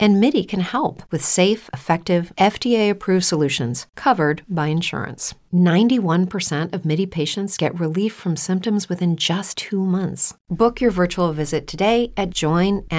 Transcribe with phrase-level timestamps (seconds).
[0.00, 5.34] And MIDI can help with safe, effective, FDA approved solutions covered by insurance.
[5.52, 10.34] 91% of MIDI patients get relief from symptoms within just two months.
[10.50, 12.90] Book your virtual visit today at joinmidi.com.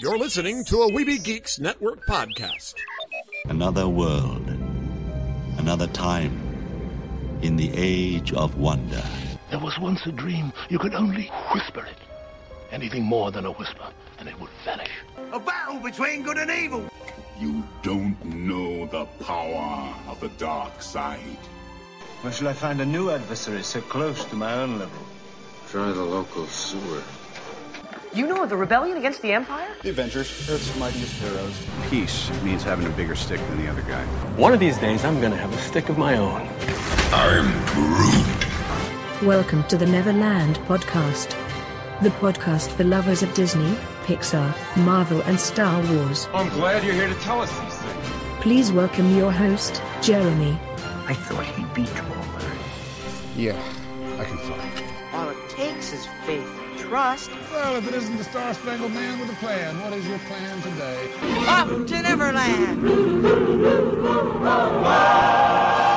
[0.00, 2.74] You're listening to a Weeby Geeks Network podcast.
[3.46, 4.48] Another world,
[5.58, 6.38] another time,
[7.42, 9.02] in the age of wonder.
[9.50, 10.52] There was once a dream.
[10.68, 11.96] You could only whisper it.
[12.70, 14.90] Anything more than a whisper, and it would vanish.
[15.32, 16.88] A battle between good and evil.
[17.38, 21.38] You don't know the power of the dark side.
[22.22, 24.98] Where shall I find a new adversary so close to my own level?
[25.68, 27.02] Try the local sewer.
[28.12, 29.68] You know of the rebellion against the Empire?
[29.82, 31.66] The Avengers, Earth's mightiest heroes.
[31.90, 34.04] Peace means having a bigger stick than the other guy.
[34.36, 36.48] One of these days, I'm gonna have a stick of my own.
[37.12, 39.26] I'm Groot.
[39.28, 41.47] Welcome to the Neverland podcast.
[42.00, 46.28] The podcast for lovers of Disney, Pixar, Marvel, and Star Wars.
[46.32, 48.06] Oh, I'm glad you're here to tell us these things.
[48.40, 50.56] Please welcome your host, Jeremy.
[51.08, 52.52] I thought he'd be taller.
[53.34, 53.60] Yeah,
[54.16, 54.70] I can fly.
[55.12, 57.32] All it takes is faith and trust.
[57.50, 60.62] Well, if it isn't the Star Spangled Man with a plan, what is your plan
[60.62, 61.10] today?
[61.48, 62.84] Up to Neverland!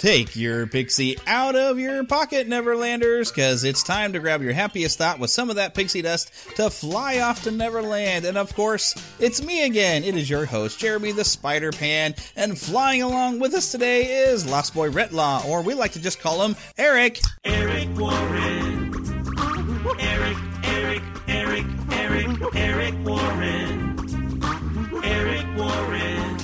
[0.00, 4.96] Take your pixie out of your pocket, Neverlanders, because it's time to grab your happiest
[4.96, 8.24] thought with some of that pixie dust to fly off to Neverland.
[8.24, 10.02] And of course, it's me again.
[10.02, 14.50] It is your host, Jeremy the Spider Pan, and flying along with us today is
[14.50, 17.20] Lost Boy Retlaw, or we like to just call him Eric.
[17.44, 18.94] Eric Warren.
[20.00, 24.40] Eric, Eric, Eric, Eric, Eric Warren.
[25.04, 26.38] Eric Warren.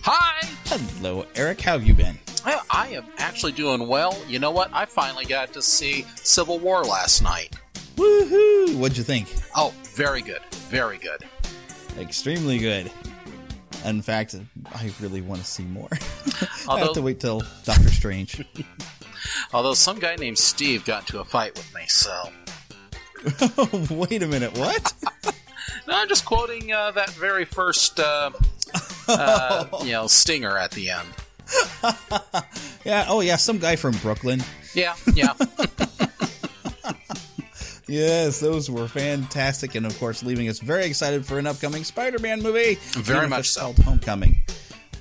[0.00, 0.48] Hi.
[0.64, 1.60] Hello, Eric.
[1.60, 2.18] How have you been?
[2.52, 4.16] I, I am actually doing well.
[4.28, 4.70] You know what?
[4.72, 7.56] I finally got to see Civil War last night.
[7.96, 8.76] Woohoo!
[8.76, 9.28] What'd you think?
[9.54, 10.42] Oh, very good.
[10.68, 11.24] Very good.
[11.98, 12.90] Extremely good.
[13.84, 14.36] In fact,
[14.74, 15.88] I really want to see more.
[16.68, 18.44] Although, I have to wait till Doctor Strange.
[19.52, 22.30] although some guy named Steve got into a fight with me, so.
[23.94, 24.92] wait a minute, what?
[25.86, 28.30] no, I'm just quoting uh, that very first, uh,
[29.08, 31.08] uh, you know, stinger at the end.
[32.84, 33.06] yeah.
[33.08, 33.36] Oh, yeah.
[33.36, 34.42] Some guy from Brooklyn.
[34.74, 34.94] Yeah.
[35.14, 35.34] Yeah.
[37.92, 42.42] yes, those were fantastic, and of course, leaving us very excited for an upcoming Spider-Man
[42.42, 42.78] movie.
[42.92, 43.60] Very much so.
[43.60, 44.42] Called Homecoming,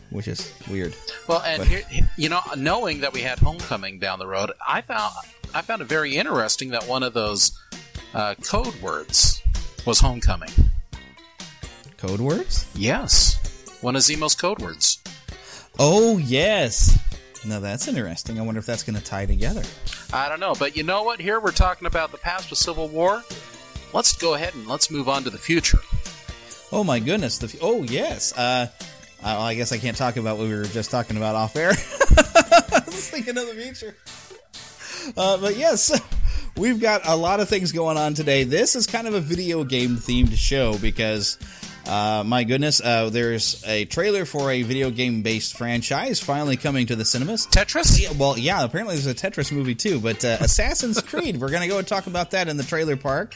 [0.09, 0.95] which is weird.
[1.27, 1.83] Well, and here,
[2.17, 5.13] you know, knowing that we had Homecoming down the road, I found
[5.53, 7.57] I found it very interesting that one of those
[8.13, 9.41] uh, code words
[9.85, 10.51] was Homecoming.
[11.97, 12.67] Code words?
[12.75, 14.97] Yes, one of Zemo's code words.
[15.83, 16.95] Oh yes.
[17.43, 18.37] Now that's interesting.
[18.37, 19.63] I wonder if that's going to tie together.
[20.13, 21.19] I don't know, but you know what?
[21.19, 23.23] Here we're talking about the past with Civil War.
[23.91, 25.79] Let's go ahead and let's move on to the future.
[26.71, 27.39] Oh my goodness!
[27.39, 28.37] The f- oh yes.
[28.37, 28.67] Uh,
[29.23, 31.71] I, I guess I can't talk about what we were just talking about off air.
[31.71, 33.95] I was thinking of the future.
[35.17, 35.99] Uh, but yes,
[36.57, 38.43] we've got a lot of things going on today.
[38.43, 41.39] This is kind of a video game themed show because
[41.87, 46.85] Uh, my goodness, uh, there's a trailer for a video game based franchise finally coming
[46.87, 47.47] to the cinemas.
[47.47, 48.01] Tetris?
[48.01, 51.63] Yeah, well, yeah, apparently there's a Tetris movie too, but uh, Assassin's Creed, we're going
[51.63, 53.35] to go and talk about that in the trailer park.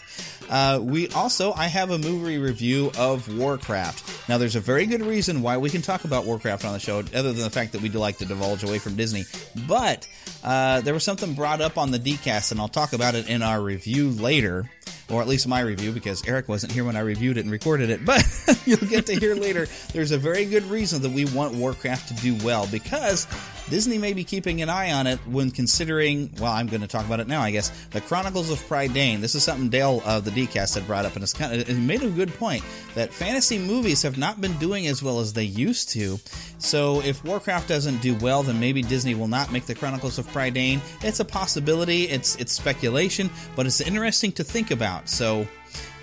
[0.50, 4.30] Uh, we also, I have a movie review of Warcraft.
[4.30, 7.00] Now, there's a very good reason why we can talk about Warcraft on the show,
[7.00, 9.24] other than the fact that we do like to divulge away from Disney.
[9.68, 10.08] But
[10.44, 13.42] uh, there was something brought up on the DCast, and I'll talk about it in
[13.42, 14.70] our review later
[15.10, 17.90] or at least my review, because Eric wasn't here when I reviewed it and recorded
[17.90, 18.06] it.
[18.06, 18.26] But
[18.66, 19.68] you'll get to hear later.
[19.94, 23.28] There's a very good reason that we want Warcraft to do well because
[23.70, 26.32] Disney may be keeping an eye on it when considering.
[26.40, 27.70] Well, I'm going to talk about it now, I guess.
[27.92, 29.22] The Chronicles of Prydain.
[29.22, 31.74] This is something Dale of the DCast had brought up, and it's kind of it
[31.76, 32.64] made a good point
[32.94, 36.20] that fantasy movies have not been doing as well as they used to.
[36.60, 40.28] So if Warcraft doesn't do well, then maybe Disney will not make the Chronicles of
[40.28, 40.80] Prydain.
[41.04, 42.04] It's a possibility.
[42.04, 45.10] It's it's speculation, but it's interesting to think about.
[45.10, 45.48] So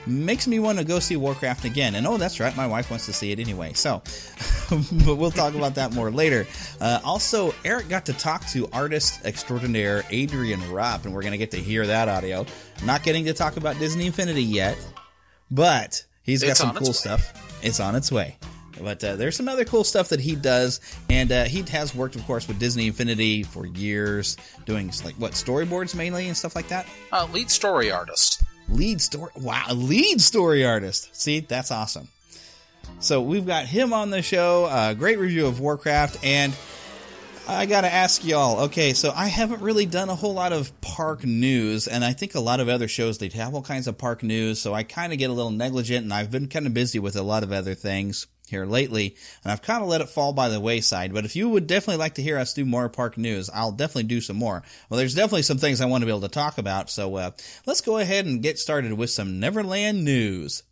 [0.07, 1.95] makes me want to go see Warcraft again.
[1.95, 3.73] And oh, that's right, my wife wants to see it anyway.
[3.75, 4.03] So,
[5.07, 6.47] but we'll talk about that more later.
[6.81, 11.39] Uh, also, Eric got to talk to artist extraordinaire Adrian Rapp, and we're going to
[11.39, 12.47] get to hear that audio.
[12.85, 14.77] Not getting to talk about Disney Infinity yet,
[15.51, 16.93] but he's got It's some cool way.
[16.93, 17.59] stuff.
[17.63, 18.37] It's on its way.
[18.81, 20.81] But uh, there's some other cool stuff that he does,
[21.11, 25.33] and uh, he has worked, of course, with Disney Infinity for years, doing like what
[25.33, 28.43] storyboards mainly and stuff like that Uh, lead story artist.
[28.69, 32.09] lead story wow lead story artist see that's awesome
[32.99, 36.55] so we've got him on the show uh, great review of warcraft and
[37.49, 41.25] i gotta ask y'all okay so i haven't really done a whole lot of park
[41.25, 44.23] news and i think a lot of other shows they have all kinds of park
[44.23, 46.99] news so i kind of get a little negligent and i've been kind of busy
[46.99, 50.33] with a lot of other things here lately and i've kind of let it fall
[50.33, 53.17] by the wayside but if you would definitely like to hear us do more park
[53.17, 54.63] news i'll definitely do some more.
[54.89, 57.31] Well there's definitely some things i want to be able to talk about so uh,
[57.67, 60.63] let's go ahead and get started with some neverland news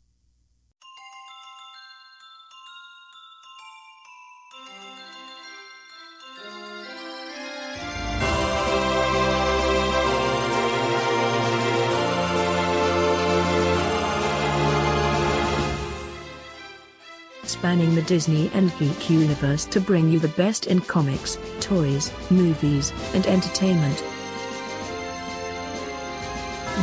[17.51, 22.93] Spanning the Disney and geek universe to bring you the best in comics, toys, movies,
[23.13, 23.99] and entertainment.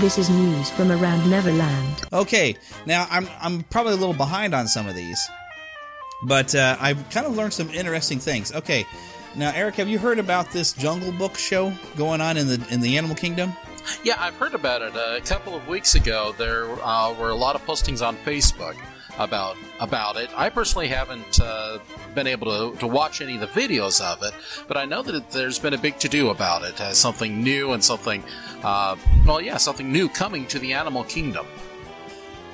[0.01, 2.03] This is news from around Neverland.
[2.11, 5.25] Okay, now I'm I'm probably a little behind on some of these,
[6.23, 8.53] but uh, I've kind of learned some interesting things.
[8.53, 8.85] Okay,
[9.35, 12.81] now Eric, have you heard about this Jungle Book show going on in the in
[12.81, 13.53] the Animal Kingdom?
[14.03, 14.93] Yeah, I've heard about it.
[14.93, 18.75] Uh, a couple of weeks ago, there uh, were a lot of postings on Facebook
[19.17, 20.29] about about it.
[20.35, 21.79] I personally haven't uh,
[22.15, 24.33] been able to, to watch any of the videos of it,
[24.67, 27.43] but I know that it, there's been a big to do about it as something
[27.43, 28.23] new and something,
[28.63, 31.45] uh, well, yeah, something new coming to the animal kingdom.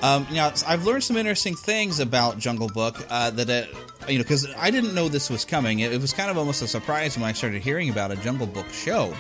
[0.02, 4.24] Um, now I've learned some interesting things about Jungle Book uh, that uh, you know
[4.24, 5.80] because I didn't know this was coming.
[5.80, 8.48] It, it was kind of almost a surprise when I started hearing about a Jungle
[8.48, 9.14] Book show.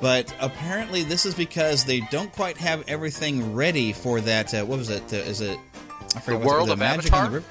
[0.00, 4.54] But apparently, this is because they don't quite have everything ready for that.
[4.54, 5.02] Uh, what was it?
[5.12, 5.58] Uh, is it
[6.26, 7.42] The World the of Magic Avatar?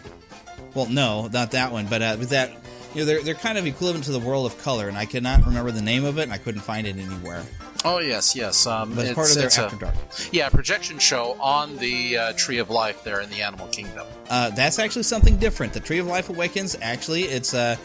[0.74, 1.88] Well, no, not that one.
[1.88, 2.51] But uh, with that,
[2.94, 5.45] you know, they're they're kind of equivalent to the World of Color, and I cannot
[5.45, 7.44] remember the name of it, and I couldn't find it anywhere.
[7.86, 8.65] Oh yes, yes.
[8.65, 9.95] Um, But it's part of their a- After Dark.
[10.31, 14.06] Yeah, projection show on the uh, Tree of Life there in the Animal Kingdom.
[14.30, 15.74] Uh, that's actually something different.
[15.74, 16.75] The Tree of Life Awakens.
[16.81, 17.75] Actually, it's uh,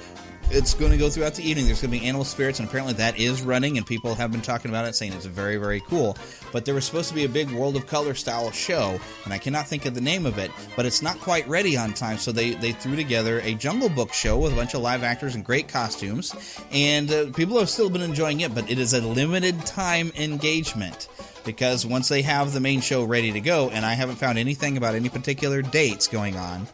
[0.50, 1.66] it's going to go throughout the evening.
[1.66, 4.42] There's going to be animal spirits, and apparently that is running, and people have been
[4.42, 6.16] talking about it, saying it's very, very cool.
[6.52, 9.38] But there was supposed to be a big World of Color style show, and I
[9.38, 12.18] cannot think of the name of it, but it's not quite ready on time.
[12.18, 15.34] So they they threw together a Jungle Book show with a bunch of live actors
[15.34, 16.34] and great costumes,
[16.70, 18.54] and uh, people have still been enjoying it.
[18.54, 21.08] But it is a limited time engagement
[21.44, 24.76] because once they have the main show ready to go, and I haven't found anything
[24.76, 26.66] about any particular dates going on.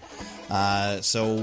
[0.50, 1.36] Uh, so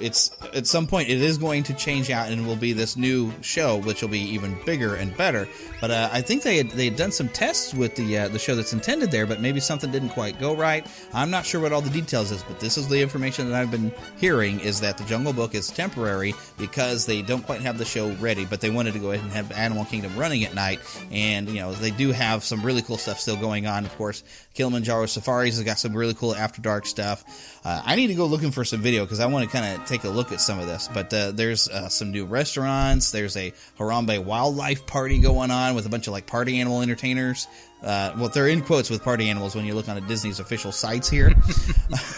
[0.00, 3.32] it's at some point it is going to change out and will be this new
[3.40, 5.48] show, which will be even bigger and better.
[5.80, 8.38] But uh, I think they had, they had done some tests with the uh, the
[8.38, 10.86] show that's intended there, but maybe something didn't quite go right.
[11.12, 13.70] I'm not sure what all the details is, but this is the information that I've
[13.70, 17.84] been hearing is that the Jungle Book is temporary because they don't quite have the
[17.84, 20.80] show ready, but they wanted to go ahead and have Animal Kingdom running at night,
[21.10, 23.84] and you know they do have some really cool stuff still going on.
[23.84, 24.22] Of course,
[24.54, 27.51] Kilimanjaro Safaris has got some really cool after dark stuff.
[27.64, 29.86] Uh, I need to go looking for some video because I want to kind of
[29.86, 30.88] take a look at some of this.
[30.92, 33.12] But uh, there's uh, some new restaurants.
[33.12, 37.46] There's a Harambe wildlife party going on with a bunch of like party animal entertainers.
[37.82, 40.70] Uh, well, they're in quotes with party animals when you look on a Disney's official
[40.70, 41.32] sites here.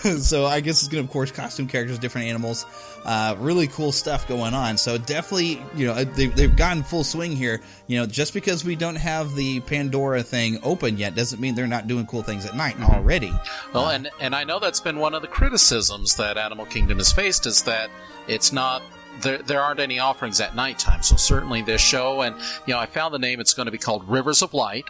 [0.18, 2.66] so I guess it's going to, of course, costume characters, different animals,
[3.04, 4.76] uh, really cool stuff going on.
[4.76, 7.60] So definitely, you know, they, they've gotten full swing here.
[7.86, 11.66] You know, just because we don't have the Pandora thing open yet doesn't mean they're
[11.66, 13.32] not doing cool things at night already.
[13.72, 17.12] Well, and and I know that's been one of the criticisms that Animal Kingdom has
[17.12, 17.90] faced is that
[18.28, 18.82] it's not
[19.22, 21.02] there, there aren't any offerings at nighttime.
[21.02, 23.40] So certainly this show, and you know, I found the name.
[23.40, 24.84] It's going to be called Rivers of Light.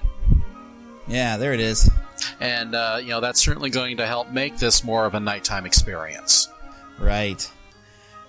[1.07, 1.91] Yeah, there it is.
[2.41, 5.67] And uh, you know, that's certainly going to help make this more of a nighttime
[5.67, 6.49] experience.
[6.99, 7.51] Right.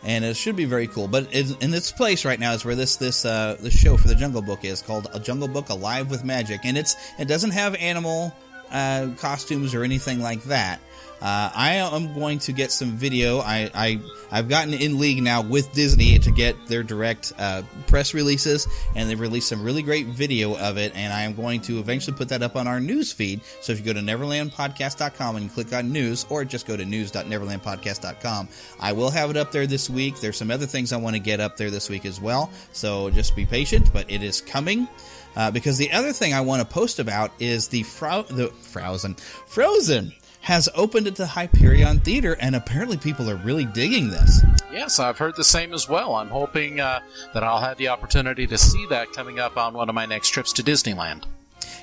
[0.03, 1.07] And it should be very cool.
[1.07, 4.07] But in, in its place right now is where this this uh, this show for
[4.07, 7.51] the Jungle Book is called A Jungle Book Alive with Magic, and it's it doesn't
[7.51, 8.35] have animal
[8.71, 10.79] uh, costumes or anything like that.
[11.25, 13.39] Uh, I am going to get some video.
[13.39, 13.99] I, I
[14.31, 19.09] I've gotten in league now with Disney to get their direct uh, press releases, and
[19.09, 20.95] they've released some really great video of it.
[20.95, 23.41] And I am going to eventually put that up on our news feed.
[23.61, 28.47] So if you go to NeverlandPodcast.com and click on news, or just go to news.neverlandpodcast.com,
[28.79, 30.19] I will have it up there this week.
[30.19, 32.51] There's some other things I want to get up there this week as well.
[32.71, 34.87] So just be patient, but it is coming.
[35.35, 39.15] Uh, because the other thing I want to post about is the Fro- the Frozen
[39.47, 40.13] Frozen
[40.45, 44.43] has opened at the Hyperion Theater, and apparently people are really digging this.
[44.71, 46.13] Yes, I've heard the same as well.
[46.13, 46.99] I'm hoping uh,
[47.33, 50.29] that I'll have the opportunity to see that coming up on one of my next
[50.29, 51.23] trips to Disneyland.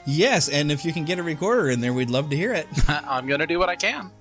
[0.07, 2.69] Yes, and if you can get a recorder in there, we'd love to hear it.
[2.89, 4.13] I'm going to do what I can.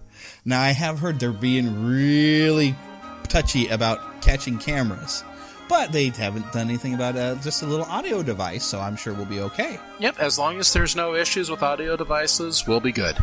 [0.44, 2.76] Now, I have heard they're being really
[3.26, 5.24] touchy about catching cameras.
[5.70, 9.14] But they haven't done anything about uh, just a little audio device, so I'm sure
[9.14, 9.80] we'll be okay.
[10.00, 13.16] Yep, as long as there's no issues with audio devices, we'll be good.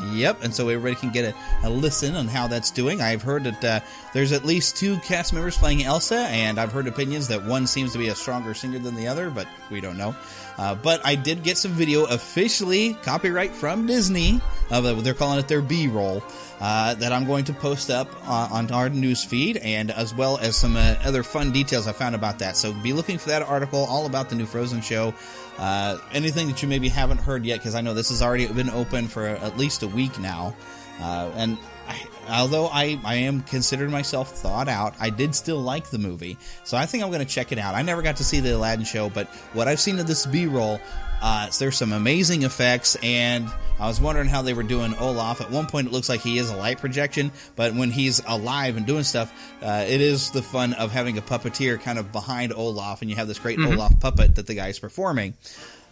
[0.00, 3.00] Yep, and so everybody can get a, a listen on how that's doing.
[3.00, 3.80] I've heard that uh,
[4.12, 7.92] there's at least two cast members playing Elsa, and I've heard opinions that one seems
[7.92, 10.14] to be a stronger singer than the other, but we don't know.
[10.58, 14.40] Uh, but I did get some video officially copyright from Disney.
[14.70, 16.22] Uh, they're calling it their B roll.
[16.62, 20.54] Uh, that I'm going to post up on our news feed, and as well as
[20.54, 22.56] some uh, other fun details I found about that.
[22.56, 25.12] So be looking for that article all about the new Frozen show.
[25.58, 28.70] Uh, anything that you maybe haven't heard yet, because I know this has already been
[28.70, 30.54] open for at least a week now.
[31.00, 35.90] Uh, and I, although I, I am considering myself thought out, I did still like
[35.90, 36.38] the movie.
[36.64, 37.74] So I think I'm going to check it out.
[37.74, 40.46] I never got to see the Aladdin show, but what I've seen of this B
[40.46, 40.80] roll,
[41.20, 43.48] uh, there's some amazing effects, and
[43.78, 45.40] I was wondering how they were doing Olaf.
[45.40, 48.76] At one point, it looks like he is a light projection, but when he's alive
[48.76, 52.52] and doing stuff, uh, it is the fun of having a puppeteer kind of behind
[52.52, 53.74] Olaf, and you have this great Mhm.
[53.74, 55.34] Olaf puppet that the guy's performing.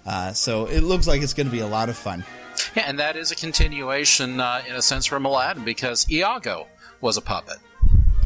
[0.05, 2.25] Uh, so it looks like it's going to be a lot of fun.
[2.75, 6.67] Yeah, and that is a continuation, uh, in a sense, from Aladdin because Iago
[7.01, 7.57] was a puppet.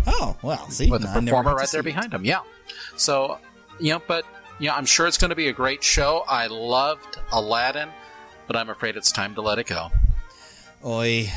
[0.07, 1.85] Oh, well, see, with the I never performer right there see it.
[1.85, 2.25] behind him.
[2.25, 2.41] Yeah.
[2.97, 3.39] So,
[3.81, 4.25] you know, but
[4.59, 6.25] you know, I'm sure it's going to be a great show.
[6.29, 7.89] I loved Aladdin,
[8.47, 9.89] but I'm afraid it's time to let it go.
[10.85, 11.31] Oi.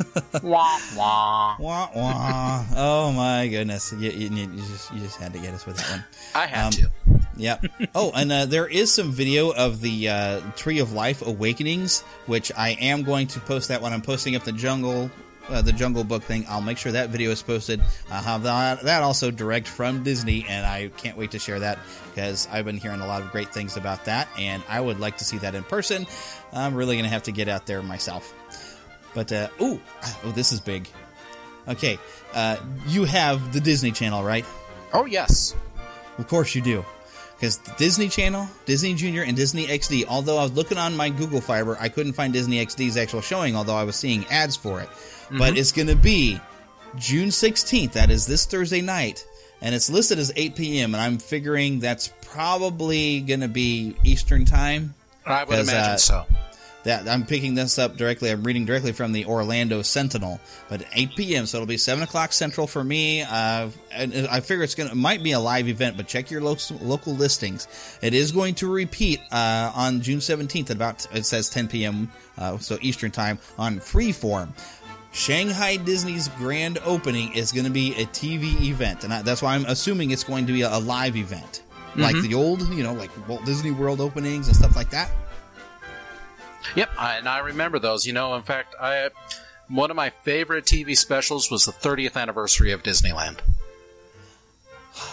[0.42, 2.64] wah wah wah wah.
[2.74, 3.92] Oh my goodness!
[3.92, 6.04] You, you, you just you just had to get us with that one.
[6.34, 6.90] I had Um, to.
[7.40, 7.66] Yep.
[7.94, 12.52] Oh, and uh, there is some video of the uh, Tree of Life Awakenings, which
[12.56, 15.10] I am going to post that when I'm posting up the jungle.
[15.48, 16.44] Uh, the Jungle Book thing.
[16.48, 17.80] I'll make sure that video is posted.
[18.08, 21.80] I'll have that, that also direct from Disney, and I can't wait to share that
[22.08, 25.16] because I've been hearing a lot of great things about that, and I would like
[25.16, 26.06] to see that in person.
[26.52, 28.32] I'm really going to have to get out there myself.
[29.12, 29.80] But, uh, ooh,
[30.24, 30.88] oh, this is big.
[31.66, 31.98] Okay,
[32.32, 34.44] uh, you have the Disney Channel, right?
[34.92, 35.56] Oh, yes.
[36.18, 36.84] Of course you do.
[37.40, 41.40] Because Disney Channel, Disney Junior, and Disney XD, although I was looking on my Google
[41.40, 44.90] Fiber, I couldn't find Disney XD's actual showing, although I was seeing ads for it.
[45.30, 45.56] But Mhm.
[45.56, 46.38] it's going to be
[46.98, 47.92] June 16th.
[47.92, 49.24] That is this Thursday night.
[49.62, 54.44] And it's listed as 8 p.m., and I'm figuring that's probably going to be Eastern
[54.44, 54.94] Time.
[55.24, 56.26] I would imagine uh, so.
[56.84, 58.30] That I'm picking this up directly.
[58.30, 61.44] I'm reading directly from the Orlando Sentinel, but 8 p.m.
[61.44, 63.20] So it'll be 7 o'clock Central for me.
[63.20, 66.40] Uh, and I figure it's gonna it might be a live event, but check your
[66.40, 67.68] local local listings.
[68.00, 72.10] It is going to repeat uh, on June 17th at about it says 10 p.m.
[72.38, 74.48] Uh, so Eastern time on Freeform.
[75.12, 79.54] Shanghai Disney's grand opening is going to be a TV event, and I, that's why
[79.54, 81.62] I'm assuming it's going to be a, a live event,
[81.96, 82.28] like Mhm.
[82.28, 85.10] the old, you know, like Walt Disney World openings and stuff like that.
[86.76, 88.06] Yep, I, and I remember those.
[88.06, 89.08] You know, in fact, I
[89.68, 93.38] one of my favorite TV specials was the 30th anniversary of Disneyland.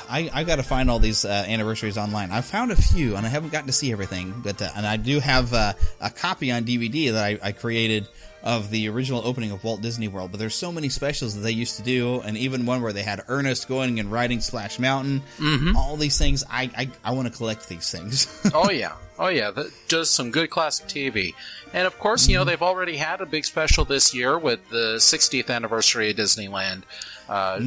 [0.09, 2.31] I, I got to find all these uh, anniversaries online.
[2.31, 4.33] I've found a few, and I haven't gotten to see everything.
[4.43, 8.07] But uh, and I do have uh, a copy on DVD that I, I created
[8.43, 11.51] of the original opening of Walt Disney World, but there's so many specials that they
[11.51, 15.21] used to do, and even one where they had Ernest going and riding Splash Mountain.
[15.37, 15.75] Mhm.
[15.75, 18.27] All these things, I I, I want to collect these things.
[18.53, 21.33] oh yeah, oh yeah, that, just some good classic TV.
[21.73, 24.95] And of course, you know they've already had a big special this year with the
[24.97, 26.83] 60th anniversary of Disneyland
[27.29, 27.59] uh,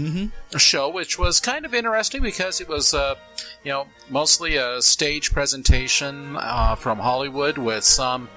[0.58, 3.14] show, which was kind of interesting because it was, uh,
[3.62, 8.28] you know, mostly a stage presentation uh, from Hollywood with some,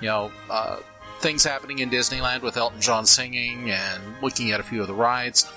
[0.00, 0.30] you know.
[0.50, 0.78] Uh,
[1.20, 4.94] Things happening in Disneyland with Elton John singing and looking at a few of the
[4.94, 5.50] rides.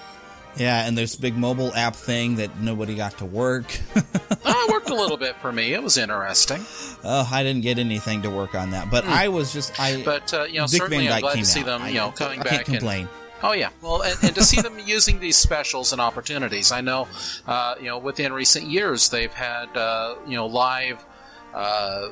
[0.58, 3.66] Yeah, and there's a big mobile app thing that nobody got to work.
[3.96, 5.74] oh, it worked a little bit for me.
[5.74, 6.64] It was interesting.
[7.04, 10.02] oh, I didn't get anything to work on that, but I was just I.
[10.04, 11.66] But uh, you know, Dick certainly I'm glad to see out.
[11.66, 13.02] them, I- you know, I- coming I back can't complain.
[13.02, 13.10] and
[13.44, 17.08] Oh yeah, well, and, and to see them using these specials and opportunities, I know,
[17.48, 21.04] uh, you know, within recent years they've had, uh, you know, live
[21.56, 22.10] uh,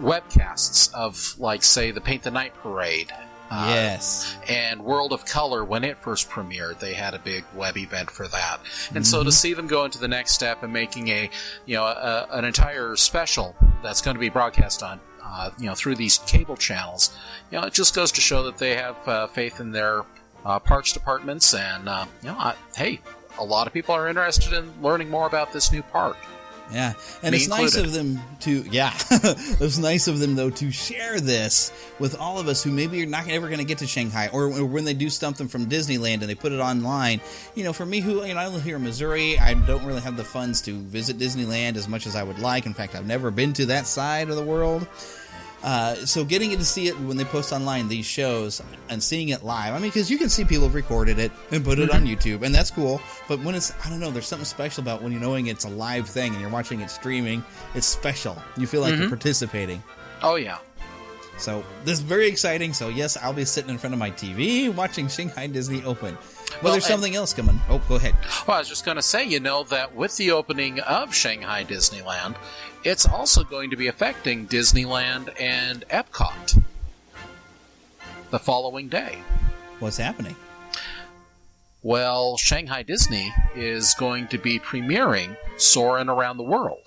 [0.00, 3.12] webcasts of, like, say, the Paint the Night Parade.
[3.50, 4.36] Uh, yes.
[4.48, 8.28] And World of Color, when it first premiered, they had a big web event for
[8.28, 8.60] that.
[8.94, 11.30] And so to see them go into the next step and making a,
[11.64, 15.74] you know, a, an entire special that's going to be broadcast on, uh, you know,
[15.74, 17.16] through these cable channels,
[17.50, 20.04] you know, it just goes to show that they have uh, faith in their
[20.44, 21.54] uh, parks departments.
[21.54, 23.00] And, uh, you know, I, hey,
[23.38, 26.16] a lot of people are interested in learning more about this new park.
[26.72, 30.70] Yeah, and Me it's nice of them to yeah, it's nice of them though to
[30.70, 33.86] share this with all of us who maybe are not ever going to get to
[33.86, 37.20] Shanghai, or, or when they do something from Disneyland and they put it online.
[37.54, 40.02] You know, for me, who you know, I live here in Missouri, I don't really
[40.02, 42.66] have the funds to visit Disneyland as much as I would like.
[42.66, 44.86] In fact, I've never been to that side of the world.
[45.62, 49.44] Uh, so getting to see it when they post online these shows and seeing it
[49.44, 52.04] live, I mean, because you can see people have recorded it and put it on
[52.06, 53.00] YouTube, and that's cool.
[53.26, 55.68] But when it's, I don't know, there's something special about when you're knowing it's a
[55.70, 57.44] live thing and you're watching it streaming.
[57.74, 58.40] It's special.
[58.56, 59.10] You feel like you're Mhm.
[59.10, 59.82] participating.
[60.22, 60.58] Oh, yeah.
[61.38, 62.72] So this is very exciting.
[62.72, 66.14] So yes, I'll be sitting in front of my TV watching Shanghai Disney Open.
[66.16, 67.60] Well, Well, there's something else coming.
[67.68, 68.16] Oh, go ahead.
[68.48, 71.64] Well, I was just going to say, you know, that with the opening of Shanghai
[71.64, 72.34] Disneyland,
[72.84, 76.62] it's also going to be affecting Disneyland and Epcot
[78.30, 79.18] the following day.
[79.80, 80.36] What's happening?
[81.82, 86.80] Well, Shanghai Disney is going to be premiering Soarin' Around the World.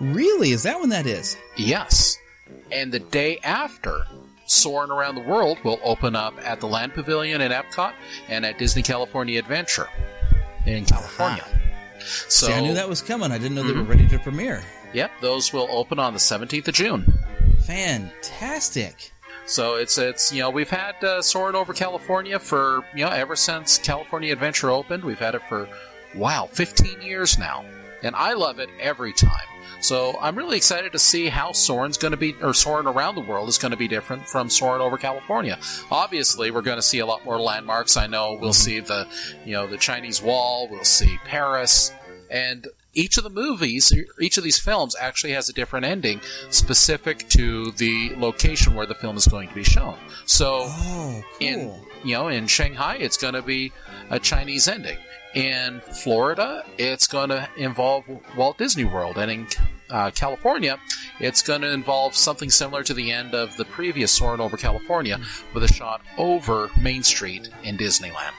[0.00, 0.52] Really?
[0.52, 1.36] Is that when that is?
[1.56, 2.16] Yes.
[2.72, 4.06] And the day after,
[4.46, 7.92] Soarin' Around the World will open up at the Land Pavilion in Epcot
[8.28, 9.88] and at Disney California Adventure
[10.64, 11.44] in California.
[12.00, 13.30] So See, I knew that was coming.
[13.30, 13.76] I didn't know they Mhm.
[13.86, 14.64] were ready to premiere.
[14.92, 17.12] Yep, those will open on the 17th of June.
[17.66, 19.12] Fantastic.
[19.48, 23.34] So it's it's you know we've had uh, Soarin' over California for you know ever
[23.34, 25.04] since California Adventure opened.
[25.04, 25.68] We've had it for
[26.14, 27.64] wow 15 years now,
[28.02, 29.46] and I love it every time.
[29.80, 33.22] So I'm really excited to see how Soarin's going to be or Soarin' around the
[33.22, 35.58] world is going to be different from Soarin' over California.
[35.90, 37.96] Obviously, we're going to see a lot more landmarks.
[37.96, 39.08] I know we'll see the
[39.46, 41.92] you know the Chinese Wall, we'll see Paris,
[42.30, 42.66] and
[43.02, 47.70] each of the movies, each of these films actually has a different ending specific to
[47.72, 49.96] the location where the film is going to be shown.
[50.26, 51.58] So, Oh, in
[52.04, 53.72] you know, in Shanghai, it's going to be
[54.10, 54.98] a Chinese ending.
[55.34, 58.04] In Florida, it's going to involve
[58.36, 59.46] Walt Disney World, and in
[59.90, 60.78] uh, California,
[61.20, 65.20] it's going to involve something similar to the end of the previous Soarin' over California,
[65.54, 68.32] with a shot over Main Street in Disneyland.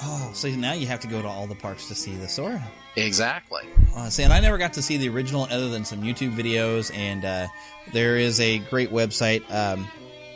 [0.00, 2.62] Oh, so now you have to go to all the parks to see the Soarin'.
[2.96, 3.62] Exactly.
[3.96, 6.94] Uh, see, and I never got to see the original other than some YouTube videos,
[6.94, 7.46] and uh,
[7.92, 9.88] there is a great website um,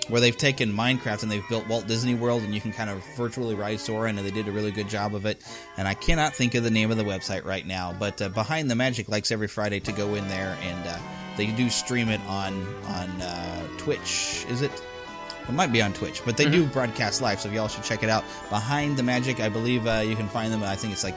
[0.08, 3.04] where they've taken Minecraft and they've built Walt Disney World, and you can kind of
[3.16, 5.44] virtually ride Soarin', and they did a really good job of it.
[5.76, 8.70] And I cannot think of the name of the website right now, but uh, Behind
[8.70, 10.98] the Magic likes every Friday to go in there, and uh,
[11.36, 14.44] they do stream it on on uh, Twitch.
[14.48, 14.72] Is it?
[15.48, 18.08] It might be on Twitch, but they do broadcast live, so y'all should check it
[18.08, 18.24] out.
[18.48, 20.62] Behind the Magic, I believe uh, you can find them.
[20.62, 21.16] I think it's like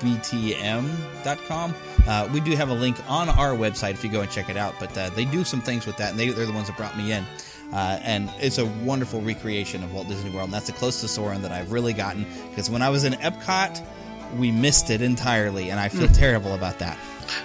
[0.00, 1.74] btm.com.
[2.06, 4.56] Uh, we do have a link on our website if you go and check it
[4.56, 6.76] out, but uh, they do some things with that, and they, they're the ones that
[6.76, 7.24] brought me in.
[7.72, 11.08] Uh, and it's a wonderful recreation of Walt Disney World, and that's the closest to
[11.08, 12.24] Soarin' that I've really gotten.
[12.48, 13.84] Because when I was in Epcot,
[14.38, 16.96] we missed it entirely, and I feel terrible about that.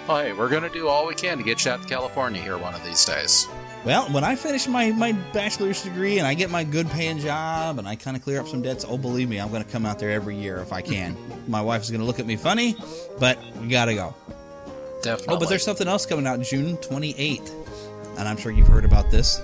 [0.08, 2.42] Well, hey, we're going to do all we can to get you out to California
[2.42, 3.48] here one of these days.
[3.86, 7.80] Well, when I finish my, my bachelor's degree and I get my good paying job
[7.80, 9.86] and I kind of clear up some debts, oh, believe me, I'm going to come
[9.86, 11.18] out there every year if I can.
[11.50, 12.78] my wife's going to look at me funny,
[13.20, 14.16] but we got to go.
[15.02, 15.36] Definitely.
[15.36, 17.52] Oh, but there's something else coming out June 28th,
[18.18, 19.42] and I'm sure you've heard about this.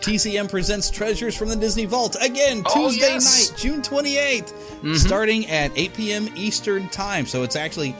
[0.00, 3.50] TCM presents Treasures from the Disney Vault again Oh, Tuesday yes.
[3.50, 4.96] night, June 28th, Mhm.
[4.96, 6.28] starting at 8 p.m.
[6.36, 7.26] Eastern Time.
[7.26, 7.94] So it's actually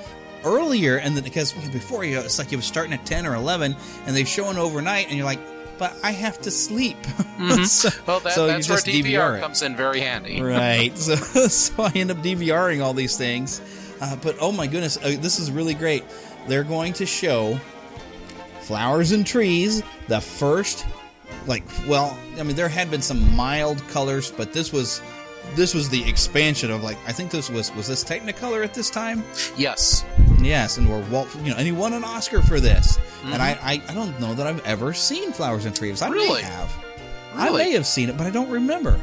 [0.45, 3.77] earlier, and then because before you, it's like it was starting at 10 or 11,
[4.07, 5.41] and they've shown overnight, and you're like,
[5.79, 7.01] but I have to sleep.
[7.03, 7.67] Mhm.
[7.67, 10.41] so, well, that, so you that's where DVR, DVR comes in very handy.
[10.41, 10.93] Right.
[10.99, 11.15] So,
[11.49, 13.61] so I end up DVRing all these things.
[14.01, 16.05] Uh, but oh my goodness, uh, this is really great.
[16.47, 17.59] They're going to show
[18.61, 19.83] flowers and trees.
[20.09, 20.87] The first,
[21.47, 25.01] like, well, I mean, there had been some mild colors, but this was
[25.57, 28.91] this was the expansion of like I think this was was this Technicolor at this
[28.91, 29.25] time.
[29.57, 30.05] Yes.
[30.41, 32.99] Yes, and where Walt, you know, and he won an Oscar for this.
[33.25, 33.41] And Mhm.
[33.41, 36.03] I, I, I don't know that I've ever seen Flowers and Trees.
[36.03, 36.43] I Really?
[36.43, 36.71] may have.
[37.35, 37.63] Really?
[37.63, 39.01] I may have seen it, but I don't remember.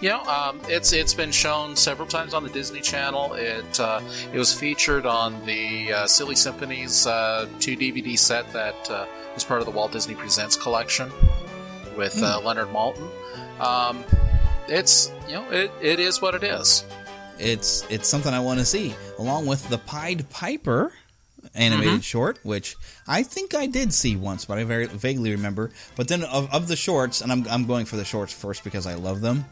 [0.00, 3.34] You know, um, it's it's been shown several times on the Disney Channel.
[3.34, 4.00] It uh,
[4.32, 9.42] it was featured on the uh, Silly Symphonies uh, two DVD set that uh, was
[9.44, 11.10] part of the Walt Disney Presents collection
[11.96, 13.08] with uh, Leonard Maltin.
[13.60, 14.04] Um,
[14.68, 16.84] it's you know it, it is what it is.
[17.38, 20.92] It's it's something I want to see, along with the Pied Piper
[21.54, 22.02] animated Mhm.
[22.04, 25.70] short, which I think I did see once, but I very vaguely remember.
[25.96, 28.86] But then of, of the shorts, and I'm I'm going for the shorts first because
[28.86, 29.44] I love them.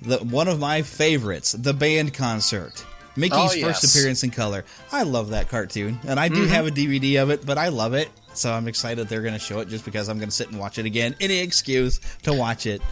[0.00, 2.84] The one of my favorites, the band concert.
[3.16, 4.64] Mickey's Oh, first appearance in color.
[4.90, 6.48] I love that cartoon, and I do Mhm.
[6.48, 8.08] have a DVD of it, but I love it.
[8.34, 10.58] So I'm excited they're going to show it just because I'm going to sit and
[10.58, 11.14] watch it again.
[11.20, 12.82] Any excuse to watch it.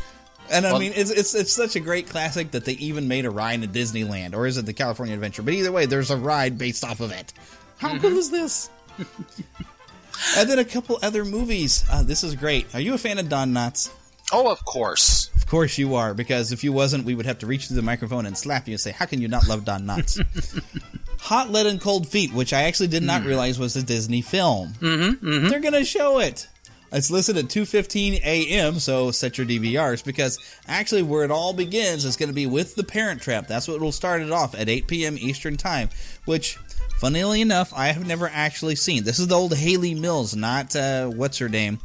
[0.51, 3.25] And I Well- mean, it's, it's it's such a great classic that they even made
[3.25, 5.43] a ride in Disneyland, or is it the California Adventure?
[5.43, 7.33] But either way, there's a ride based off of it.
[7.79, 8.69] How cool is this?
[10.37, 11.85] and then a couple other movies.
[11.91, 12.73] Uh, this is great.
[12.75, 13.91] Are you a fan of Don Knotts?
[14.33, 15.31] Oh, of course.
[15.37, 17.83] Of course you are, because if you wasn't, we would have to reach through the
[17.83, 20.23] microphone and slap you and say, "How can you not love Don Knotts?"
[21.21, 24.73] Hot Lead and Cold Feet, which I actually did not realize was a Disney film.
[24.81, 26.49] Mm-hmm, They're going to show it.
[26.93, 32.05] It's listed at 2:15 a.m., so set your DVRs because actually where it all begins
[32.05, 33.47] is going to be with the Parent Trap.
[33.47, 35.17] That's what will start it off at 8 p.m.
[35.19, 35.89] Eastern Time,
[36.27, 36.57] which
[36.99, 39.05] funnily enough I have never actually seen.
[39.05, 41.81] This is the old Hayley Mills, not uh, what's her name.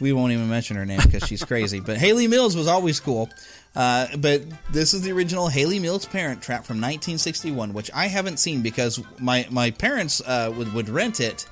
[0.00, 1.80] We won't even mention her name because she's crazy.
[1.80, 3.30] But Hayley Mills was always cool.
[3.76, 8.38] Uh, but this is the original Hayley Mills Parent Trap from 1961, which I haven't
[8.38, 11.46] seen because my my parents uh, would would rent it,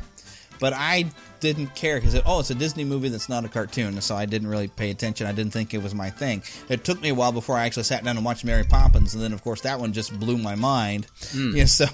[0.62, 1.06] but I
[1.40, 4.46] didn't care because oh, it's a Disney movie that's not a cartoon, so I didn't
[4.46, 5.26] really pay attention.
[5.26, 6.44] I didn't think it was my thing.
[6.68, 9.20] It took me a while before I actually sat down and watched Mary Poppins, and
[9.22, 11.08] then of course that one just blew my mind.
[11.32, 11.56] Mm.
[11.56, 11.86] Yeah, so.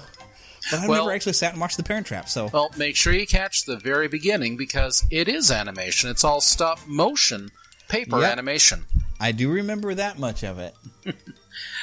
[0.69, 3.11] But I've Well- never actually sat and watched The Parent Trap, so Well, make sure
[3.11, 6.11] you catch the very beginning because it is animation.
[6.11, 7.49] It's all stop motion
[7.87, 8.31] paper Yep.
[8.31, 8.85] animation.
[9.19, 10.75] I do remember that much of it.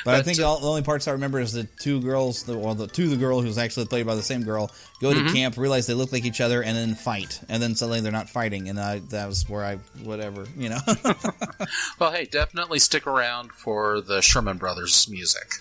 [0.05, 2.57] But, I think uh, all, the only parts I remember is the two girls, the,
[2.57, 5.33] well, the two the girl who's actually played by the same girl, go to Mhm.
[5.35, 8.29] camp, realize they look like each other, and then fight, and then suddenly they're not
[8.31, 10.79] fighting, and I, that was where I whatever you know.
[11.99, 15.55] Well, hey, definitely stick around for the Sherman Brothers music.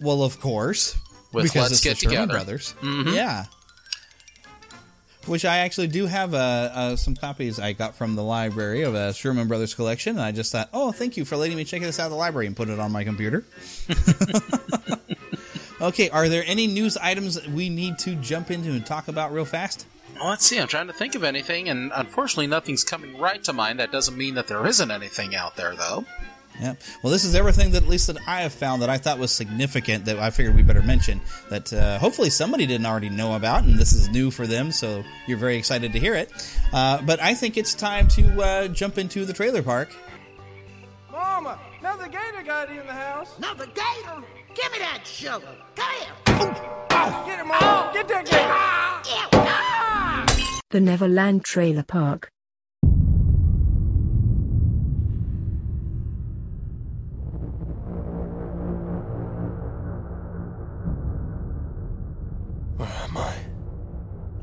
[0.00, 0.96] well, of course,
[1.32, 2.32] With because Let's it's Get the Sherman Together.
[2.32, 3.14] Brothers, Mhm.
[3.14, 3.44] yeah.
[5.28, 8.94] Which I actually do have uh, uh, some copies I got from the library of
[8.94, 11.82] a Sherman Brothers collection, and I just thought, oh, thank you for letting me check
[11.82, 13.44] this out of the library and put it on my computer.
[15.82, 19.44] okay, are there any news items we need to jump into and talk about real
[19.44, 19.86] fast?
[20.14, 20.58] Well, let's see.
[20.58, 23.78] I'm trying to think of anything, and unfortunately, nothing's coming right to mind.
[23.80, 26.06] That doesn't mean that there isn't anything out there, though.
[26.60, 26.74] Yeah.
[27.02, 29.30] Well, this is everything that at least that I have found that I thought was
[29.30, 33.64] significant that I figured we better mention that uh, hopefully somebody didn't already know about,
[33.64, 36.30] and this is new for them, so you're very excited to hear it.
[36.72, 39.94] Uh, but I think it's time to uh, jump into the trailer park.
[41.12, 43.36] Mama, another gator got in the house.
[43.38, 44.22] Another gator?
[44.54, 45.46] Give me that sugar.
[45.76, 46.14] Come here.
[47.26, 47.90] Get him, Mama.
[47.94, 48.48] Get that gator.
[50.70, 52.30] The Neverland Trailer Park.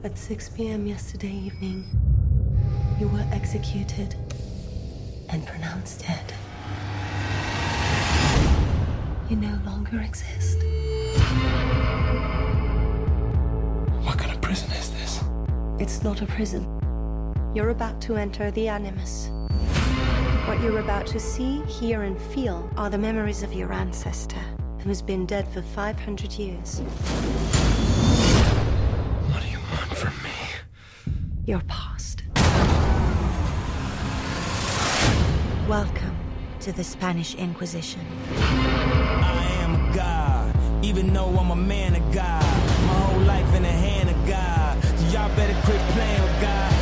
[0.05, 0.85] At 6 p.m.
[0.85, 1.83] yesterday evening,
[2.99, 4.13] you were executed
[5.29, 6.31] and pronounced dead.
[9.27, 10.59] You no longer exist.
[14.05, 15.23] What kind of prison is this?
[15.79, 16.67] It's not a prison.
[17.55, 19.31] You're about to enter the Animus.
[20.45, 24.45] What you're about to see, hear, and feel are the memories of your ancestor,
[24.81, 26.83] who has been dead for 500 years.
[31.47, 32.23] Your past.
[35.67, 36.17] Welcome
[36.61, 38.01] to the Spanish Inquisition.
[38.35, 42.41] I am god, even though I'm a man of God.
[42.87, 44.83] My whole life in the hand of God.
[44.97, 46.74] So y'all better quit playing with God.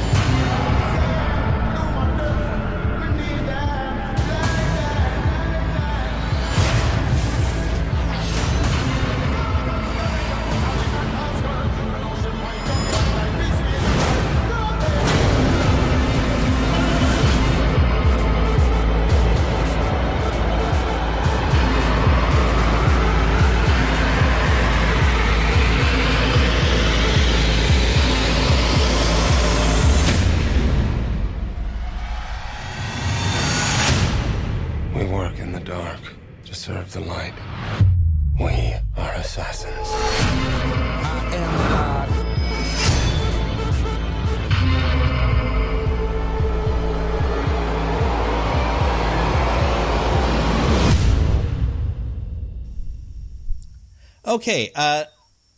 [54.33, 55.03] Okay, uh,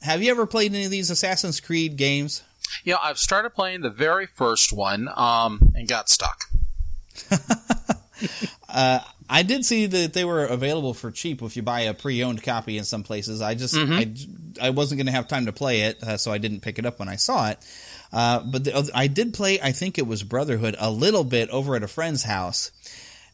[0.01, 2.43] have you ever played any of these Assassin's Creed games?
[2.83, 6.43] Yeah, I've started playing the very first one um, and got stuck.
[8.69, 12.43] uh, I did see that they were available for cheap if you buy a pre-owned
[12.43, 13.41] copy in some places.
[13.41, 14.57] I just Mhm.
[14.59, 16.77] I, I wasn't going to have time to play it, uh, so I didn't pick
[16.77, 17.59] it up when I saw it.
[18.11, 19.59] Uh, but the, I did play.
[19.61, 22.71] I think it was Brotherhood a little bit over at a friend's house,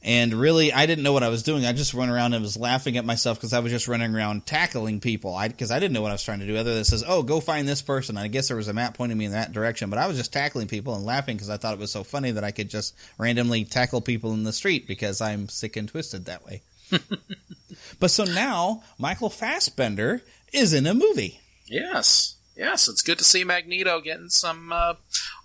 [0.03, 1.65] and really I didn't know what I was doing.
[1.65, 4.45] I just run around and was laughing at myself because I was just running around
[4.45, 5.35] tackling people.
[5.35, 6.57] I because I didn't know what I was trying to do.
[6.57, 9.17] Other than says, "Oh, go find this person." I guess there was a map pointing
[9.17, 11.73] me in that direction, but I was just tackling people and laughing because I thought
[11.73, 15.21] it was so funny that I could just randomly tackle people in the street because
[15.21, 16.61] I'm sick and twisted that way.
[17.99, 21.39] but so now Michael Fassbender is in a movie.
[21.67, 24.95] Yes, yes, it's good to see Magneto getting some uh,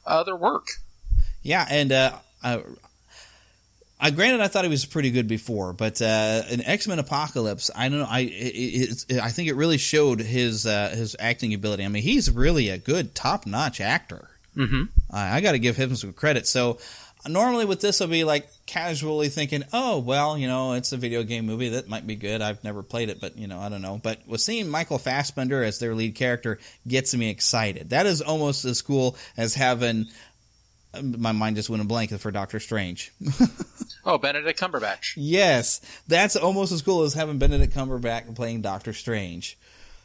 [0.05, 0.69] other work.
[1.43, 2.63] Yeah, and uh, I,
[3.99, 7.71] I granted I thought he was pretty good before, but uh, in X Men Apocalypse,
[7.75, 8.07] I don't know.
[8.09, 11.85] I it, it, I think it really showed his uh, his acting ability.
[11.85, 14.29] I mean, he's really a good top notch actor.
[14.55, 14.85] Mm-hmm.
[15.11, 16.47] I, I got to give him some credit.
[16.47, 16.79] So
[17.27, 21.23] normally with this, I'll be like casually thinking, oh well, you know, it's a video
[21.23, 22.43] game movie that might be good.
[22.43, 23.99] I've never played it, but you know, I don't know.
[24.03, 27.91] But with seeing Michael Fassbender as their lead character gets me excited.
[27.91, 30.07] That is almost as cool as having.
[31.03, 33.13] My mind just went blank for Doctor Strange.
[34.07, 35.15] Oh, Benedict Cumberbatch.
[35.17, 39.59] Yes, that's almost as cool as having Benedict Cumberbatch playing Doctor Strange.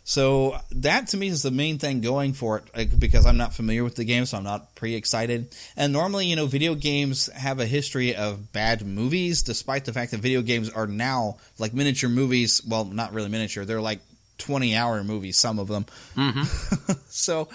[0.03, 3.83] So that to me is the main thing going for it because I'm not familiar
[3.83, 5.55] with the game, so I'm not pre excited.
[5.77, 10.09] And normally, you know, video games have a history of bad movies, despite the fact
[10.11, 12.63] that video games are now like miniature movies.
[12.67, 13.99] Well, not really miniature; they're like
[14.39, 15.85] 20 hour movies, some of them.
[16.17, 16.93] Mm-hmm.
[17.09, 17.47] so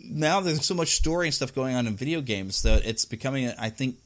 [0.00, 3.52] now there's so much story and stuff going on in video games that it's becoming,
[3.58, 3.96] I think,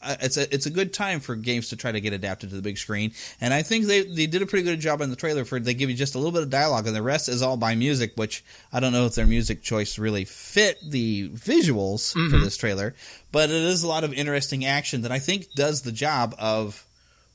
[0.00, 2.56] uh, it's a it's a good time for games to try to get adapted to
[2.56, 5.16] the big screen, and I think they they did a pretty good job in the
[5.16, 7.42] trailer for they give you just a little bit of dialogue, and the rest is
[7.42, 12.12] all by music, which I don't know if their music choice really fit the visuals
[12.12, 12.44] for Mhm.
[12.44, 12.94] this trailer,
[13.32, 16.84] but it is a lot of interesting action that I think does the job of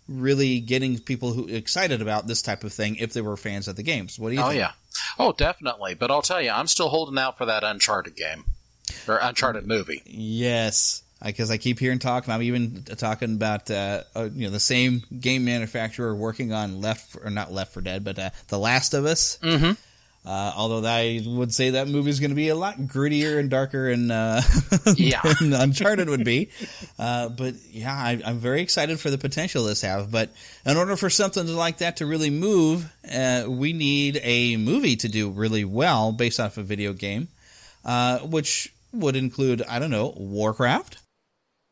[0.07, 3.75] really getting people who excited about this type of thing if they were fans of
[3.75, 4.17] the games.
[4.19, 4.59] What do you Oh think?
[4.59, 4.71] yeah.
[5.19, 5.93] Oh, definitely.
[5.93, 8.45] But I'll tell you, I'm still holding out for that Uncharted game
[9.07, 10.01] or Uncharted movie.
[10.05, 14.51] Yes, because I keep hearing talk, and I'm even talking about uh, uh, you know
[14.51, 18.59] the same game manufacturer working on Left or not Left for Dead, but uh, The
[18.59, 19.37] Last of Us.
[19.41, 19.71] Mm-hmm.
[20.25, 23.49] Uh, although I would say that movie is going to be a lot grittier and
[23.49, 24.41] darker and uh,
[24.95, 25.21] Yeah.
[25.39, 26.49] than Uncharted would be.
[26.97, 30.11] Uh, but yeah, I, I'm very excited for the potential this have.
[30.11, 30.29] But
[30.65, 35.09] in order for something like that to really move, uh, we need a movie to
[35.09, 37.27] do really well based off a video game,
[37.83, 40.99] uh, which would include I don't know Warcraft.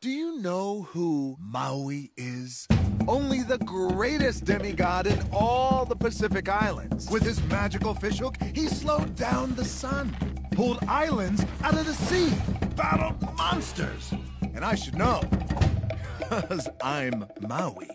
[0.02, 2.66] Do you know who Maui is?
[3.08, 7.10] Only the greatest demigod in all the Pacific Islands.
[7.10, 10.16] With his magical fishhook, he slowed down the sun,
[10.52, 12.32] pulled islands out of the sea,
[12.76, 14.12] battled monsters.
[14.54, 15.22] And I should know,
[16.18, 17.88] because I'm Maui.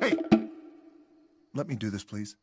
[0.00, 0.16] Hey,
[1.54, 2.36] let me do this, please.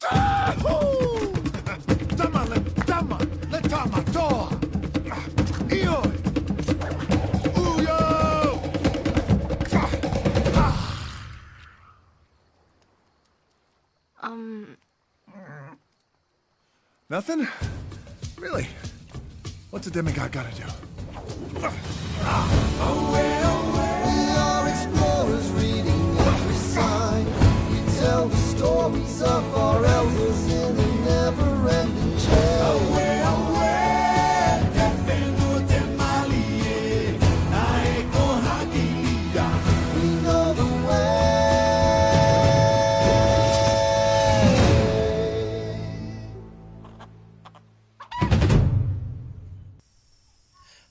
[0.00, 1.37] Tahu!
[17.10, 17.48] Nothing?
[18.38, 18.66] Really?
[19.70, 20.64] What's a demigod gotta do?
[22.20, 23.57] Oh, explorers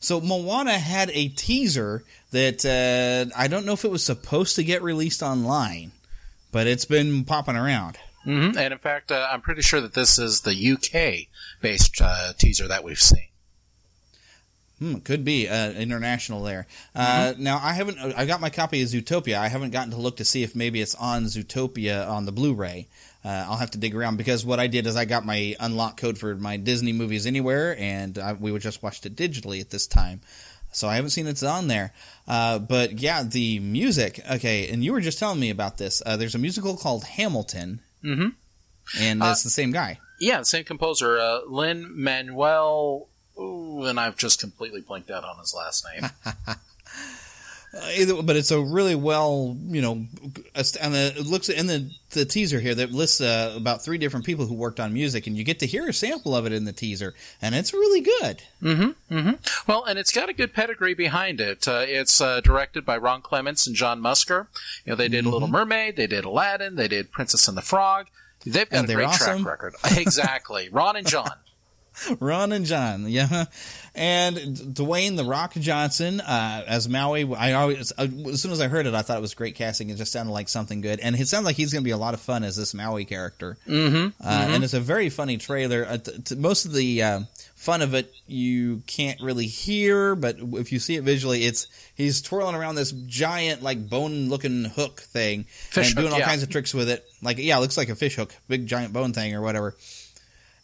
[0.07, 4.63] So Moana had a teaser that uh, I don't know if it was supposed to
[4.63, 5.91] get released online,
[6.53, 7.97] but it's been popping around.
[8.25, 8.57] Mm-hmm.
[8.57, 11.27] And in fact, uh, I'm pretty sure that this is the UK
[11.61, 13.27] based uh, teaser that we've seen.
[14.79, 16.67] Hmm, could be uh, international there.
[16.95, 17.99] Uh, Now I haven't.
[17.99, 19.37] I got my copy of Zootopia.
[19.37, 22.87] I haven't gotten to look to see if maybe it's on Zootopia on the Blu-ray.
[23.27, 25.97] Uh, I'll have to dig around because what I did is I got my unlock
[25.97, 29.69] code for my Disney movies anywhere, and I, we were just watched it digitally at
[29.69, 30.21] this time.
[30.71, 31.91] So I haven't seen it's on there.
[32.27, 34.21] Uh, but yeah, the music.
[34.31, 36.01] Okay, and you were just telling me about this.
[36.05, 38.27] Uh, there's a musical called Hamilton, Mm-hmm.
[38.99, 39.99] and Uh, it's the same guy.
[40.19, 43.07] Yeah, the same composer, uh, Lin Manuel.
[43.39, 46.09] Ooh, and I've just completely blanked out on his last name.
[47.73, 49.91] Uh, either, but it's a really well, you know,
[50.55, 54.25] and the, it looks in the the teaser here that lists uh, about three different
[54.25, 56.63] people who worked on music, and you get to hear a sample of it in
[56.63, 58.41] the teaser, and it's really good.
[58.63, 59.13] Mm-hmm.
[59.17, 59.69] Mm-hmm.
[59.69, 61.67] Well, and it's got a good pedigree behind it.
[61.67, 64.47] Uh, it's uh, directed by Ron Clements and John Musker.
[64.85, 65.31] You know, they did Mhm.
[65.33, 68.07] Little Mermaid, they did Aladdin, they did Princess and the Frog.
[68.45, 69.43] They've got And a great awesome.
[69.43, 69.75] track record.
[69.97, 70.69] exactly.
[70.71, 71.31] Ron and John.
[72.19, 73.45] Ron and John, yeah,
[73.97, 77.33] and Dwayne the Rock Johnson uh, as Maui.
[77.35, 79.89] I always, uh, as soon as I heard it, I thought it was great casting.
[79.89, 81.97] It just sounded like something good, and it sounds like he's going to be a
[81.97, 83.57] lot of fun as this Maui character.
[83.67, 84.23] Mm-hmm.
[84.25, 85.85] Uh, And it's a very funny trailer.
[85.85, 87.19] Uh, t- t- most of the uh,
[87.55, 92.21] fun of it you can't really hear, but if you see it visually, it's he's
[92.21, 96.25] twirling around this giant like bone looking hook thing Fish and doing all yeah.
[96.25, 97.05] kinds of tricks with it.
[97.21, 99.75] Like yeah, it looks like a fish hook, big giant bone thing or whatever.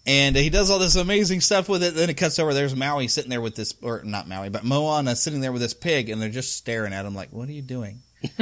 [0.06, 1.96] And he does all this amazing stuff with it.
[1.96, 2.54] Then it cuts over.
[2.54, 5.74] There's Maui sitting there with this, or not Maui, but Moana sitting there with this
[5.74, 8.02] pig, and they're just staring at him like, "What are you doing?"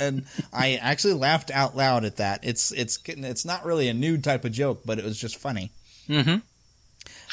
[0.00, 2.40] and I actually laughed out loud at that.
[2.42, 5.72] It's it's it's not really a new type of joke, but it was just funny.
[6.08, 6.36] Mm-hmm.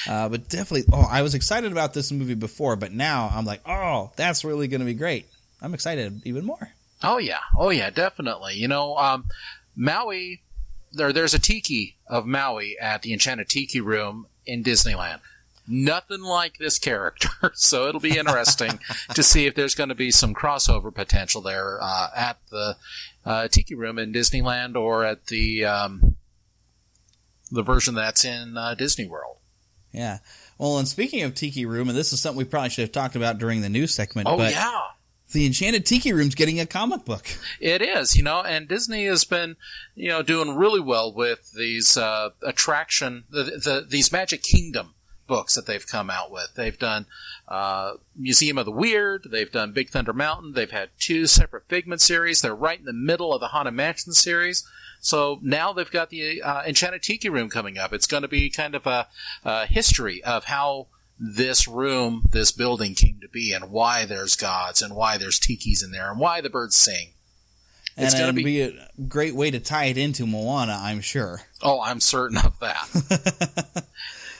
[0.10, 3.62] Uh, but definitely, oh, I was excited about this movie before, but now I'm like,
[3.67, 5.28] oh, that's really going to be great.
[5.62, 6.69] I'm excited even more.
[7.04, 8.56] Oh yeah, oh yeah, definitely.
[8.56, 9.26] You know, um,
[9.76, 10.41] Maui.
[10.91, 15.19] There, there's a tiki of Maui at the Enchanted Tiki Room in Disneyland.
[15.67, 18.80] Nothing like this character, so it'll be interesting
[19.13, 22.78] to see if there's going to be some crossover potential there uh, at the
[23.26, 26.15] uh, Tiki Room in Disneyland or at the um,
[27.52, 29.38] the version that's in uh, Disney World.
[29.91, 30.19] Yeah.
[30.58, 33.15] Well, and speaking of Tiki Room, and this is something we probably should have talked
[33.15, 34.28] about during the news segment.
[34.30, 34.82] Oh but yeah.
[35.34, 37.28] The Enchanted Tiki Room's getting a comic book.
[37.60, 39.58] It is, you know, and Disney has been,
[39.96, 44.94] you know, doing really well with these uh, attraction, the, the these Magic Kingdom
[45.28, 46.54] books that they've come out with.
[46.56, 47.06] They've done
[47.48, 49.28] uh, Museum of the Weird.
[49.30, 50.54] They've done Big Thunder Mountain.
[50.54, 52.42] They've had two separate Figment series.
[52.42, 54.66] They're right in the middle of the Haunted Mansion series.
[55.00, 57.94] So now they've got the uh, Enchanted Tiki Room coming up.
[57.94, 59.08] It's going to be kind of a,
[59.44, 60.88] a history of how
[61.19, 65.84] this room, this building came to be, and why there's gods, and why there's tikis
[65.84, 67.10] in there, and why the birds sing.
[67.95, 71.01] And It's gonna it'll be- be a great way to tie it into Moana, I'm
[71.01, 71.41] sure.
[71.63, 73.84] Oh, I'm certain of that.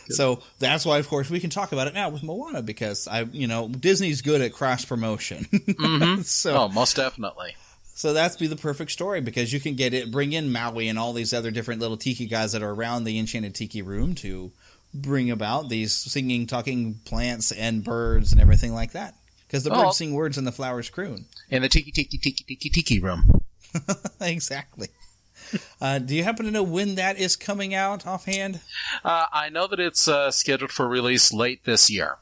[0.10, 3.24] So that's why, of course, we can talk about it now with Moana because I,
[3.24, 5.44] you know, Disney's good at cross promotion.
[5.52, 6.24] Mhm.
[6.24, 7.58] so, oh, most definitely.
[7.94, 10.98] so that's be the perfect story because you can get it, bring in Maui and
[10.98, 14.54] all these other different little tiki guys that are around the Enchanted Tiki Room to
[14.94, 19.16] bring about these singing, talking plants and birds and everything like that.
[19.48, 19.84] Because the Oh.
[19.86, 21.26] birds sing words and the flowers croon.
[21.50, 23.42] In the tiki tiki tiki tiki tiki room.
[24.22, 24.88] exactly.
[25.80, 28.60] Uh, do you happen to know when that is coming out offhand?
[29.04, 32.18] Uh, I know that it's uh, scheduled for release late this year.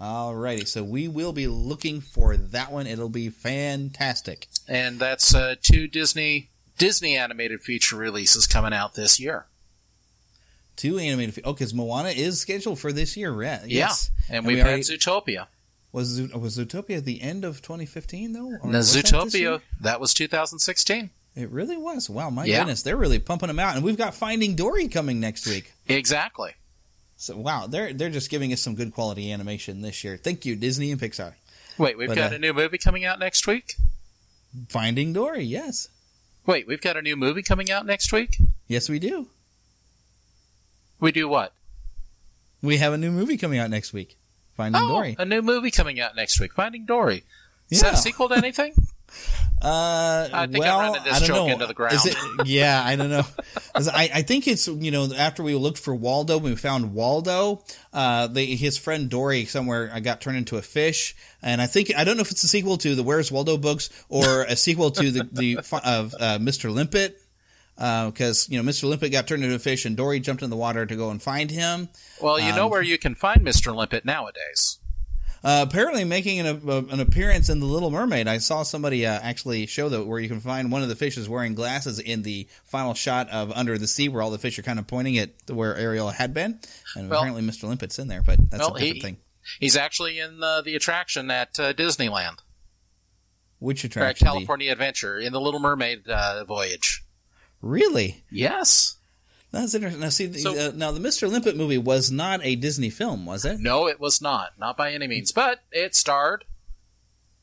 [0.00, 2.86] Alrighty, so we will be looking for that one.
[2.86, 4.46] It'll be fantastic.
[4.68, 9.46] and that's uh, two Disney Disney animated feature releases coming out this year.
[10.76, 11.40] Two animated.
[11.44, 13.60] Oh, because Moana is scheduled for this year, right?
[13.66, 14.10] Yeah, Yes.
[14.30, 15.46] and we we've had already- Zootopia.
[15.92, 18.46] Was was Zootopia at the end of 2015 though?
[18.62, 21.10] Or Now, was that Zootopia that was 2016.
[21.36, 22.08] It really was.
[22.10, 22.60] Wow, my Yeah.
[22.60, 25.72] goodness, they're really pumping them out, and we've got Finding Dory coming next week.
[25.88, 26.52] Exactly.
[27.18, 30.16] So wow, they're they're just giving us some good quality animation this year.
[30.16, 31.34] Thank you, Disney and Pixar.
[31.78, 33.74] Wait, we've But, got uh, a new movie coming out next week.
[34.68, 35.88] Finding Dory, yes,
[36.44, 38.36] Wait, we've got a new movie coming out next week.
[38.66, 39.28] yes, we do.
[41.02, 41.52] We do what?
[42.62, 44.16] We have a new movie coming out next week.
[44.56, 45.16] Finding oh, Dory.
[45.18, 46.54] a new movie coming out next week.
[46.54, 47.24] Finding Dory.
[47.70, 48.72] Is that a sequel to anything?
[49.60, 51.52] Uh, I think well, I'm running this I joke know.
[51.52, 51.94] into the ground.
[51.94, 53.24] Is it, yeah, I don't know.
[53.76, 57.62] I, I think it's you know after we looked for Waldo, we found Waldo.
[57.92, 61.94] Uh, they, his friend Dory somewhere I got turned into a fish, and I think
[61.96, 64.90] I don't know if it's a sequel to the Where's Waldo books or a sequel
[64.92, 66.72] to the the of uh, Mr.
[66.72, 67.21] Limpet.
[67.82, 68.84] Because you know Mr.
[68.88, 71.20] Limpet got turned into a fish, and Dory jumped in the water to go and
[71.20, 71.88] find him.
[72.20, 73.74] Well, you know Um, where you can find Mr.
[73.74, 74.78] Limpet nowadays.
[75.42, 78.28] Uh, apparently, making an, uh, an appearance in the Little Mermaid.
[78.28, 81.28] I saw somebody uh, actually show that where you can find one of the fishes
[81.28, 84.62] wearing glasses in the final shot of Under the Sea, where all the fish are
[84.62, 86.60] kind of pointing at where Ariel had been,
[86.94, 87.64] and Well- apparently Mr.
[87.68, 89.16] Limpet's in there, but that's well, a different he, thing.
[89.58, 92.38] he's actually in uh, the attraction at uh, Disneyland.
[93.58, 94.26] Which at attraction?
[94.26, 97.02] The- California Adventure in the Little Mermaid uh, voyage.
[97.62, 98.24] Really?
[98.30, 98.96] Yes.
[99.50, 100.00] That's interesting.
[100.00, 101.30] Now, see, the, uh, now the Mr.
[101.30, 103.60] Limpet movie was not a Disney film, was it?
[103.60, 104.52] No, it was not.
[104.58, 105.30] Not by any means.
[105.30, 106.44] But it starred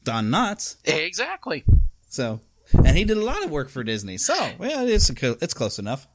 [0.03, 0.77] Don Knotts.
[0.85, 1.63] Exactly.
[2.07, 2.41] So,
[2.73, 4.17] and he did a lot of work for Disney.
[4.17, 6.07] So, yeah, it's a, it's close enough.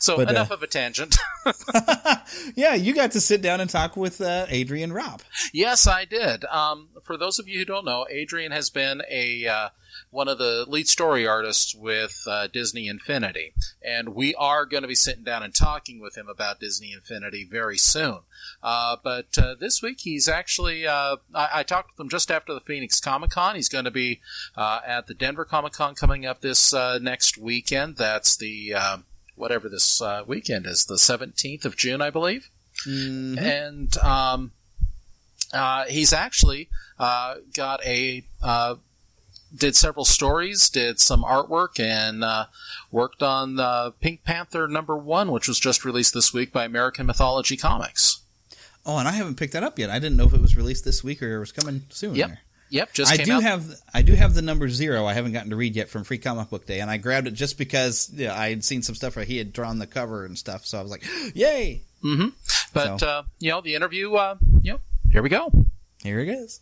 [0.00, 1.16] So But, uh, enough of a tangent.
[2.54, 5.20] Yeah, you got to sit down and talk with uh, Adrian Ropp.
[5.52, 6.44] yes, I did.
[6.46, 9.68] Um, for those of you who don't know, Adrian has been a uh,
[10.10, 14.88] one of the lead story artists with uh, Disney Infinity, and we are going to
[14.88, 18.20] be sitting down and talking with him about Disney Infinity very soon.
[18.62, 22.54] Uh, but uh, this week he's actually uh, I, I talked with him just after
[22.54, 23.56] the Phoenix Comic Con.
[23.56, 24.20] He's going to be
[24.56, 27.96] uh, at the Denver Comic Con coming up this uh, next weekend.
[27.96, 28.98] That's the uh,
[29.36, 32.50] whatever this uh, weekend is, the seventeenth of June, I believe.
[33.38, 34.52] And um,
[35.52, 36.68] uh, he's actually
[36.98, 38.76] uh, got a uh,
[39.54, 42.46] did several stories, did some artwork, and uh,
[42.90, 47.06] worked on uh, Pink Panther number one, which was just released this week by American
[47.06, 48.20] Mythology Comics.
[48.86, 49.90] Oh, and I haven't picked that up yet.
[49.90, 52.14] I didn't know if it was released this week or it was coming soon.
[52.14, 52.30] Yep.
[52.70, 53.42] Yep, just I do out.
[53.42, 55.06] have I do have the number zero.
[55.06, 57.30] I haven't gotten to read yet from Free Comic Book Day, and I grabbed it
[57.30, 60.36] just because yeah, I had seen some stuff where he had drawn the cover and
[60.36, 60.66] stuff.
[60.66, 61.02] So I was like,
[61.34, 62.26] "Yay!" hmm
[62.74, 64.12] But So- uh, you know, the interview.
[64.12, 64.80] Uh, you know,
[65.10, 65.50] here we go.
[66.02, 66.60] Here it is.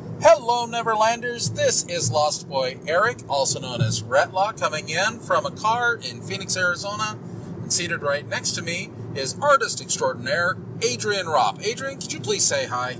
[0.00, 1.54] Hello, Neverlanders.
[1.54, 6.20] This is Lost Boy Eric, also known as Retlaw, coming in from a car in
[6.20, 7.18] Phoenix, Arizona.
[7.62, 11.64] And seated right next to me is artist extraordinaire Adrian Ropp.
[11.64, 12.98] Adrian, could you please say hi?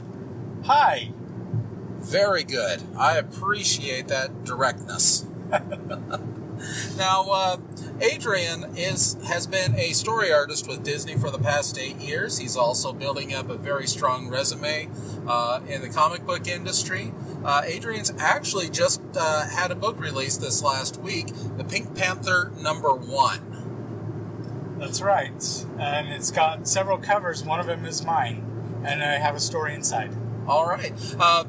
[0.64, 1.12] Hi.
[1.98, 2.82] Very good.
[2.96, 5.24] I appreciate that directness.
[6.96, 7.56] now, uh,
[8.00, 12.38] Adrian is has been a story artist with Disney for the past eight years.
[12.38, 14.88] He's also building up a very strong resume
[15.26, 17.12] uh, in the comic book industry.
[17.44, 22.52] Uh, Adrian's actually just uh, had a book released this last week, The Pink Panther
[22.60, 24.76] Number One.
[24.78, 25.66] That's right.
[25.78, 27.42] And it's got several covers.
[27.44, 28.44] One of them is mine.
[28.84, 30.16] And I have a story inside.
[30.46, 30.92] All right.
[31.18, 31.44] Uh,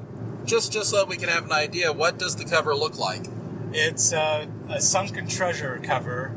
[0.45, 3.25] just just so we can have an idea, what does the cover look like?
[3.71, 6.35] It's uh, a sunken treasure cover,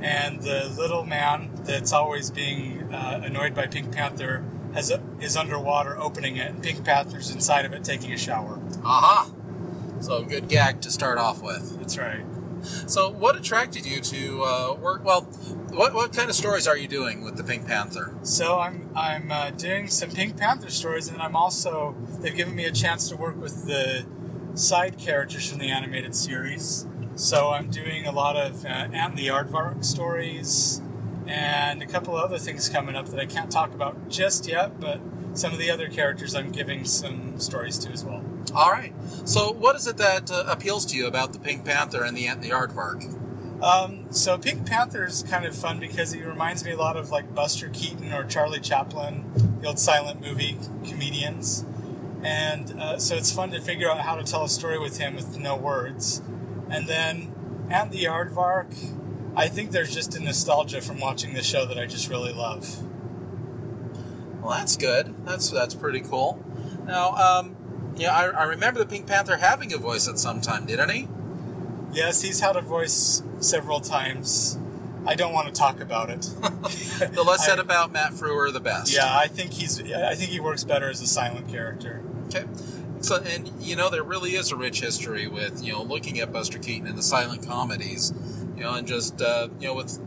[0.00, 5.36] and the little man that's always being uh, annoyed by Pink Panther has a, is
[5.36, 8.60] underwater opening it, and Pink Panther's inside of it taking a shower.
[8.84, 9.30] Aha!
[10.00, 11.78] So a good gag to start off with.
[11.78, 12.24] That's right.
[12.86, 15.04] So, what attracted you to uh, work?
[15.04, 15.22] Well,
[15.72, 18.14] what what kind of stories are you doing with the Pink Panther?
[18.22, 22.64] So I'm I'm uh, doing some Pink Panther stories, and I'm also they've given me
[22.64, 24.06] a chance to work with the
[24.54, 26.86] side characters from the animated series.
[27.14, 30.80] So I'm doing a lot of uh, Ant the Aardvark stories,
[31.26, 34.80] and a couple other things coming up that I can't talk about just yet.
[34.80, 35.00] But
[35.34, 38.24] some of the other characters I'm giving some stories to as well.
[38.54, 38.92] All right.
[39.24, 42.26] So, what is it that uh, appeals to you about the Pink Panther and the
[42.26, 43.18] Ant and the Aardvark?
[43.62, 47.12] Um, so Pink Panther is kind of fun because he reminds me a lot of
[47.12, 49.30] like Buster Keaton or Charlie Chaplin,
[49.60, 51.64] the old silent movie comedians,
[52.22, 55.14] and uh, so it's fun to figure out how to tell a story with him
[55.14, 56.22] with no words.
[56.70, 58.74] And then at the Aardvark,
[59.36, 62.82] I think there's just a nostalgia from watching the show that I just really love.
[64.40, 65.14] Well, that's good.
[65.24, 66.44] That's that's pretty cool.
[66.86, 70.66] Now, um, yeah, I, I remember the Pink Panther having a voice at some time,
[70.66, 71.08] didn't he?
[71.92, 74.58] Yes, he's had a voice several times.
[75.06, 76.22] I don't want to talk about it.
[77.12, 78.92] the less said about Matt Frewer, the best.
[78.94, 79.80] Yeah, I think he's.
[79.80, 82.02] I think he works better as a silent character.
[82.34, 82.46] Okay.
[83.00, 86.32] So, and you know, there really is a rich history with you know looking at
[86.32, 88.12] Buster Keaton and the silent comedies,
[88.56, 90.00] you know, and just uh, you know with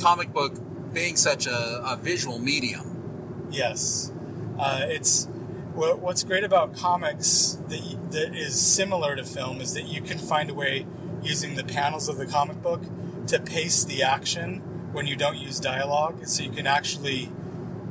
[0.00, 0.54] comic book
[0.92, 3.48] being such a, a visual medium.
[3.50, 4.12] Yes,
[4.58, 5.26] uh, it's
[5.74, 10.18] what, what's great about comics that that is similar to film is that you can
[10.18, 10.86] find a way
[11.22, 12.82] using the panels of the comic book
[13.28, 14.58] to pace the action
[14.92, 17.32] when you don't use dialogue, so you can actually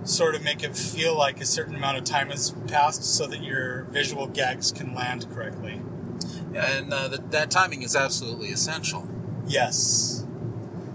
[0.03, 3.43] sort of make it feel like a certain amount of time has passed so that
[3.43, 5.81] your visual gags can land correctly.
[6.55, 9.07] And uh, that that timing is absolutely essential.
[9.47, 10.25] Yes.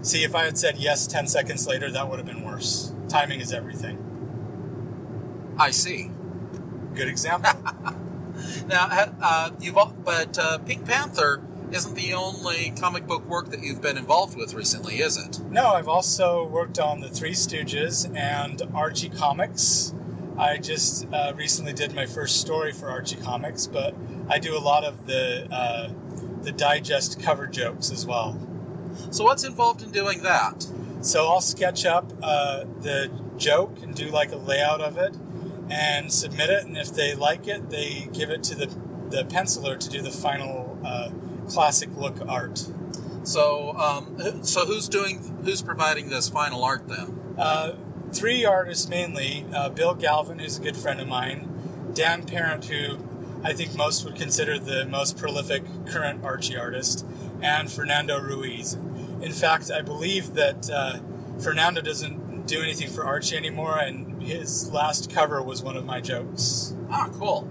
[0.01, 2.93] See, if I had said yes 10 seconds later, that would have been worse.
[3.09, 4.03] Timing is everything.
[5.57, 6.11] I see.
[6.93, 7.51] Good example.
[8.67, 8.87] Now,
[9.19, 11.41] uh, you've al- but uh, Pink Panther
[11.71, 15.39] isn't the only comic book work that you've been involved with recently, is it?
[15.49, 19.93] No, I've also worked on the Three Stooges and Archie Comics.
[20.37, 23.95] I just uh, recently did my first story for Archie Comics, but
[24.29, 25.89] I do a lot of the uh,
[26.41, 28.39] the digest cover jokes as well.
[29.09, 30.67] So, what's involved in doing that?
[31.01, 35.15] So I'll sketch up uh, the joke and do like a layout of it,
[35.69, 36.65] and submit it.
[36.65, 38.67] And if they like it, they give it to the
[39.09, 41.09] the penciler to do the final uh,
[41.47, 42.67] classic look art.
[43.23, 45.39] So, um, so who's doing?
[45.43, 47.35] Who's providing this final art then?
[47.37, 47.73] Uh,
[48.13, 52.97] three artists mainly: uh, Bill Galvin, who's a good friend of mine, Dan Parent, who
[53.43, 57.05] I think most would consider the most prolific current Archie artist,
[57.41, 58.73] and Fernando Ruiz.
[59.21, 60.99] In fact, I believe that uh,
[61.39, 65.99] Fernando doesn't do anything for Archie anymore, and his last cover was one of my
[66.01, 66.75] jokes.
[66.89, 67.47] Ah, cool.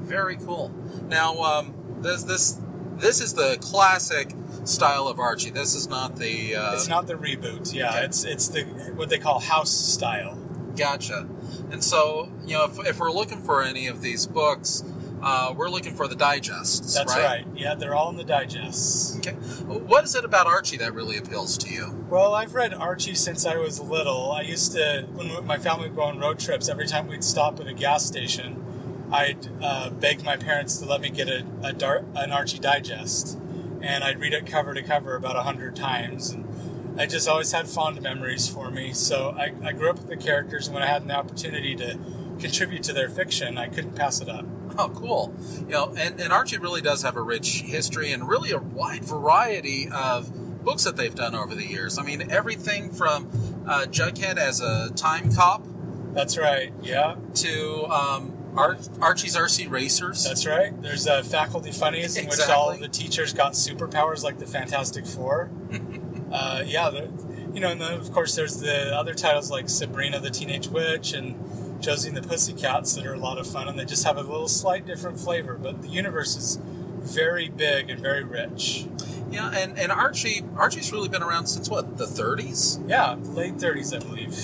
[0.00, 0.70] Very cool.
[1.08, 2.60] Now, um, this this
[2.98, 4.32] this is the classic
[4.64, 5.50] style of Archie.
[5.50, 6.56] This is not the.
[6.56, 7.72] Uh, It's not the reboot.
[7.74, 8.62] Yeah, it's it's the
[8.96, 10.38] what they call house style.
[10.76, 11.28] Gotcha.
[11.70, 14.84] And so, you know, if, if we're looking for any of these books,
[15.22, 16.94] uh, we're looking for the digests.
[16.94, 17.46] That's right?
[17.54, 19.16] Yeah, they're all in the digests.
[19.18, 19.32] Okay.
[19.66, 22.06] What is it about Archie that really appeals to you?
[22.08, 24.32] Well, I've read Archie since I was little.
[24.32, 27.60] I used to, when my family would go on road trips, every time we'd stop
[27.60, 28.64] at a gas station,
[29.12, 33.38] I'd uh, beg my parents to let me get a, a dar- an Archie digest,
[33.82, 36.30] and I'd read it cover to cover about a hundred times.
[36.30, 38.92] And I just always had fond memories for me.
[38.92, 41.98] So I, I grew up with the characters, and when I had an opportunity to
[42.40, 44.46] contribute to their fiction, I couldn't pass it up.
[44.78, 45.34] Oh, cool.
[45.60, 49.04] You know, and, and Archie really does have a rich history and really a wide
[49.04, 51.98] variety of books that they've done over the years.
[51.98, 53.28] I mean, everything from
[53.66, 55.66] uh, Jughead as a time cop.
[56.14, 57.16] That's right, yeah.
[57.34, 60.24] To um, Ar- Archie's RC Racers.
[60.24, 60.80] That's right.
[60.82, 65.06] There's uh, Faculty Funnies, in which all of the teachers got superpowers like the Fantastic
[65.06, 65.50] Four.
[66.32, 67.10] uh, yeah, the,
[67.54, 71.12] you know, and then of course there's the other titles like Sabrina the Teenage Witch
[71.12, 74.16] and Josie and the Pussycats that are a lot of fun, and they just have
[74.16, 75.58] a little slight different flavor.
[75.60, 76.58] But the universe is
[77.00, 78.86] very big and very rich.
[79.30, 82.86] Yeah, and, and Archie Archie's really been around since what, the 30s?
[82.88, 84.34] Yeah, late 30s, I believe.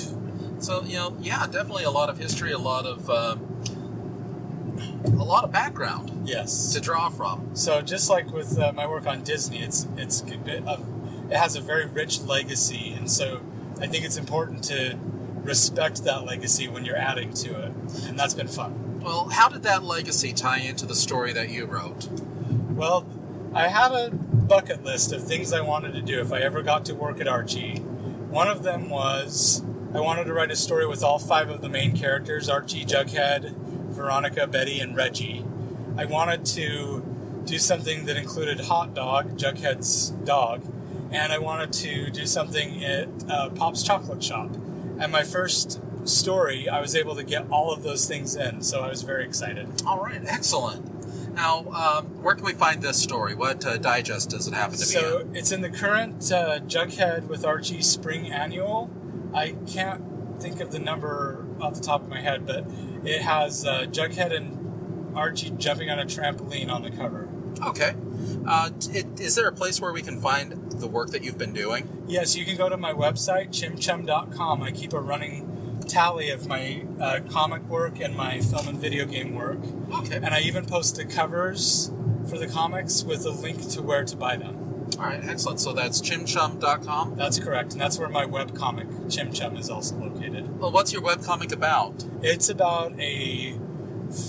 [0.63, 3.09] So, you know, yeah, definitely a lot of history, a lot of.
[3.11, 3.45] Um,
[5.05, 6.73] a lot of background Yes.
[6.73, 7.55] to draw from.
[7.55, 10.85] So just like with uh, my work on Disney, it's it's a bit of,
[11.31, 13.41] it has a very rich legacy, and so
[13.81, 14.99] I think it's important to
[15.43, 17.73] respect that legacy when you're adding to it,
[18.07, 19.01] and that's been fun.
[19.01, 22.09] Well, how did that legacy tie into the story that you wrote?
[22.71, 23.07] Well,
[23.55, 26.85] I had a bucket list of things I wanted to do if I ever got
[26.87, 27.77] to work at Archie.
[27.79, 29.63] One of them was
[29.95, 33.55] I wanted to write a story with all five of the main characters Archie, Jughead,
[33.99, 35.45] Veronica, Betty, and Reggie.
[35.97, 37.05] I wanted to
[37.45, 40.63] do something that included Hot Dog, Jughead's dog,
[41.11, 44.51] and I wanted to do something at uh, Pop's Chocolate Shop.
[45.01, 48.81] And my first story, I was able to get all of those things in, so
[48.81, 49.69] I was very excited.
[49.85, 51.35] All right, excellent.
[51.35, 53.35] Now, um, where can we find this story?
[53.35, 57.29] What uh, digest does it happen to be So it's in the current uh, Jughead
[57.29, 58.91] with Archie Spring Annual.
[59.35, 60.03] I can't
[60.41, 62.65] think of the number off the top of my head, but
[63.05, 67.29] it has uh, Jughead and Archie jumping on a trampoline on the cover.
[67.63, 67.95] Okay.
[68.47, 71.53] Uh, it, is there a place where we can find the work that you've been
[71.53, 72.05] doing?
[72.07, 74.63] Yes, you can go to my website, chimchum.com.
[74.63, 79.07] I keep a running tally of my uh, comic work and my film and video
[79.07, 79.59] game work.
[79.93, 80.17] Okay.
[80.17, 81.91] And I even post the covers
[82.29, 84.58] for the comics with a link to where to buy them.
[84.97, 85.61] All right, excellent.
[85.61, 87.17] So that's chimchum.com.
[87.17, 90.59] That's correct, and that's where my webcomic, Chim Chum, is also located.
[90.59, 92.05] Well, what's your webcomic about?
[92.23, 93.59] It's about a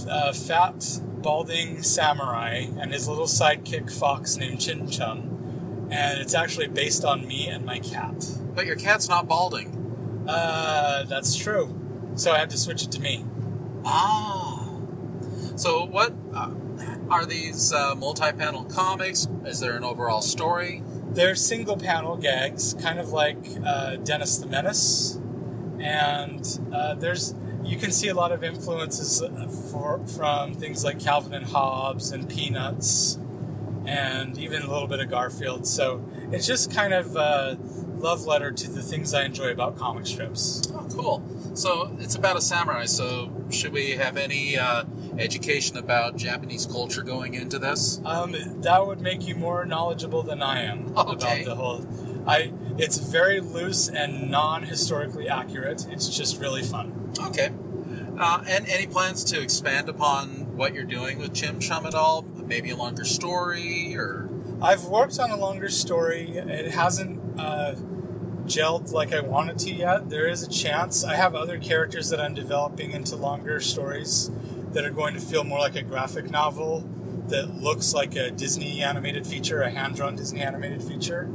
[0.10, 6.68] uh, fat, balding samurai and his little sidekick fox named Chim Chum, and it's actually
[6.68, 8.26] based on me and my cat.
[8.53, 10.26] But your cat's not balding.
[10.28, 11.76] Uh, that's true.
[12.16, 13.26] So I had to switch it to me.
[13.86, 14.70] Ah.
[15.55, 16.51] So what uh,
[17.10, 19.28] are these uh, multi-panel comics?
[19.45, 20.84] Is there an overall story?
[21.12, 25.20] They're single panel gags, kind of like uh, Dennis the Menace,
[25.80, 27.34] and uh, there's
[27.64, 32.12] you can see a lot of influences uh, for, from things like Calvin and Hobbes
[32.12, 33.20] and Peanuts,
[33.86, 35.66] and even a little bit of Garfield.
[35.68, 37.57] So it's just kind of a
[38.00, 40.64] love letter to the things I enjoy about comic strips.
[40.74, 41.24] Oh, cool.
[41.56, 42.86] So it's about a samurai.
[42.86, 44.86] So should we have any uh,
[45.18, 48.02] education about Japanese culture going into this?
[48.06, 51.43] Um, that would make you more knowledgeable than I am Okay.
[51.43, 51.88] about the whole.
[52.28, 55.86] I it's very loose and non-historically accurate.
[55.89, 57.12] It's just really fun.
[57.20, 57.50] Okay.
[58.18, 62.22] Uh, and any plans to expand upon what you're doing with Chim Chum at all?
[62.22, 64.30] Maybe a longer story or.
[64.62, 66.32] I've worked on a longer story.
[66.38, 67.76] It hasn't uh,
[68.46, 70.10] gelled like I wanted to yet.
[70.10, 71.04] There is a chance.
[71.04, 74.30] I have other characters that I'm developing into longer stories
[74.74, 76.88] that are going to feel more like a graphic novel
[77.28, 81.30] that looks like a Disney animated feature, a hand drawn Disney animated feature.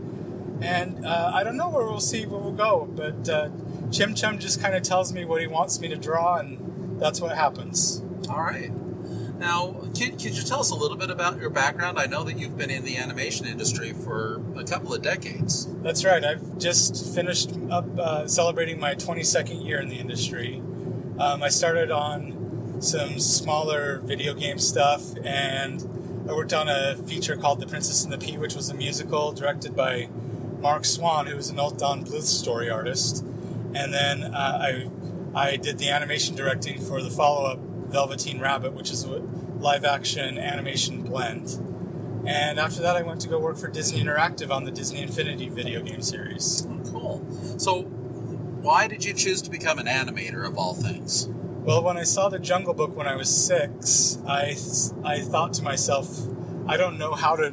[0.60, 3.50] And uh, I don't know where we'll see where we'll go, but uh,
[3.90, 7.20] Chim Chum just kind of tells me what he wants me to draw, and that's
[7.20, 8.02] what happens.
[8.28, 8.70] All right.
[9.38, 11.98] Now, could, you tell us a little bit about your background?
[11.98, 15.66] I know that you've been in the animation industry for a couple of decades.
[15.82, 16.24] That's right.
[16.24, 20.62] I've just finished up uh, celebrating my 22nd year in the industry.
[21.18, 25.82] Um, I started on some smaller video game stuff, and
[26.28, 29.32] I worked on a feature called The Princess and the Pea, which was a musical
[29.32, 30.08] directed by
[30.58, 33.24] Mark Swan, who was an old Don Bluth story artist.
[33.74, 34.90] And then uh, I
[35.34, 39.18] I did the animation directing for the follow up Velveteen Rabbit, which is a
[39.58, 41.60] live action animation blend.
[42.26, 45.48] And after that, I went to go work for Disney Interactive on the Disney Infinity
[45.48, 46.64] video game series.
[46.64, 47.58] Hmm, cool.
[47.58, 51.28] So, why did you choose to become an animator of all things?
[51.64, 54.56] Well, when I saw the Jungle Book when I was six, I,
[55.04, 56.08] I thought to myself,
[56.66, 57.52] I don't know how to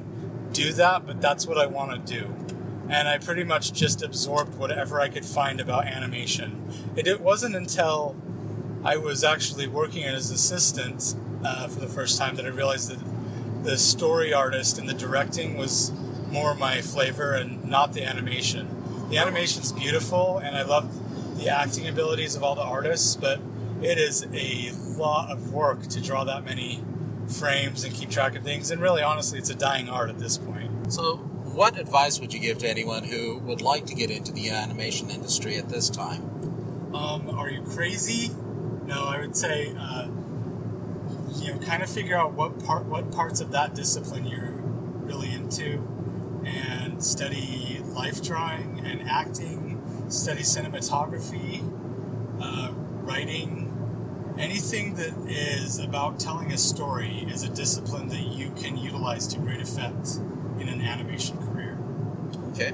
[0.53, 2.33] do that, but that's what I want to do.
[2.89, 6.69] And I pretty much just absorbed whatever I could find about animation.
[6.95, 8.15] It, it wasn't until
[8.83, 11.15] I was actually working as an assistant
[11.45, 12.99] uh, for the first time that I realized that
[13.63, 15.91] the story artist and the directing was
[16.31, 19.09] more my flavor and not the animation.
[19.09, 23.39] The animation's beautiful, and I love the acting abilities of all the artists, but
[23.83, 26.83] it is a lot of work to draw that many
[27.27, 28.71] frames and keep track of things.
[28.71, 30.91] And really, honestly, it's a dying art at this point.
[30.91, 34.49] So, what advice would you give to anyone who would like to get into the
[34.49, 36.21] animation industry at this time?
[36.95, 38.31] Um, are you crazy?
[38.85, 40.07] No, I would say, uh,
[41.35, 45.31] you know, kind of figure out what part, what parts of that discipline you're really
[45.31, 45.87] into,
[46.45, 51.61] and study life drawing and acting, study cinematography,
[52.41, 53.67] uh, writing.
[54.39, 59.39] Anything that is about telling a story is a discipline that you can utilize to
[59.39, 60.17] great effect
[60.59, 61.77] in an animation career.
[62.51, 62.73] Okay.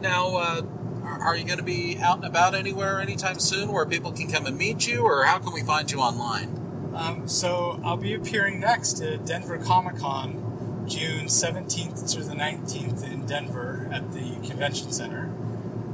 [0.00, 0.62] Now, uh,
[1.02, 4.46] are you going to be out and about anywhere anytime soon where people can come
[4.46, 6.92] and meet you, or how can we find you online?
[6.94, 13.04] Um, so I'll be appearing next at Denver Comic Con, June 17th through the 19th
[13.04, 15.26] in Denver at the Convention Center,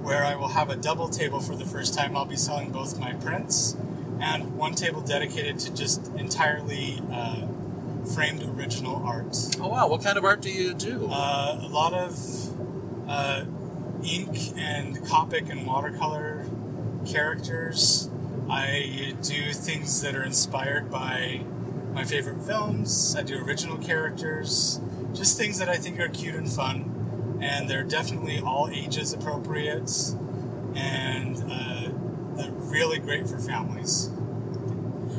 [0.02, 2.16] where I will have a double table for the first time.
[2.16, 3.76] I'll be selling both my prints
[4.20, 7.46] and one table dedicated to just entirely uh,
[8.14, 9.36] framed original art.
[9.60, 9.88] Oh wow!
[9.88, 11.08] What kind of art do you do?
[11.10, 13.44] Uh, a lot of uh,
[14.04, 16.46] ink and Copic and watercolor
[17.06, 18.10] characters.
[18.48, 21.44] I do things that are inspired by
[21.94, 23.14] my favorite films.
[23.16, 24.80] I do original characters,
[25.14, 29.90] just things that I think are cute and fun, and they're definitely all ages appropriate,
[30.74, 31.88] and uh,
[32.36, 34.10] they're really great for families.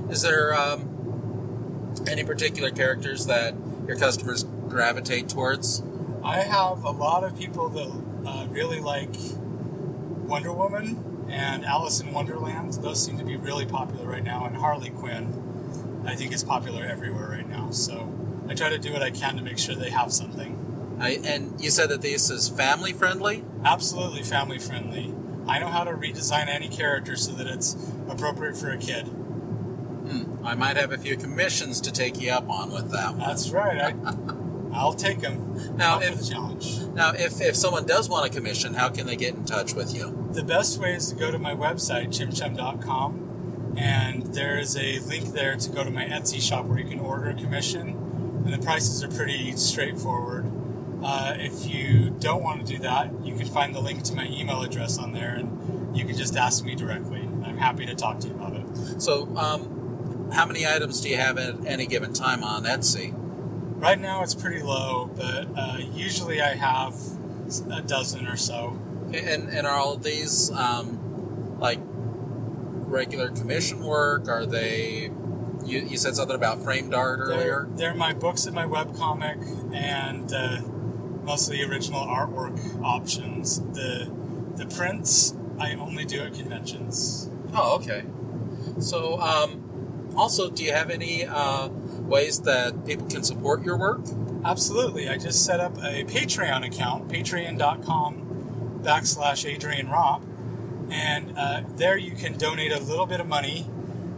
[0.10, 3.56] Is there um, any particular characters that
[3.88, 5.82] your customers gravitate towards?
[6.24, 9.16] I have a lot of people that uh, really like
[10.28, 12.74] Wonder Woman and Alice in Wonderland.
[12.74, 16.84] Those seem to be really popular right now, and Harley Quinn, I think, is popular
[16.84, 17.70] everywhere right now.
[17.72, 18.14] So
[18.48, 20.98] I try to do what I can to make sure they have something.
[21.00, 23.44] I, and you said that this is family friendly?
[23.64, 25.14] Absolutely family friendly.
[25.48, 27.76] I know how to redesign any character so that it's
[28.10, 29.04] appropriate for a kid.
[29.04, 30.46] Hmm.
[30.46, 33.20] I might have a few commissions to take you up on with that one.
[33.20, 33.82] That's right.
[33.82, 33.92] I,
[34.76, 35.78] I'll take them.
[35.78, 36.82] Now, if the challenge.
[36.94, 39.96] now if, if someone does want a commission, how can they get in touch with
[39.96, 40.30] you?
[40.34, 45.56] The best way is to go to my website, chimchum.com, and there's a link there
[45.56, 47.90] to go to my Etsy shop where you can order a commission,
[48.46, 50.52] and the prices are pretty straightforward.
[51.04, 54.26] Uh, if you don't want to do that, you can find the link to my
[54.28, 57.22] email address on there, and you can just ask me directly.
[57.22, 59.02] I'm happy to talk to you about it.
[59.02, 63.14] So, um, how many items do you have at any given time on Etsy?
[63.76, 66.96] Right now it's pretty low, but uh, usually I have
[67.72, 68.80] a dozen or so.
[69.14, 74.28] And, and are all of these um, like regular commission work?
[74.28, 75.12] Are they?
[75.66, 77.68] You, you said something about framed art earlier.
[77.70, 80.62] They're, they're my books and my webcomic, and uh,
[81.24, 83.60] mostly original artwork options.
[83.60, 84.12] The
[84.56, 87.30] the prints I only do at conventions.
[87.54, 88.04] Oh, okay.
[88.80, 91.70] So, um, also, do you have any uh,
[92.06, 94.01] ways that people can support your work?
[94.43, 95.10] Absolutely.
[95.10, 100.22] I just set up a Patreon account, patreon.com backslash Adrian Ropp.
[100.91, 103.66] And uh, there you can donate a little bit of money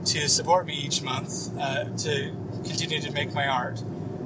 [0.06, 2.34] to support me each month uh, to
[2.66, 3.82] continue to make my art.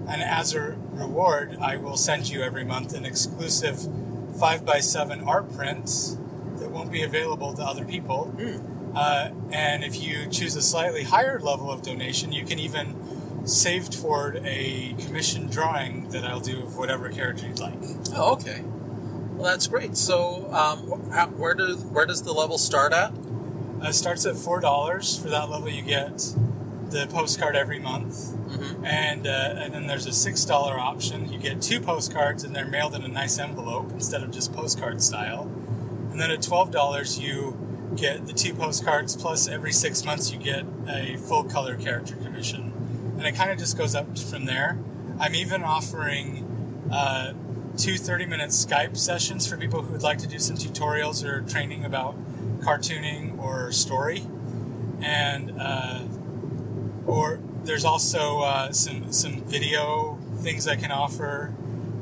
[0.09, 6.17] And as a reward, I will send you every month an exclusive 5x7 art print
[6.57, 8.33] that won't be available to other people.
[8.95, 12.95] Uh, and if you choose a slightly higher level of donation, you can even
[13.45, 17.77] save toward a commissioned drawing that I'll do of whatever character you'd like.
[18.13, 18.61] Oh, okay.
[18.63, 19.97] Well, that's great.
[19.97, 23.11] So, um, how, where does where does the level start at?
[23.11, 25.69] Uh, it starts at four dollars for that level.
[25.69, 26.17] You get
[26.89, 28.83] the postcard every month, Mm-hmm.
[28.85, 31.31] and uh, and then there's a six dollar option.
[31.31, 35.01] You get two postcards, and they're mailed in a nice envelope instead of just postcard
[35.01, 35.43] style.
[36.11, 37.57] And then at twelve dollars, you
[37.95, 42.70] get the two postcards plus every six months you get a full color character commission,
[43.21, 44.79] and it kind of just goes up from there.
[45.19, 47.33] I'm even offering uh,
[47.77, 51.41] two 30 minute Skype sessions for people who would like to do some tutorials or
[51.41, 52.15] training about
[52.61, 54.25] cartooning or story,
[55.01, 56.01] and uh,
[57.05, 61.53] or there's also uh, some some video things I can offer,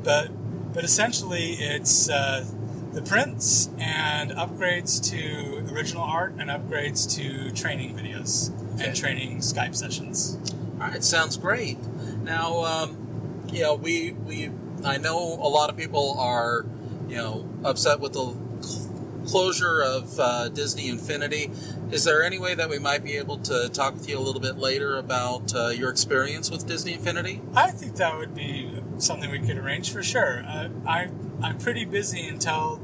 [0.02, 0.30] but
[0.72, 2.46] but essentially it's uh,
[2.92, 8.48] the prints and upgrades to original art and upgrades to training videos
[8.80, 10.38] and training Skype sessions.
[10.80, 11.78] All right, sounds great.
[12.22, 14.50] Now, um, you know, we we
[14.84, 16.64] I know a lot of people are,
[17.06, 18.90] you know, upset with the cl-
[19.26, 21.50] closure of uh, Disney Infinity.
[21.90, 24.40] Is there any way that we might be able to talk with you a little
[24.40, 27.42] bit later about uh, your experience with Disney Infinity?
[27.54, 30.42] I think that would be something we could arrange for sure.
[30.46, 31.10] Uh, I
[31.42, 32.80] I'm pretty busy until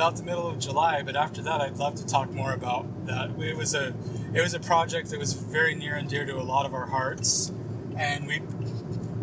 [0.00, 3.38] about the middle of July, but after that, I'd love to talk more about that.
[3.38, 3.92] It was a
[4.32, 6.86] it was a project that was very near and dear to a lot of our
[6.86, 7.52] hearts,
[7.98, 8.40] and we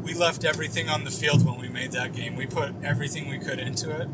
[0.04, 2.36] we left everything on the field when we made that game.
[2.36, 4.08] We put everything we could into it,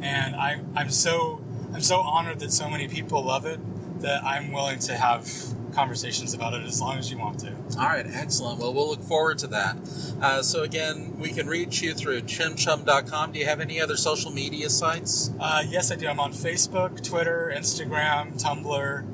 [0.00, 3.60] and I I'm so I'm so honored that so many people love it
[4.00, 5.30] that I'm willing to have
[5.74, 7.52] conversations about it as long as you want to.
[7.78, 8.58] All right, excellent.
[8.58, 9.76] Well, we'll look forward to that.
[10.20, 13.32] Uh, so again, we can reach you through chimchum.com.
[13.32, 15.32] Do you have any other social media sites?
[15.38, 16.08] Uh, yes, I do.
[16.08, 19.06] I'm on Facebook, Twitter, Instagram, Tumblr,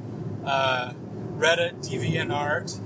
[0.44, 0.92] uh,
[1.36, 2.80] Reddit, DeviantArt.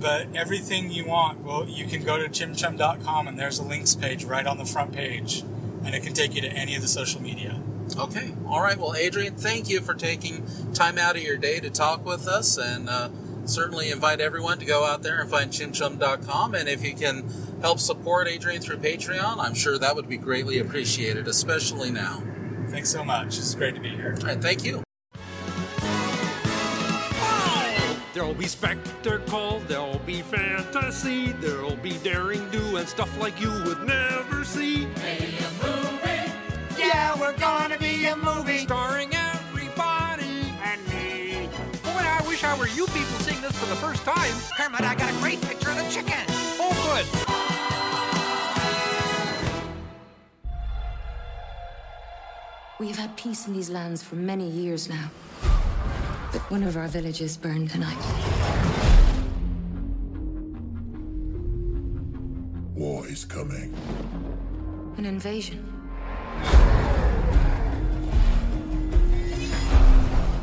[0.00, 4.24] But everything you want, well, you can go to chimchum.com and there's a links page
[4.24, 5.44] right on the front page,
[5.84, 7.62] and it can take you to any of the social media.
[7.98, 8.34] Okay.
[8.46, 8.78] All right.
[8.78, 12.56] Well, Adrian, thank you for taking time out of your day to talk with us,
[12.56, 13.10] and uh,
[13.44, 16.54] certainly invite everyone to go out there and find chimchum.com.
[16.54, 17.28] And if you can
[17.60, 22.22] help support Adrian through Patreon, I'm sure that would be greatly appreciated, especially now.
[22.68, 23.38] Thanks so much.
[23.38, 24.16] It's great to be here.
[24.20, 24.40] All right.
[24.40, 24.82] Thank you.
[28.14, 33.86] There'll be spectacle, there'll be fantasy, there'll be daring do and stuff like you would
[33.86, 34.86] never see.
[36.92, 38.58] Yeah, we're gonna be a movie.
[38.58, 41.48] Starring everybody and me.
[41.82, 44.34] Boy, I wish I were you people seeing this for the first time.
[44.58, 46.24] Kermit, I got a great picture of the chicken.
[46.60, 47.06] Oh, good.
[52.78, 55.10] We have had peace in these lands for many years now.
[56.30, 58.04] But one of our villages burned tonight.
[62.74, 63.72] War is coming.
[64.98, 65.72] An invasion.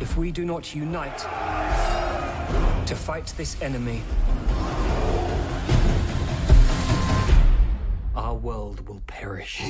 [0.01, 1.17] If we do not unite
[2.87, 4.01] to fight this enemy,
[8.15, 9.61] our world will perish.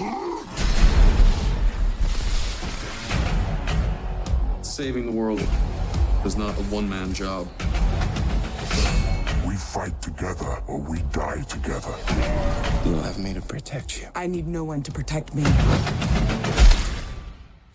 [4.62, 5.42] Saving the world
[6.24, 7.48] is not a one man job.
[9.48, 11.96] We fight together or we die together.
[12.86, 14.10] You'll have me to protect you.
[14.14, 15.42] I need no one to protect me.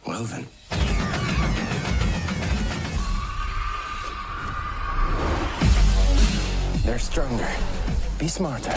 [0.06, 0.46] Well then.
[6.84, 7.48] They're stronger.
[8.18, 8.70] Be smarter.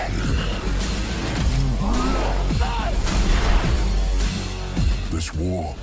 [5.12, 5.76] This war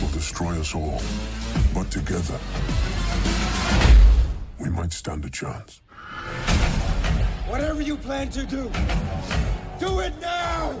[0.00, 1.00] will destroy us all.
[1.72, 2.38] But together,
[4.58, 5.82] we might stand a chance.
[7.46, 8.68] Whatever you plan to do,
[9.78, 10.74] do it now!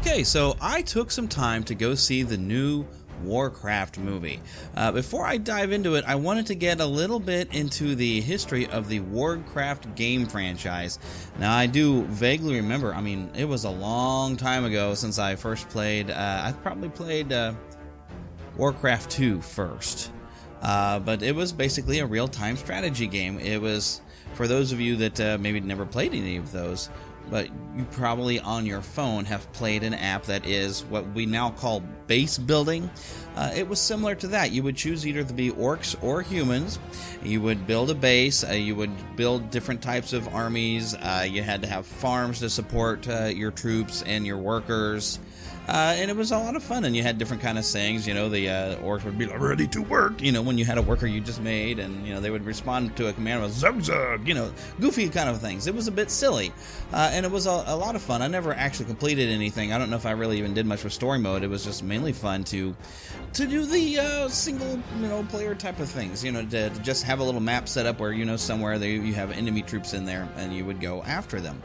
[0.00, 2.86] Okay, so I took some time to go see the new
[3.22, 4.40] Warcraft movie.
[4.74, 8.22] Uh, before I dive into it, I wanted to get a little bit into the
[8.22, 10.98] history of the Warcraft game franchise.
[11.38, 15.36] Now, I do vaguely remember, I mean, it was a long time ago since I
[15.36, 17.52] first played, uh, I probably played uh,
[18.56, 20.12] Warcraft 2 first.
[20.62, 23.38] Uh, but it was basically a real time strategy game.
[23.38, 24.00] It was,
[24.32, 26.88] for those of you that uh, maybe never played any of those,
[27.30, 31.50] but you probably on your phone have played an app that is what we now
[31.50, 32.90] call base building.
[33.36, 34.50] Uh, it was similar to that.
[34.50, 36.78] You would choose either to be orcs or humans.
[37.22, 38.42] You would build a base.
[38.42, 40.94] Uh, you would build different types of armies.
[40.94, 45.20] Uh, you had to have farms to support uh, your troops and your workers.
[45.70, 48.04] Uh, and it was a lot of fun, and you had different kind of sayings.
[48.04, 50.64] You know, the uh, orcs would be like, "Ready to work." You know, when you
[50.64, 53.40] had a worker you just made, and you know they would respond to a command
[53.40, 55.68] with "zug zug." You know, goofy kind of things.
[55.68, 56.52] It was a bit silly,
[56.92, 58.20] uh, and it was a, a lot of fun.
[58.20, 59.72] I never actually completed anything.
[59.72, 61.44] I don't know if I really even did much with story mode.
[61.44, 62.74] It was just mainly fun to
[63.34, 66.24] to do the uh, single you know player type of things.
[66.24, 68.76] You know, to, to just have a little map set up where you know somewhere
[68.76, 71.62] they, you have enemy troops in there, and you would go after them.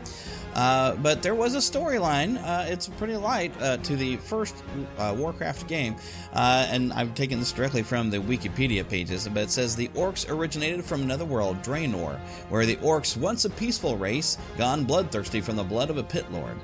[0.56, 2.42] Uh, but there was a storyline.
[2.42, 4.56] Uh, it's pretty light uh, the first
[4.98, 5.96] uh, Warcraft game,
[6.34, 9.28] uh, and I've taken this directly from the Wikipedia pages.
[9.28, 12.20] But it says the orcs originated from another world, Draenor,
[12.50, 16.32] where the orcs, once a peaceful race, gone bloodthirsty from the blood of a pit
[16.32, 16.58] lord.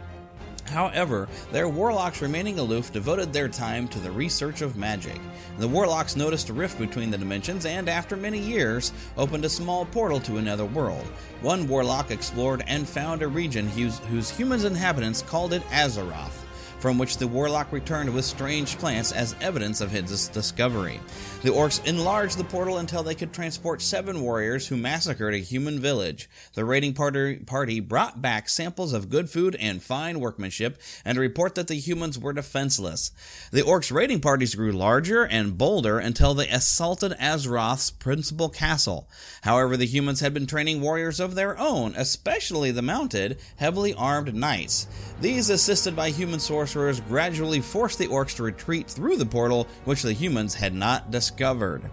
[0.71, 5.19] However, their warlocks remaining aloof devoted their time to the research of magic.
[5.57, 9.85] The warlocks noticed a rift between the dimensions and, after many years, opened a small
[9.85, 11.05] portal to another world.
[11.41, 16.45] One warlock explored and found a region whose, whose humans inhabitants called it Azeroth
[16.81, 20.99] from which the warlock returned with strange plants as evidence of his discovery.
[21.43, 25.79] The orcs enlarged the portal until they could transport seven warriors who massacred a human
[25.79, 26.27] village.
[26.55, 31.67] The raiding party brought back samples of good food and fine workmanship and report that
[31.67, 33.11] the humans were defenseless.
[33.51, 39.07] The orcs' raiding parties grew larger and bolder until they assaulted Azeroth's principal castle.
[39.43, 44.33] However, the humans had been training warriors of their own, especially the mounted, heavily armed
[44.33, 44.87] knights.
[45.21, 46.39] These, assisted by human
[46.71, 51.11] sorcerers, gradually forced the orcs to retreat through the portal, which the humans had not
[51.11, 51.83] discovered.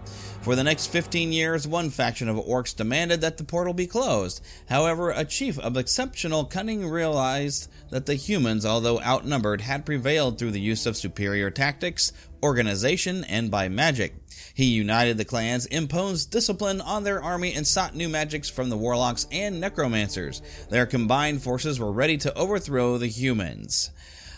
[0.41, 4.41] For the next 15 years, one faction of orcs demanded that the portal be closed.
[4.69, 10.51] However, a chief of exceptional cunning realized that the humans, although outnumbered, had prevailed through
[10.51, 14.15] the use of superior tactics, organization, and by magic.
[14.53, 18.77] He united the clans, imposed discipline on their army, and sought new magics from the
[18.77, 20.41] warlocks and necromancers.
[20.69, 23.91] Their combined forces were ready to overthrow the humans.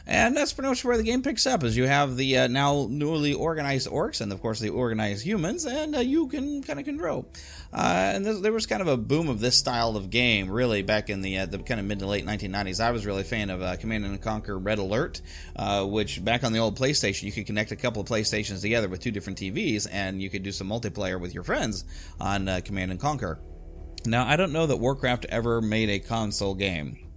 [0.07, 2.87] And that's pretty much where the game picks up, as you have the uh, now
[2.89, 6.85] newly organized orcs and, of course, the organized humans, and uh, you can kind of
[6.85, 7.27] control.
[7.71, 11.09] Uh, and there was kind of a boom of this style of game, really, back
[11.09, 12.83] in the uh, the kind of mid to late 1990s.
[12.83, 15.21] I was really a fan of uh, Command and Conquer Red Alert,
[15.55, 18.89] uh, which back on the old PlayStation, you could connect a couple of PlayStations together
[18.89, 21.85] with two different TVs, and you could do some multiplayer with your friends
[22.19, 23.39] on Command and Conquer.
[24.05, 27.10] Now, I don't know that Warcraft ever made a console game.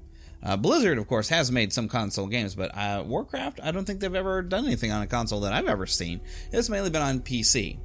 [0.44, 4.00] Uh, Blizzard, of course, has made some console games, but uh, Warcraft, I don't think
[4.00, 6.20] they've ever done anything on a console that I've ever seen.
[6.52, 7.78] It's mainly been on PC.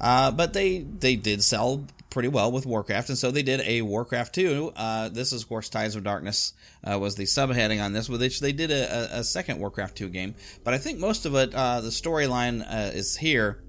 [0.00, 3.82] Uh, but they they did sell pretty well with Warcraft, and so they did a
[3.82, 4.72] Warcraft 2.
[4.76, 6.52] Uh, this is, of course, Tides of Darkness
[6.84, 10.08] uh, was the subheading on this, with which they did a, a, second Warcraft 2
[10.10, 10.34] game.
[10.62, 13.62] But I think most of it, uh, the storyline is here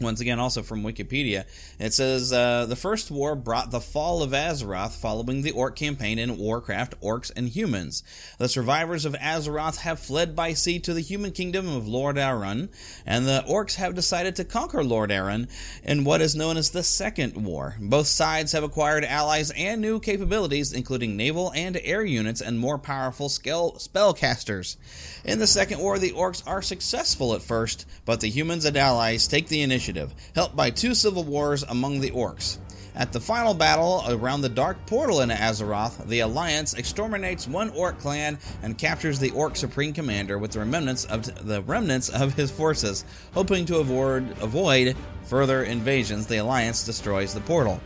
[0.00, 1.44] once again, also from Wikipedia,
[1.78, 6.18] it says uh, the first war brought the fall of Azeroth following the Orc campaign
[6.18, 8.04] in Warcraft Orcs and Humans.
[8.38, 12.68] The survivors of Azeroth have fled by sea to the human kingdom of Lordaeron,
[13.04, 15.48] and the Orcs have decided to conquer Lordaeron
[15.82, 17.76] in what is known as the Second War.
[17.80, 22.78] Both sides have acquired allies and new capabilities, including naval and air units and more
[22.78, 24.76] powerful spellcasters.
[25.24, 29.26] In the Second War, the Orcs are successful at first, but the humans and allies
[29.26, 32.58] take the initiative initiative, helped by two civil wars among the orcs.
[32.94, 37.98] At the final battle around the Dark Portal in Azeroth, the Alliance exterminates one orc
[38.00, 42.50] clan and captures the orc supreme commander with the remnants of the remnants of his
[42.50, 43.04] forces.
[43.34, 47.80] Hoping to avoid, avoid further invasions, the Alliance destroys the portal.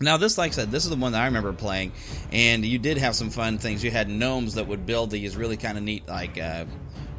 [0.00, 1.92] Now, this, like I said, this is the one that I remember playing,
[2.32, 3.82] and you did have some fun things.
[3.82, 6.64] You had gnomes that would build these really kind of neat, like uh,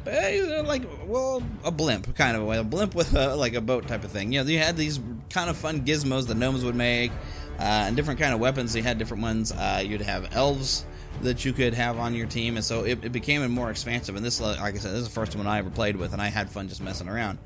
[0.06, 3.86] like well a blimp kind of a way a blimp with a, like a boat
[3.86, 4.32] type of thing.
[4.32, 5.00] You know you had these
[5.30, 7.10] kind of fun gizmos the gnomes would make
[7.58, 8.74] uh, and different kind of weapons.
[8.76, 10.84] You had different ones uh, you'd have elves
[11.22, 14.24] that you could have on your team and so it, it, became more expansive and
[14.24, 16.26] this like i said this is the first one i ever played with and i
[16.26, 17.38] had fun just messing around.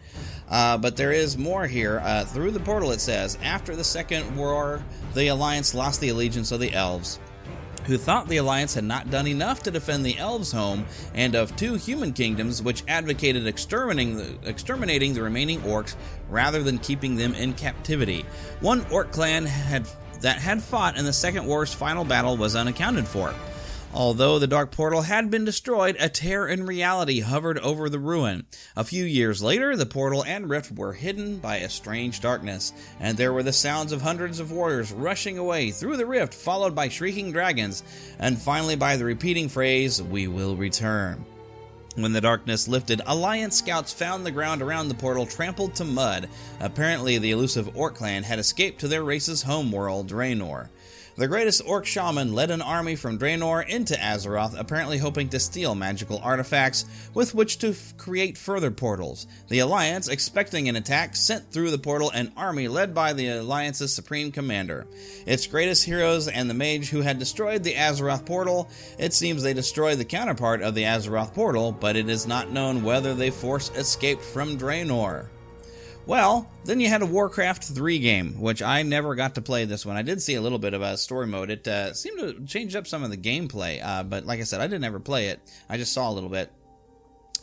[0.49, 4.37] Uh, but there is more here uh, through the portal it says after the second
[4.37, 4.83] war
[5.15, 7.21] the alliance lost the allegiance of the elves
[7.91, 11.55] who thought the Alliance had not done enough to defend the Elves' home, and of
[11.57, 15.97] two human kingdoms which advocated exterminating the, exterminating the remaining orcs
[16.29, 18.25] rather than keeping them in captivity.
[18.61, 19.87] One orc clan had,
[20.21, 23.35] that had fought in the Second War's final battle was unaccounted for.
[23.93, 28.47] Although the Dark Portal had been destroyed, a tear in reality hovered over the ruin.
[28.77, 33.19] A few years later, the portal and rift were hidden by a strange darkness, and
[33.19, 36.89] there were the sounds of hundreds of warriors rushing away through the rift, followed by
[36.89, 37.83] shrieking dragons,
[38.21, 41.25] and finally by the repeating phrase, We will return.
[41.97, 46.29] When the darkness lifted, Alliance scouts found the ground around the portal trampled to mud.
[46.61, 50.69] Apparently, the elusive Orc clan had escaped to their race's homeworld, Draenor.
[51.21, 55.75] The greatest orc shaman led an army from Draenor into Azeroth, apparently hoping to steal
[55.75, 59.27] magical artifacts with which to f- create further portals.
[59.49, 63.93] The Alliance, expecting an attack, sent through the portal an army led by the Alliance's
[63.93, 64.87] supreme commander.
[65.27, 69.53] Its greatest heroes and the mage who had destroyed the Azeroth portal, it seems they
[69.53, 73.71] destroyed the counterpart of the Azeroth portal, but it is not known whether they force
[73.77, 75.27] escaped from Draenor.
[76.11, 79.87] Well, then you had a Warcraft 3 game, which I never got to play this
[79.87, 79.97] one.
[79.97, 81.51] I did see a little bit of a story mode.
[81.51, 84.61] It uh, seemed to change up some of the gameplay, uh, but like I said,
[84.61, 85.39] I didn't ever play it.
[85.69, 86.51] I just saw a little bit.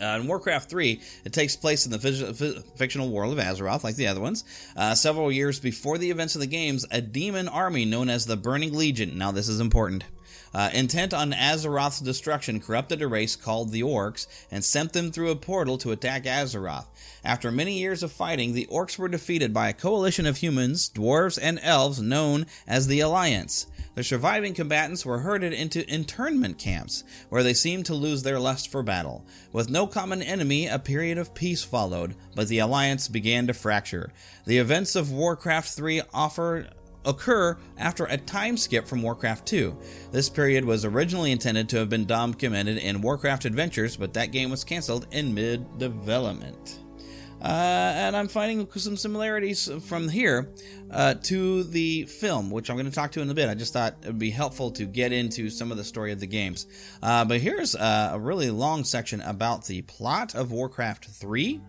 [0.02, 3.96] Uh, in Warcraft 3, it takes place in the fi- fictional world of Azeroth, like
[3.96, 4.44] the other ones.
[4.76, 8.36] Uh, several years before the events of the games, a demon army known as the
[8.36, 10.04] Burning Legion, now this is important,
[10.54, 15.32] uh, intent on Azeroth's destruction, corrupted a race called the Orcs and sent them through
[15.32, 16.88] a portal to attack Azeroth.
[17.24, 21.38] After many years of fighting, the Orcs were defeated by a coalition of humans, dwarves,
[21.42, 23.68] and elves known as the Alliance.
[23.98, 28.72] The surviving combatants were herded into internment camps, where they seemed to lose their lust
[28.72, 29.26] for battle.
[29.52, 34.14] With no common enemy, a period of peace followed, but the alliance began to fracture.
[34.46, 36.68] The events of Warcraft 3 offer
[37.08, 39.78] occur after a time skip from Warcraft 2.
[40.12, 44.52] This period was originally intended to have been documented in Warcraft Adventures, but that game
[44.52, 46.80] was canceled in mid development.
[47.42, 47.46] Uh,
[47.96, 50.50] and I'm finding some similarities from here
[50.90, 53.48] uh, to the film, which I'm going to talk to in a bit.
[53.48, 56.20] I just thought it would be helpful to get into some of the story of
[56.20, 56.66] the games.
[57.02, 61.62] Uh, but here's a, a really long section about the plot of Warcraft 3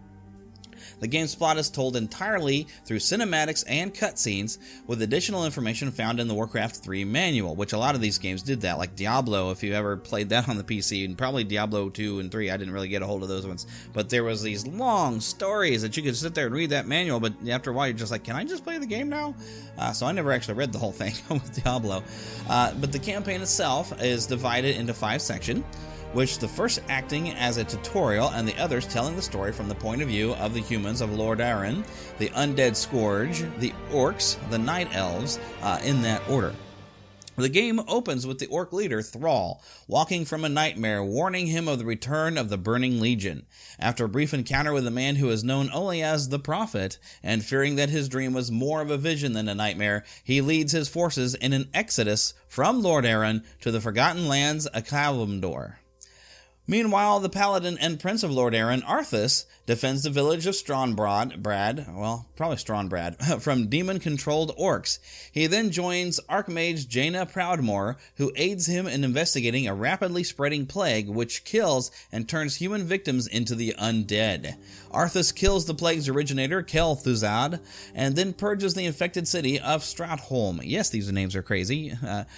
[1.01, 6.29] the game's plot is told entirely through cinematics and cutscenes, with additional information found in
[6.29, 9.63] the Warcraft 3 manual, which a lot of these games did that, like Diablo, if
[9.63, 12.51] you ever played that on the PC, and probably Diablo 2 and 3.
[12.51, 13.67] I didn't really get a hold of those ones.
[13.93, 17.21] But there was these long stories that you could sit there and read that manual,
[17.21, 19.35] but after a while you're just like, can I just play the game now?
[19.79, 22.03] Uh, so I never actually read the whole thing with Diablo.
[22.49, 25.65] Uh, but the campaign itself is divided into five sections
[26.13, 29.75] which the first acting as a tutorial and the others telling the story from the
[29.75, 31.85] point of view of the humans of Lord Lordaeron,
[32.19, 36.55] the undead Scourge, the orcs, the night elves, uh, in that order.
[37.39, 41.79] The game opens with the orc leader, Thrall, walking from a nightmare, warning him of
[41.79, 43.47] the return of the Burning Legion.
[43.79, 47.45] After a brief encounter with a man who is known only as the Prophet, and
[47.45, 50.89] fearing that his dream was more of a vision than a nightmare, he leads his
[50.89, 55.78] forces in an exodus from Lord Lordaeron to the Forgotten Lands of Kalimdor.
[56.71, 62.27] Meanwhile, the paladin and prince of Lordaeron, Arthas, defends the village of Stronbrad, Brad, well,
[62.37, 64.99] probably Strawnbrad, from demon-controlled orcs.
[65.33, 71.09] He then joins Archmage Jaina Proudmoore, who aids him in investigating a rapidly spreading plague
[71.09, 74.57] which kills and turns human victims into the undead.
[74.93, 77.61] Arthas kills the plague's originator, Kel'Thuzad,
[77.95, 80.61] and then purges the infected city of Stratholme.
[80.65, 81.97] Yes, these names are crazy.
[82.07, 82.25] Uh,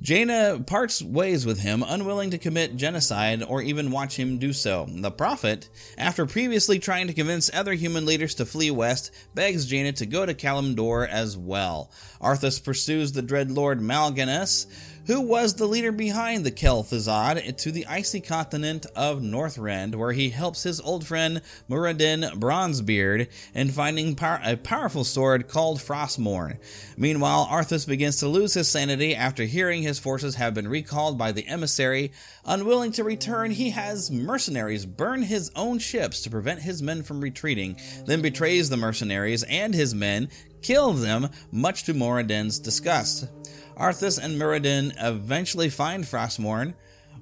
[0.00, 4.86] Jaina parts ways with him, unwilling to commit genocide or even watch him do so.
[4.88, 9.92] The Prophet, after previously trying to convince other human leaders to flee west, begs Jaina
[9.92, 11.90] to go to Kalimdor as well.
[12.20, 14.66] Arthas pursues the Dread Lord Mal'Ganis,
[15.06, 20.30] who was the leader behind the Kel'Thuzad, to the icy continent of Northrend, where he
[20.30, 26.58] helps his old friend Muradin Bronzebeard in finding a powerful sword called Frostmourne.
[26.96, 31.32] Meanwhile, Arthas begins to lose his sanity after hearing his forces have been recalled by
[31.32, 32.12] the emissary.
[32.44, 37.20] Unwilling to return, he has mercenaries burn his own ships to prevent his men from
[37.20, 37.76] retreating,
[38.06, 40.28] then betrays the mercenaries and his men,
[40.62, 43.28] kills them, much to Muradin's disgust.
[43.76, 46.74] Arthas and Muradin eventually find Frostmourne.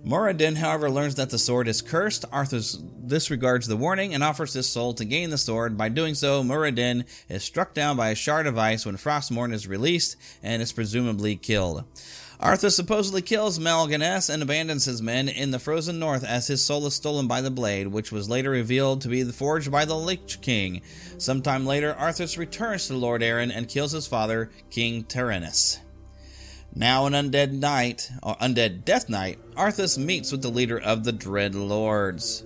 [0.05, 2.25] Muradin, however, learns that the sword is cursed.
[2.33, 2.77] Arthas
[3.07, 5.79] disregards the warning and offers his soul to gain the sword.
[5.79, 9.69] By doing so, Muradin is struck down by a shard of ice when Frostmourne is
[9.69, 11.85] released and is presumably killed.
[12.41, 16.85] Arthas supposedly kills Mal'Ganis and abandons his men in the frozen north as his soul
[16.87, 20.41] is stolen by the blade, which was later revealed to be forged by the Lich
[20.41, 20.83] King.
[21.19, 25.79] Sometime later, Arthas returns to Lordaeron and kills his father, King Terenas.
[26.75, 31.13] Now an undead knight, or undead death knight, Arthas meets with the leader of the
[31.13, 32.45] Dread Lords,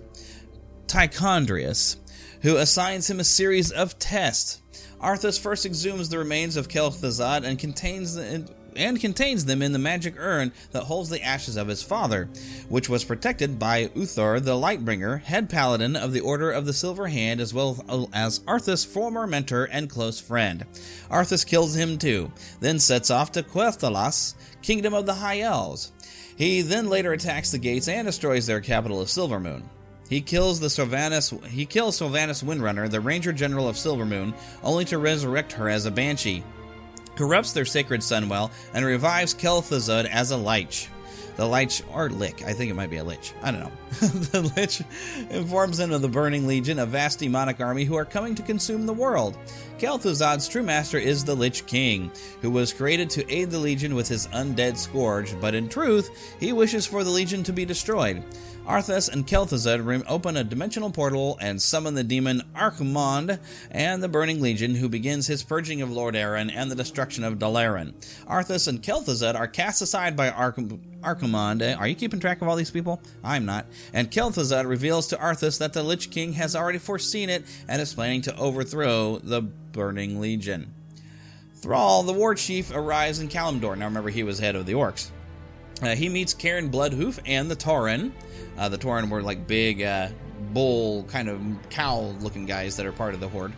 [0.88, 1.96] Tichondrius,
[2.42, 4.60] who assigns him a series of tests.
[5.00, 8.16] Arthas first exhumes the remains of Kel'Thuzad and contains
[8.76, 12.28] and contains them in the magic urn that holds the ashes of his father,
[12.68, 17.08] which was protected by Uther the Lightbringer, head paladin of the Order of the Silver
[17.08, 20.64] Hand, as well as Arthas' former mentor and close friend.
[21.10, 25.92] Arthas kills him too, then sets off to Quel'Thalas, kingdom of the High Elves.
[26.36, 29.62] He then later attacks the gates and destroys their capital of Silvermoon.
[30.08, 31.44] He kills the Sylvanas.
[31.46, 35.90] He kills Sylvanas Windrunner, the Ranger General of Silvermoon, only to resurrect her as a
[35.90, 36.44] banshee.
[37.16, 40.88] Corrupts their sacred sunwell, and revives Kel'Thuzad as a lich.
[41.36, 43.34] The lich, or lich, I think it might be a lich.
[43.42, 43.72] I don't know.
[44.30, 44.82] the lich
[45.28, 48.86] informs them of the Burning Legion, a vast demonic army who are coming to consume
[48.86, 49.36] the world.
[49.78, 52.10] Kel'Thuzad's true master is the Lich King,
[52.40, 56.08] who was created to aid the Legion with his undead scourge, but in truth,
[56.40, 58.24] he wishes for the Legion to be destroyed.
[58.66, 63.38] Arthas and Kel'Thuzad open a dimensional portal and summon the demon Archimonde
[63.70, 67.94] and the Burning Legion, who begins his purging of Lordaeron and the destruction of Dalaran.
[68.26, 71.76] Arthas and Kel'Thuzad are cast aside by Arch- Archimonde.
[71.76, 73.00] Uh, are you keeping track of all these people?
[73.22, 73.66] I'm not.
[73.92, 77.94] And Kel'Thuzad reveals to Arthas that the Lich King has already foreseen it and is
[77.94, 80.74] planning to overthrow the Burning Legion.
[81.54, 83.78] Thrall, the war chief, arrives in Kalimdor.
[83.78, 85.10] Now remember, he was head of the orcs.
[85.82, 88.12] Uh, he meets Cairne Bloodhoof and the Tauren.
[88.56, 90.08] Uh, the Tauren were like big uh,
[90.52, 93.52] bull kind of cow looking guys that are part of the Horde.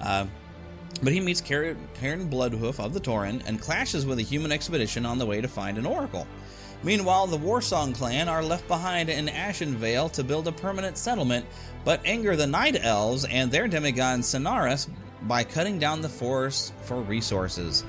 [0.00, 0.26] Uh,
[1.02, 5.04] but he meets Cairne, Cairne Bloodhoof of the Tauren and clashes with a human expedition
[5.04, 6.26] on the way to find an oracle.
[6.82, 11.44] Meanwhile, the Warsong clan are left behind in Ashenvale to build a permanent settlement,
[11.84, 14.88] but anger the Night Elves and their demigod Sonaris
[15.22, 17.84] by cutting down the forest for resources.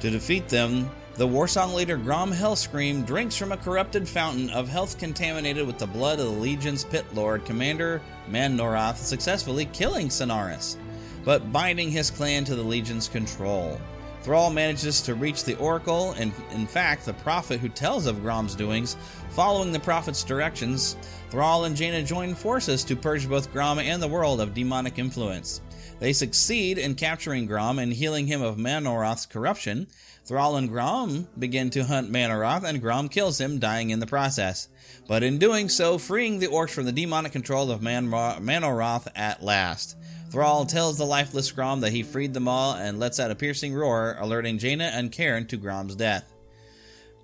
[0.00, 4.98] To defeat them, the Warsong leader Grom Hellscream drinks from a corrupted fountain of health
[4.98, 10.76] contaminated with the blood of the Legion's pit lord, Commander Mannoroth, successfully killing Sonaris,
[11.24, 13.80] but binding his clan to the Legion's control.
[14.20, 18.54] Thrall manages to reach the Oracle, and in fact, the Prophet who tells of Grom's
[18.54, 18.98] doings,
[19.30, 20.96] following the Prophet's directions,
[21.30, 25.62] Thrall and Jaina join forces to purge both Grom and the world of demonic influence.
[25.98, 29.86] They succeed in capturing Grom and healing him of Mannoroth's corruption.
[30.26, 34.68] Thrall and Grom begin to hunt Mannoroth, and Grom kills him, dying in the process.
[35.06, 39.44] But in doing so, freeing the orcs from the demonic control of Man- Mannoroth at
[39.44, 39.96] last.
[40.30, 43.72] Thrall tells the lifeless Grom that he freed them all and lets out a piercing
[43.72, 46.32] roar, alerting Jaina and Cairne to Grom's death.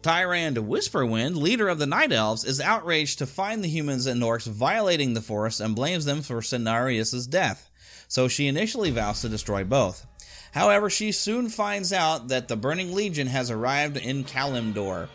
[0.02, 4.46] Tyrande Whisperwind, leader of the Night Elves, is outraged to find the humans and orcs
[4.48, 7.68] violating the forest and blames them for Cenarius' death,
[8.06, 10.06] so she initially vows to destroy both.
[10.52, 15.08] However, she soon finds out that the Burning Legion has arrived in Kalimdor.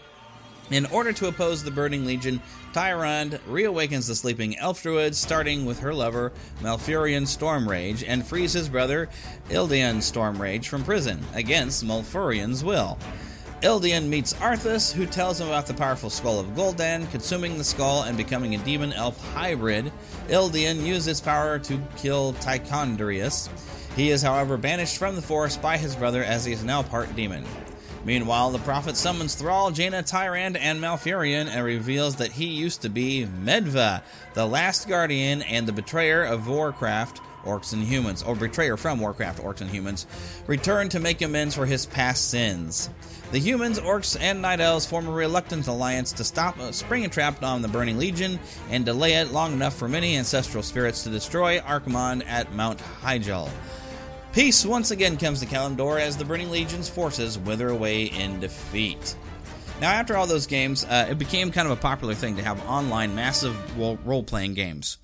[0.69, 2.41] In order to oppose the Burning Legion,
[2.73, 8.67] Tyrande reawakens the sleeping elf druid, starting with her lover, Malfurion Stormrage, and frees his
[8.67, 9.09] brother,
[9.49, 12.97] Illidan Stormrage, from prison, against Malfurion's will.
[13.61, 18.03] Illidan meets Arthas, who tells him about the powerful skull of Gul'dan, consuming the skull
[18.03, 19.91] and becoming a demon elf hybrid.
[20.27, 23.49] Illidan uses its power to kill Tichondrius.
[23.97, 27.15] He is, however, banished from the forest by his brother as he is now part
[27.15, 27.43] demon.
[28.05, 32.89] Meanwhile, the prophet summons Thrall, Jaina, Tyrande, and Malfurion and reveals that he used to
[32.89, 34.03] be Medva,
[34.35, 39.41] the last guardian and the betrayer of Warcraft, orcs and humans, or betrayer from Warcraft,
[39.41, 40.05] orcs and humans,
[40.45, 42.91] returned to make amends for his past sins.
[43.31, 47.41] The humans, orcs, and night elves form a reluctant alliance to stop a spring trap
[47.41, 48.39] on the Burning Legion
[48.69, 53.49] and delay it long enough for many ancestral spirits to destroy Archimonde at Mount Hyjal.
[54.33, 59.15] Peace once again comes to Kalimdor as the Burning Legion's forces wither away in defeat.
[59.81, 62.63] Now, after all those games, uh, it became kind of a popular thing to have
[62.67, 64.97] online massive role playing games.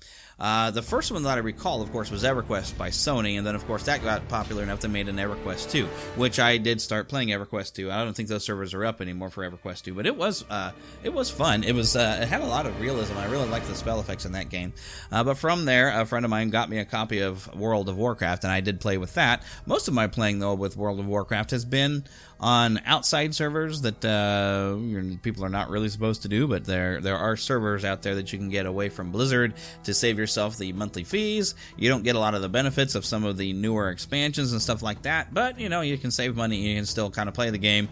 [0.44, 3.54] Uh, the first one that I recall, of course, was EverQuest by Sony, and then,
[3.54, 5.86] of course, that got popular enough they made an EverQuest 2,
[6.16, 7.90] which I did start playing EverQuest 2.
[7.90, 10.72] I don't think those servers are up anymore for EverQuest 2, but it was uh,
[11.02, 11.64] it was fun.
[11.64, 13.16] It was uh, it had a lot of realism.
[13.16, 14.74] I really liked the spell effects in that game.
[15.10, 17.96] Uh, but from there, a friend of mine got me a copy of World of
[17.96, 19.42] Warcraft, and I did play with that.
[19.64, 22.04] Most of my playing though with World of Warcraft has been
[22.38, 24.76] on outside servers that uh,
[25.22, 28.32] people are not really supposed to do, but there there are servers out there that
[28.32, 31.54] you can get away from Blizzard to save yourself the monthly fees.
[31.76, 34.60] You don't get a lot of the benefits of some of the newer expansions and
[34.60, 36.56] stuff like that, but you know you can save money.
[36.56, 37.88] You can still kind of play the game.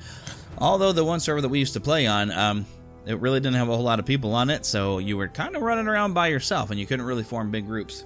[0.59, 2.30] Although the one server that we used to play on.
[2.30, 2.66] Um,
[3.05, 5.57] it really didn't have a whole lot of people on it, so you were kind
[5.57, 8.05] of running around by yourself and you couldn't really form big groups.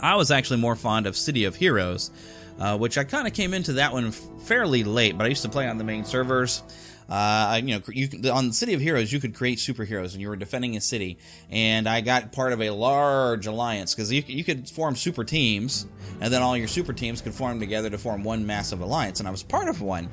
[0.00, 2.10] I was actually more fond of City of Heroes,
[2.58, 5.48] uh, which I kind of came into that one fairly late, but I used to
[5.48, 6.64] play on the main servers.
[7.08, 10.36] Uh, you know, you, on City of Heroes, you could create superheroes, and you were
[10.36, 11.18] defending a city.
[11.50, 15.86] And I got part of a large alliance because you, you could form super teams,
[16.20, 19.20] and then all your super teams could form together to form one massive alliance.
[19.20, 20.10] And I was part of one,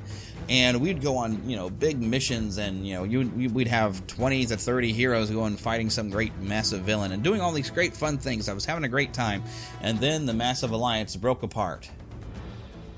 [0.48, 4.46] and we'd go on you know big missions, and you know you, we'd have twenty
[4.46, 8.16] to thirty heroes going fighting some great massive villain and doing all these great fun
[8.16, 8.48] things.
[8.48, 9.42] I was having a great time,
[9.82, 11.90] and then the massive alliance broke apart,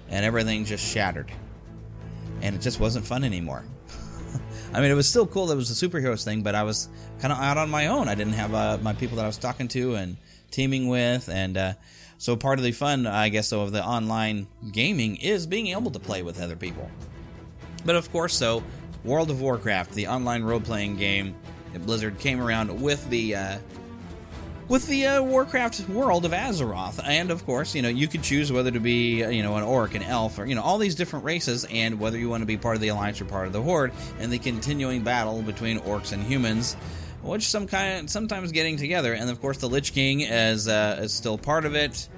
[0.09, 1.33] and everything just shattered,
[2.43, 3.65] and it just wasn't fun anymore.
[4.73, 6.89] I mean, it was still cool that it was a superheroes thing, but I was
[7.20, 8.09] kind of out on my own.
[8.09, 10.16] I didn't have uh, my people that I was talking to and
[10.51, 11.73] teaming with, and uh,
[12.19, 15.90] so part of the fun, I guess, though, of the online gaming is being able
[15.93, 16.90] to play with other people.
[17.86, 18.62] But of course, so
[19.05, 21.35] World of Warcraft, the online role-playing game
[21.73, 23.59] that Blizzard came around with the uh,
[24.69, 28.53] with the uh, Warcraft world of Azeroth, and of course, you know you could choose
[28.53, 30.95] whether to be uh, you know an orc, an elf, or you know all these
[30.95, 33.53] different races, and whether you want to be part of the Alliance or part of
[33.53, 36.74] the Horde, and the continuing battle between orcs and humans.
[37.23, 41.12] Which some kind sometimes getting together, and of course the Lich King is uh, is
[41.12, 42.09] still part of it.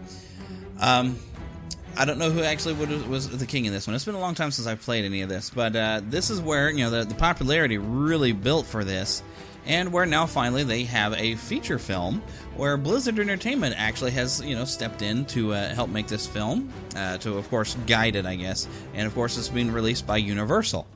[0.79, 1.17] Um,
[1.97, 3.95] I don't know who actually was, the king in this one.
[3.95, 6.41] It's been a long time since I've played any of this, but uh, this is
[6.41, 9.23] where you know the, the popularity really built for this,
[9.71, 12.21] and where now finally they have a feature film
[12.57, 16.73] where Blizzard Entertainment actually has you know stepped in to uh, help make this film,
[16.97, 20.17] uh, to of course guide it, I guess, and of course it's being released by
[20.17, 20.89] Universal.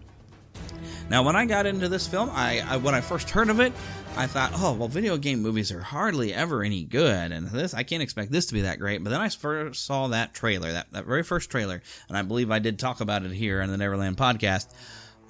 [1.08, 3.72] Now, when I got into this film, I, I when I first heard of it,
[4.16, 7.84] I thought, oh well, video game movies are hardly ever any good, and this I
[7.84, 9.04] can't expect this to be that great.
[9.04, 12.50] But then I first saw that trailer, that that very first trailer, and I believe
[12.50, 14.66] I did talk about it here on the Neverland podcast.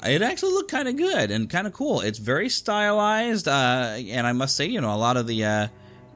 [0.03, 2.01] It actually looked kind of good and kind of cool.
[2.01, 5.69] It's very stylized, uh, and I must say, you know, a lot of the uh,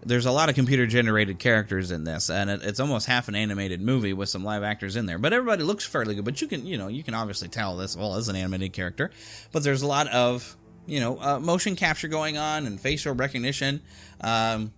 [0.05, 3.35] there's a lot of computer generated characters in this, and it, it's almost half an
[3.35, 5.19] animated movie with some live actors in there.
[5.19, 6.25] But everybody looks fairly good.
[6.25, 7.97] But you can, you know, you can obviously tell this.
[7.97, 9.11] Well, is an animated character,
[9.53, 10.57] but there's a lot of
[10.87, 13.81] you know uh, motion capture going on and facial recognition.
[14.21, 14.73] Um,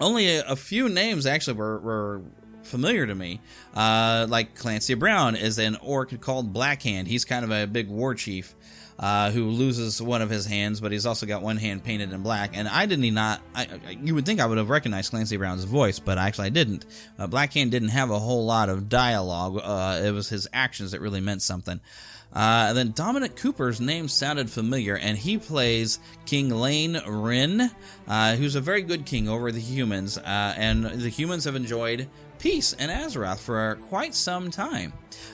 [0.00, 2.22] only a, a, few names actually were, were
[2.64, 3.40] familiar to me.
[3.74, 7.06] Uh, like Clancy Brown is an orc called Blackhand.
[7.06, 8.54] He's kind of a big war chief
[8.98, 12.22] uh, who loses one of his hands, but he's also got one hand painted in
[12.22, 12.50] black.
[12.54, 13.40] And I didn't not.
[13.54, 16.84] I, you would think I would have recognized Clancy Brown's voice, but actually I didn't.
[17.18, 19.60] Uh, Blackhand didn't have a whole lot of dialogue.
[19.62, 21.80] Uh, it was his actions that really meant something.
[22.32, 27.70] Uh, and then Dominic Cooper's name sounded familiar, and he plays King Llane Wrynn,
[28.08, 30.18] uh, who's a very good king over the humans.
[30.18, 32.08] And the humans have enjoyed
[32.44, 34.92] peace in Azeroth for quite some time.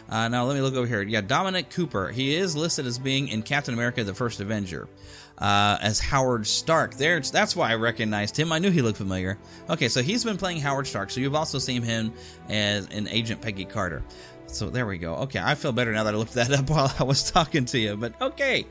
[0.08, 1.02] Uh, now, let me look over here.
[1.02, 2.10] Yeah, Dominic Cooper.
[2.10, 4.88] He is listed as being in Captain America the First Avenger.
[5.36, 6.94] Uh, as Howard Stark.
[6.94, 8.52] There, that's why I recognized him.
[8.52, 9.38] I knew he looked familiar.
[9.68, 11.10] Okay, so he's been playing Howard Stark.
[11.10, 12.12] So you've also seen him
[12.48, 14.04] as an Agent Peggy Carter.
[14.46, 15.14] So there we go.
[15.16, 17.78] Okay, I feel better now that I looked that up while I was talking to
[17.78, 17.96] you.
[17.96, 18.66] But okay,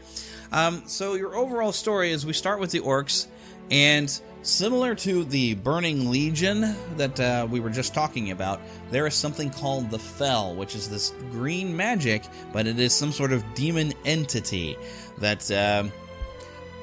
[0.53, 3.27] um, so your overall story is we start with the orcs,
[3.69, 9.13] and Similar to the Burning Legion that uh, we were just talking about, there is
[9.13, 13.43] something called the Fel, which is this green magic, but it is some sort of
[13.53, 14.77] demon entity
[15.19, 15.49] that.
[15.51, 15.83] Uh,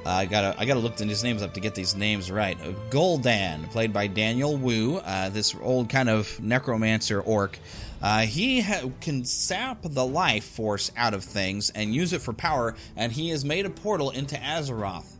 [0.04, 2.56] I gotta I gotta look these names up to get these names right.
[2.90, 7.58] Gul'dan, played by Daniel Wu, uh, this old kind of necromancer orc.
[8.00, 12.32] Uh, he ha- can sap the life force out of things and use it for
[12.32, 15.15] power, and he has made a portal into Azeroth.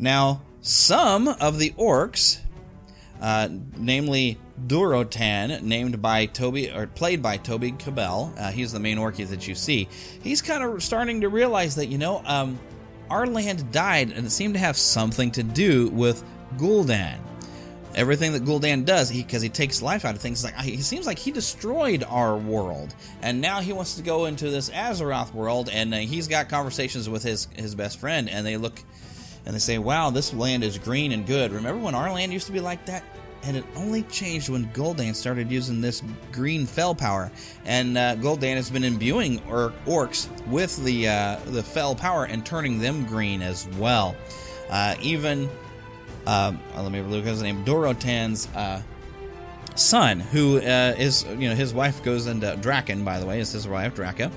[0.00, 2.40] Now, some of the orcs,
[3.20, 8.96] uh, namely Durotan, named by Toby or played by Toby Kebbell, uh, he's the main
[8.96, 9.88] orky that you see.
[10.22, 12.58] He's kind of starting to realize that you know um,
[13.10, 16.24] our land died, and it seemed to have something to do with
[16.56, 17.18] Gul'dan.
[17.94, 21.06] Everything that Gul'dan does, because he, he, takes life out of things, like he seems
[21.06, 25.68] like he destroyed our world, and now he wants to go into this Azeroth world,
[25.70, 28.80] and uh, he's got conversations with his his best friend, and they look
[29.46, 31.52] and they say, wow, this land is green and good.
[31.52, 33.04] Remember when our land used to be like that?
[33.42, 37.32] And it only changed when Gul'dan started using this green fel power.
[37.64, 42.44] And uh, Gul'dan has been imbuing or- orcs with the uh, the fel power and
[42.44, 44.14] turning them green as well.
[44.68, 45.48] Uh, even,
[46.26, 48.82] uh, let me look at his name, Durotan's uh,
[49.74, 53.50] son, who uh, is, you know, his wife goes into, Draken, by the way, is
[53.52, 54.30] his wife, Draka.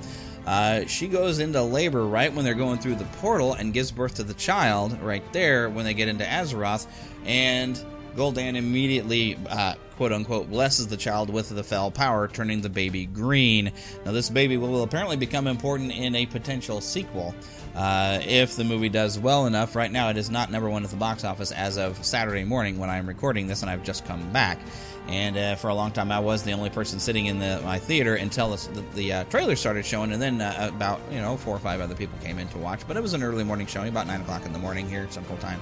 [0.45, 4.15] Uh, she goes into labor right when they're going through the portal and gives birth
[4.15, 6.88] to the child right there when they get into Azeroth.
[7.26, 7.80] And
[8.15, 13.06] Gul'dan immediately, uh, quote unquote, blesses the child with the fel power, turning the baby
[13.06, 13.72] green.
[14.06, 17.34] Now, this baby will apparently become important in a potential sequel.
[17.76, 20.91] Uh, if the movie does well enough, right now it is not number one at
[20.91, 24.32] the box office as of Saturday morning when I'm recording this, and I've just come
[24.32, 24.60] back.
[25.08, 27.78] And uh, for a long time, I was the only person sitting in the, my
[27.78, 31.56] theater until the, the, uh, trailer started showing, and then uh, about you know four
[31.56, 32.88] or five other people came in to watch.
[32.88, 35.38] But it was an early morning showing, about nine o'clock in the morning here Central
[35.40, 35.60] Time.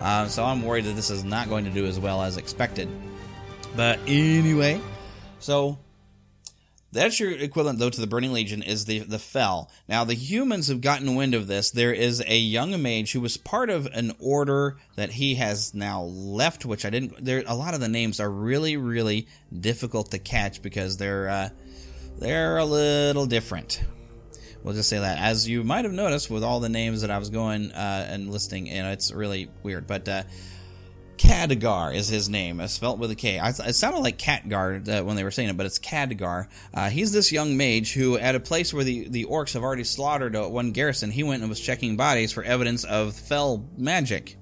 [0.00, 2.88] Uh, so I'm worried that this is not going to do as well as expected.
[3.74, 4.80] But anyway,
[5.40, 5.78] so
[6.92, 9.70] that's your equivalent, though, to the Burning Legion is the the Fel.
[9.88, 11.70] Now, the humans have gotten wind of this.
[11.70, 16.02] There is a young mage who was part of an order that he has now
[16.02, 17.24] left, which I didn't.
[17.24, 19.26] There, a lot of the names are really, really
[19.58, 21.48] difficult to catch because they're uh,
[22.18, 23.82] they're a little different.
[24.62, 25.18] We'll just say that.
[25.18, 28.32] As you might have noticed with all the names that I was going uh, and
[28.32, 29.86] listing, you know, it's really weird.
[29.86, 30.22] But uh,
[31.18, 33.38] Khadgar is his name, uh, spelt with a K.
[33.38, 36.48] I, it sounded like Catgar uh, when they were saying it, but it's Khadgar.
[36.72, 39.84] Uh, he's this young mage who, at a place where the, the orcs have already
[39.84, 44.36] slaughtered uh, one garrison, he went and was checking bodies for evidence of fel magic.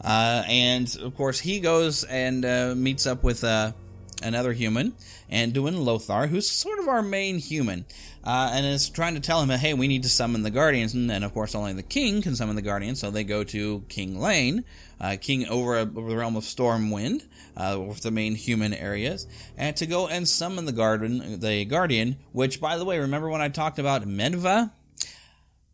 [0.00, 3.44] Uh, and of course, he goes and uh, meets up with
[4.22, 4.94] another human,
[5.30, 7.84] Anduin Lothar, who's sort of our main human,
[8.24, 10.94] uh, and is trying to tell him, hey, we need to summon the Guardians.
[10.94, 13.84] And then, of course, only the king can summon the Guardians, so they go to
[13.88, 14.64] King Llane,
[15.00, 17.26] uh, king over, a, over the realm of Stormwind,
[17.56, 19.26] uh, with the main human areas,
[19.56, 23.40] and to go and summon the Guardian, the Guardian, which, by the way, remember when
[23.40, 24.72] I talked about Medva?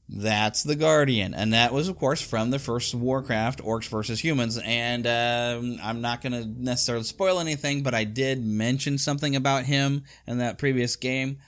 [0.09, 4.56] That's the Guardian, and that was, of course, from the first Warcraft, Orcs versus Humans.
[4.64, 9.64] And um, I'm not going to necessarily spoil anything, but I did mention something about
[9.64, 11.39] him in that previous game.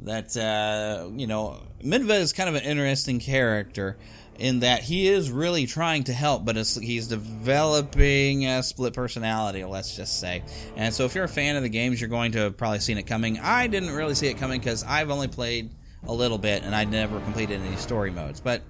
[0.00, 3.96] That uh, you know, Midva is kind of an interesting character
[4.38, 9.96] in that he is really trying to help, but he's developing a split personality, let's
[9.96, 10.42] just say.
[10.76, 12.98] And so, if you're a fan of the games, you're going to have probably seen
[12.98, 13.38] it coming.
[13.38, 15.70] I didn't really see it coming because I've only played
[16.06, 18.40] a little bit, and I never completed any story modes.
[18.40, 18.62] But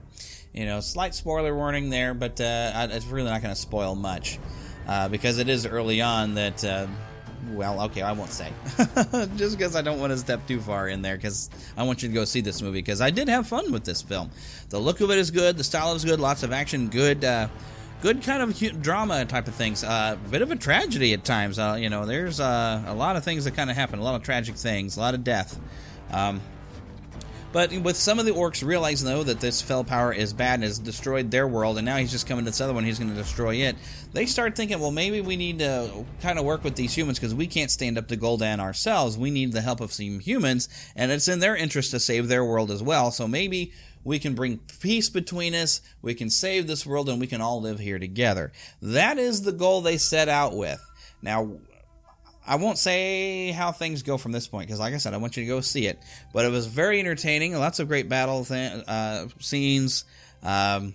[0.53, 4.39] you know, slight spoiler warning there, but uh, it's really not going to spoil much
[4.87, 6.65] uh, because it is early on that.
[6.65, 6.87] Uh,
[7.53, 8.53] well, okay, I won't say.
[9.37, 12.09] Just because I don't want to step too far in there, because I want you
[12.09, 14.31] to go see this movie, because I did have fun with this film.
[14.71, 17.49] The look of it is good, the style is good, lots of action, good, uh,
[18.03, 19.83] good kind of drama type of things.
[19.83, 21.59] A uh, bit of a tragedy at times.
[21.59, 24.15] Uh, you know, there's uh, a lot of things that kind of happen, a lot
[24.15, 25.59] of tragic things, a lot of death.
[26.11, 26.41] Um,
[27.53, 30.65] but with some of the orcs realizing though that this fel power is bad and
[30.65, 33.11] has destroyed their world, and now he's just coming to this other one, he's going
[33.11, 33.77] to destroy it.
[34.13, 37.35] They start thinking, well, maybe we need to kind of work with these humans because
[37.35, 39.19] we can't stand up to Gul'dan ourselves.
[39.19, 42.45] We need the help of some humans, and it's in their interest to save their
[42.45, 43.11] world as well.
[43.11, 43.73] So maybe
[44.05, 47.61] we can bring peace between us, we can save this world, and we can all
[47.61, 48.53] live here together.
[48.81, 50.81] That is the goal they set out with.
[51.23, 51.59] Now,
[52.47, 55.37] I won't say how things go from this point because, like I said, I want
[55.37, 55.99] you to go see it.
[56.33, 57.55] But it was very entertaining.
[57.55, 60.05] Lots of great battle th- uh, scenes.
[60.43, 60.95] Um,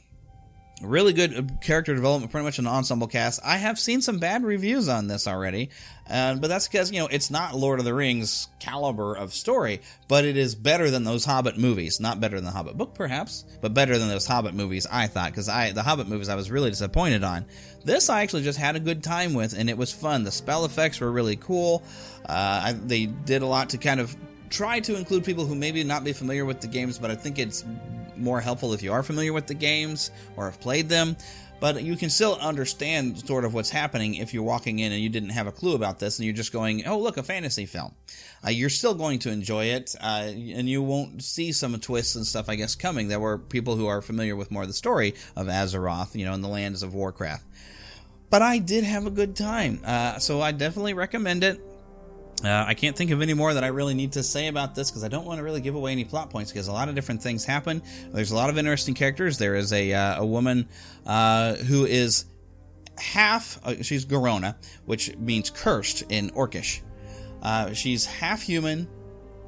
[0.81, 3.39] really good character development, pretty much an ensemble cast.
[3.43, 5.69] I have seen some bad reviews on this already,
[6.09, 9.81] uh, but that's because you know it's not Lord of the Rings caliber of story,
[10.07, 11.99] but it is better than those Hobbit movies.
[11.99, 14.87] Not better than the Hobbit book, perhaps, but better than those Hobbit movies.
[14.89, 17.45] I thought because I the Hobbit movies I was really disappointed on.
[17.83, 20.23] This I actually just had a good time with, and it was fun.
[20.23, 21.83] The spell effects were really cool.
[22.25, 24.15] Uh, I, they did a lot to kind of
[24.51, 27.39] try to include people who maybe not be familiar with the games, but I think
[27.39, 27.65] it's
[28.17, 31.17] more helpful if you are familiar with the games or have played them.
[31.59, 35.09] But you can still understand sort of what's happening if you're walking in and you
[35.09, 37.93] didn't have a clue about this and you're just going, oh, look, a fantasy film.
[38.43, 42.25] Uh, you're still going to enjoy it, uh, and you won't see some twists and
[42.25, 43.09] stuff, I guess, coming.
[43.09, 46.33] that were people who are familiar with more of the story of Azeroth, you know,
[46.33, 47.45] in the lands of Warcraft.
[48.31, 51.61] But I did have a good time, uh, so I definitely recommend it.
[52.43, 54.89] Uh, I can't think of any more that I really need to say about this
[54.89, 56.95] because I don't want to really give away any plot points because a lot of
[56.95, 57.83] different things happen.
[58.11, 59.37] There's a lot of interesting characters.
[59.37, 60.67] There is a uh, a woman
[61.05, 62.25] uh, who is
[62.97, 64.55] half uh, she's Garona,
[64.85, 66.81] which means cursed in Orcish.
[67.41, 68.87] Uh, she's half human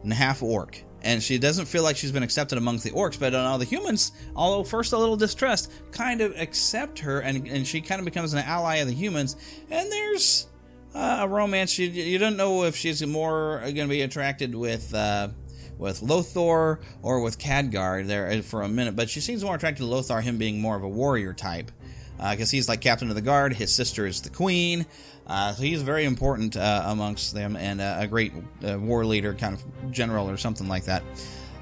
[0.03, 0.83] and half orc.
[1.03, 4.13] And she doesn't feel like she's been accepted amongst the orcs, but all the humans,
[4.37, 8.33] although first a little distressed, kind of accept her, and, and she kind of becomes
[8.33, 9.35] an ally of the humans.
[9.69, 10.47] And there's
[10.93, 11.77] uh, a romance.
[11.77, 15.29] You, you don't know if she's more going to be attracted with uh,
[15.77, 19.87] with Lothar or with Khadgar there for a minute, but she seems more attracted to
[19.87, 21.71] Lothar, him being more of a warrior type,
[22.17, 23.53] because uh, he's like captain of the guard.
[23.53, 24.85] His sister is the queen,
[25.27, 29.55] uh, so he's very important uh, amongst them and uh, a great war leader, kind
[29.55, 31.03] of general or something like that.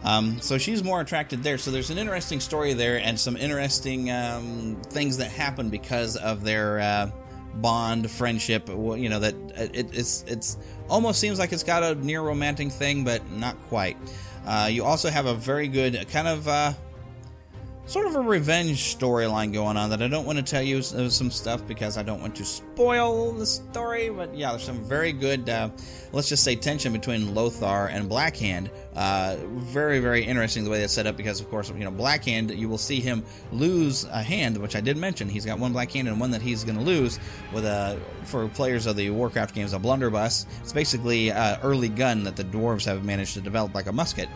[0.04, 1.60] Um, so she's more attracted there.
[1.60, 6.44] So there's an interesting story there and some interesting um, things that happen because of
[6.44, 7.12] their
[7.56, 8.68] bond, friendship.
[8.70, 10.58] You know that it, it's it's
[10.90, 13.98] almost seems like it's got a near romantic thing, but not quite.
[14.46, 16.74] Uh, you also have a very good kind of uh,
[17.92, 21.10] sort of a revenge storyline going on that I don't want to tell you uh,
[21.10, 24.10] some stuff because I don't want to spoil the story.
[24.10, 25.72] But yeah, there's some very good, uh,
[26.14, 28.70] let's just say, tension between Lothar and Blackhand.
[28.96, 32.58] Uh, very, very interesting the way that's set up because, of course, you know, Blackhand,
[32.58, 35.28] you will see him lose a hand, which I did mention.
[35.28, 37.20] He's got one black hand and one that he's going to lose
[37.52, 40.46] with a, for players of the Warcraft games, a blunderbuss.
[40.62, 44.30] It's basically an early gun that the dwarves have managed to develop like a musket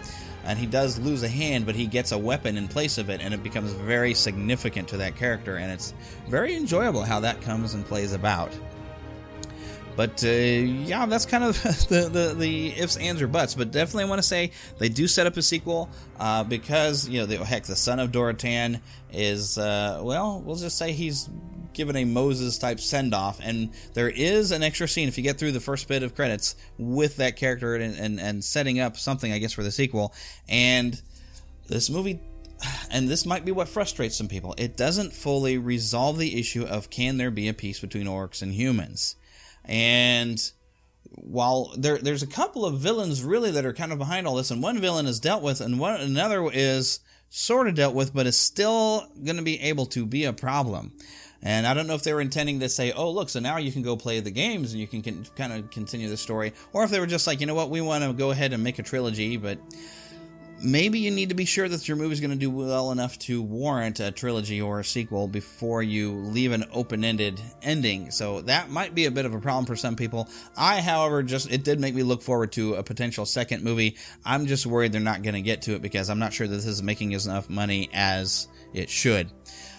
[0.45, 3.21] and he does lose a hand, but he gets a weapon in place of it,
[3.21, 5.93] and it becomes very significant to that character, and it's
[6.27, 8.51] very enjoyable how that comes and plays about.
[9.95, 13.55] But uh, yeah, that's kind of the, the, the ifs, ands, or buts.
[13.55, 15.89] But definitely, I want to say they do set up a sequel
[16.19, 18.81] uh, because you know, the, heck, the son of Durotan
[19.11, 21.29] is uh, well, we'll just say he's
[21.75, 25.37] given a Moses type send off, and there is an extra scene if you get
[25.37, 29.31] through the first bit of credits with that character and, and, and setting up something,
[29.31, 30.13] I guess, for the sequel.
[30.49, 30.99] And
[31.67, 32.19] this movie,
[32.91, 36.89] and this might be what frustrates some people, it doesn't fully resolve the issue of
[36.89, 39.15] can there be a peace between orcs and humans.
[39.63, 40.41] And
[41.17, 44.51] while there there's a couple of villains really that are kind of behind all this,
[44.51, 46.99] and one villain is dealt with, and one another is
[47.29, 50.93] sort of dealt with, but is still going to be able to be a problem.
[51.45, 53.71] And I don't know if they were intending to say, "Oh, look, so now you
[53.71, 56.89] can go play the games and you can, kind of continue the story," or if
[56.89, 58.83] they were just like, "You know what, we want to go ahead and make a
[58.83, 59.59] trilogy," but
[60.63, 63.19] maybe you need to be sure that your movie is going to do well enough
[63.19, 68.09] to warrant a trilogy or a sequel before you leave an open-ended ending.
[68.09, 70.29] So that might be a bit of a problem for some people.
[70.57, 73.97] I, however, just it did make me look forward to a potential second movie.
[74.23, 76.55] I'm just worried they're not going to get to it because I'm not sure that
[76.55, 79.29] this is making as enough money as it should.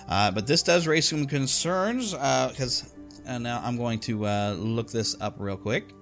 [0.09, 2.93] Uh, but this does raise some concerns because
[3.27, 5.93] uh, now I'm going to uh, look this up real quick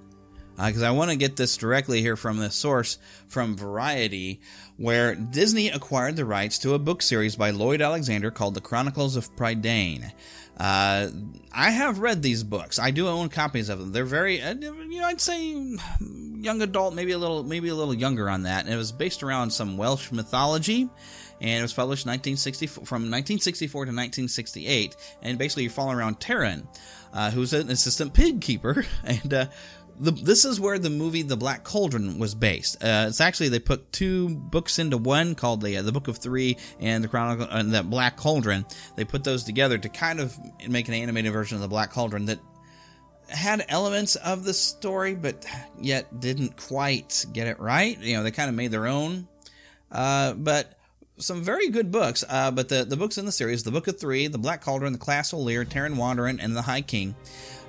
[0.57, 4.41] because I want to get this directly here from the source from Variety,
[4.77, 9.17] where Disney acquired the rights to a book series by Lloyd Alexander called The Chronicles
[9.17, 10.13] of Prydain.
[10.57, 11.09] Uh,
[11.53, 12.79] I have read these books.
[12.79, 13.91] I do own copies of them.
[13.91, 15.51] They're very, uh, you know, I'd say
[16.01, 18.65] young adult, maybe a little, maybe a little younger on that.
[18.65, 20.89] And it was based around some Welsh mythology
[21.45, 24.97] and it was published 1964, from 1964 to 1968.
[25.21, 26.67] And basically, you're following around Taran,
[27.13, 29.47] uh, who's an assistant pig keeper, and uh,
[30.01, 32.83] the, this is where the movie The Black Cauldron was based.
[32.83, 36.17] Uh, it's actually they put two books into one called the uh, the Book of
[36.17, 38.65] Three and the Chronicle and the Black Cauldron.
[38.97, 40.35] They put those together to kind of
[40.67, 42.39] make an animated version of the Black Cauldron that
[43.29, 45.45] had elements of the story, but
[45.79, 47.99] yet didn't quite get it right.
[47.99, 49.29] You know, they kind of made their own.
[49.93, 50.79] Uh, but
[51.19, 52.25] some very good books.
[52.29, 54.93] Uh, but the the books in the series: the Book of Three, the Black Cauldron,
[54.93, 57.15] the Class Lear, Taran Wanderer, and the High King.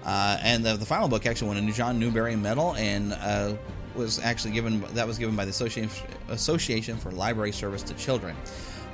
[0.03, 3.55] Uh, and the, the final book actually won a John Newbery Medal and uh,
[3.95, 5.89] was actually given that was given by the Association
[6.29, 8.35] Association for Library Service to Children.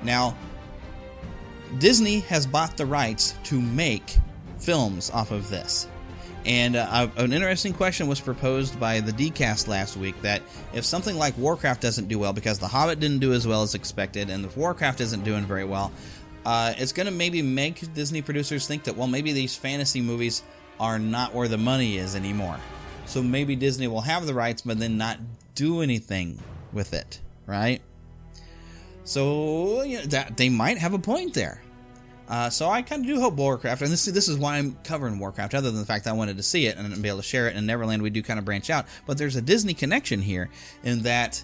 [0.03, 0.37] Now,
[1.79, 4.17] Disney has bought the rights to make
[4.57, 5.87] films off of this.
[6.45, 10.41] And uh, an interesting question was proposed by the DCast last week that
[10.73, 13.75] if something like Warcraft doesn't do well because The Hobbit didn't do as well as
[13.75, 15.91] expected, and if Warcraft isn't doing very well,
[16.45, 20.41] uh, it's going to maybe make Disney producers think that well maybe these fantasy movies
[20.79, 22.57] are not where the money is anymore.
[23.05, 25.19] So maybe Disney will have the rights, but then not
[25.53, 26.39] do anything
[26.73, 27.81] with it, right?
[29.03, 31.61] So that they might have a point there.
[32.31, 35.19] Uh, so I kind of do hope Warcraft, and this this is why I'm covering
[35.19, 37.23] Warcraft, other than the fact that I wanted to see it and be able to
[37.23, 37.57] share it.
[37.57, 40.49] And Neverland, we do kind of branch out, but there's a Disney connection here
[40.85, 41.43] in that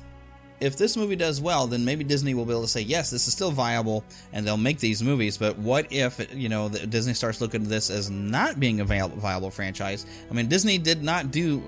[0.62, 3.28] if this movie does well, then maybe Disney will be able to say, yes, this
[3.28, 5.38] is still viable, and they'll make these movies.
[5.38, 9.52] But what if you know Disney starts looking at this as not being a viable
[9.52, 10.06] franchise?
[10.32, 11.62] I mean, Disney did not do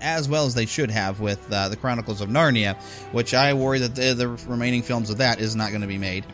[0.00, 2.76] as well as they should have with uh, the Chronicles of Narnia,
[3.12, 5.98] which I worry that the, the remaining films of that is not going to be
[5.98, 6.26] made.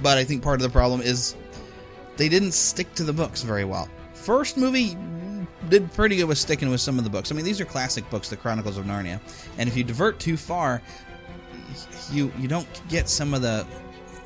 [0.00, 1.34] But I think part of the problem is
[2.16, 3.88] they didn't stick to the books very well.
[4.14, 4.96] First movie
[5.68, 7.32] did pretty good with sticking with some of the books.
[7.32, 9.20] I mean, these are classic books, the Chronicles of Narnia,
[9.58, 10.82] and if you divert too far,
[12.10, 13.66] you you don't get some of the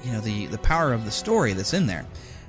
[0.03, 2.07] you know the the power of the story that's in there.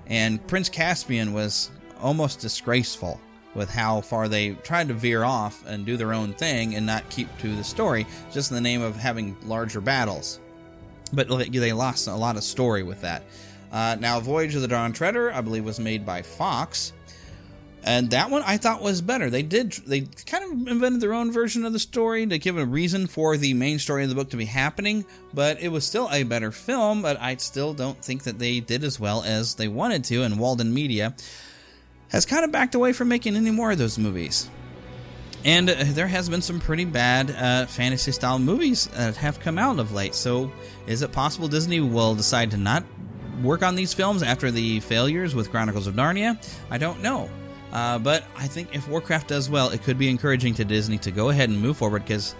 [0.07, 1.69] And Prince Caspian was
[1.99, 3.19] almost disgraceful
[3.53, 7.09] with how far they tried to veer off and do their own thing and not
[7.09, 10.39] keep to the story just in the name of having larger battles.
[11.11, 13.23] But they lost a lot of story with that.
[13.71, 16.93] Uh, now, Voyage of the Dawn Treader, I believe, was made by Fox,
[17.83, 19.29] and that one I thought was better.
[19.29, 22.65] They did they kind of invented their own version of the story to give a
[22.65, 26.09] reason for the main story of the book to be happening, but it was still
[26.11, 27.01] a better film.
[27.01, 30.23] But I still don't think that they did as well as they wanted to.
[30.23, 31.15] And Walden Media
[32.09, 34.49] has kind of backed away from making any more of those movies.
[35.45, 39.57] And uh, there has been some pretty bad uh, fantasy style movies that have come
[39.57, 40.13] out of late.
[40.13, 40.51] So,
[40.87, 42.83] is it possible Disney will decide to not
[43.41, 46.37] work on these films after the failures with Chronicles of Narnia?
[46.69, 47.29] I don't know.
[47.71, 51.11] Uh, but I think if Warcraft does well, it could be encouraging to Disney to
[51.11, 52.35] go ahead and move forward because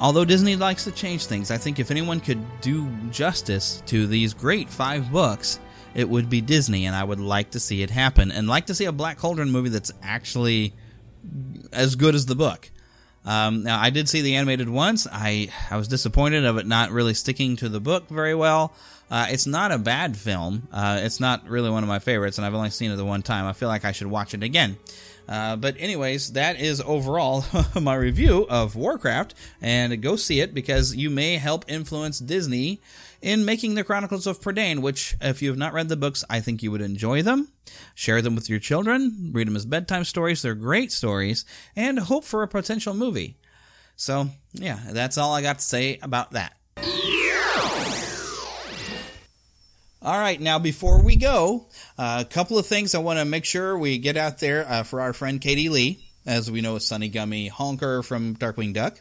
[0.00, 4.34] although Disney likes to change things, I think if anyone could do justice to these
[4.34, 5.60] great five books,
[5.94, 8.74] it would be Disney, and I would like to see it happen and like to
[8.74, 10.74] see a Black Cauldron movie that's actually
[11.72, 12.70] as good as the book.
[13.24, 15.06] Um, now, I did see the animated once.
[15.10, 18.72] I I was disappointed of it not really sticking to the book very well.
[19.10, 20.68] Uh, it's not a bad film.
[20.72, 23.22] Uh, it's not really one of my favorites, and I've only seen it the one
[23.22, 23.46] time.
[23.46, 24.76] I feel like I should watch it again.
[25.28, 27.44] Uh, but anyways, that is overall
[27.80, 32.80] my review of Warcraft, and go see it because you may help influence Disney
[33.20, 34.80] in making the Chronicles of Prydain.
[34.80, 37.48] Which, if you have not read the books, I think you would enjoy them.
[37.94, 39.30] Share them with your children.
[39.32, 40.42] Read them as bedtime stories.
[40.42, 41.44] They're great stories,
[41.76, 43.36] and hope for a potential movie.
[43.96, 46.57] So, yeah, that's all I got to say about that.
[50.00, 51.66] All right, now before we go,
[51.98, 54.84] uh, a couple of things I want to make sure we get out there uh,
[54.84, 59.00] for our friend Katie Leigh, as we know, Sunni Gummi Honker from Darkwing Duck.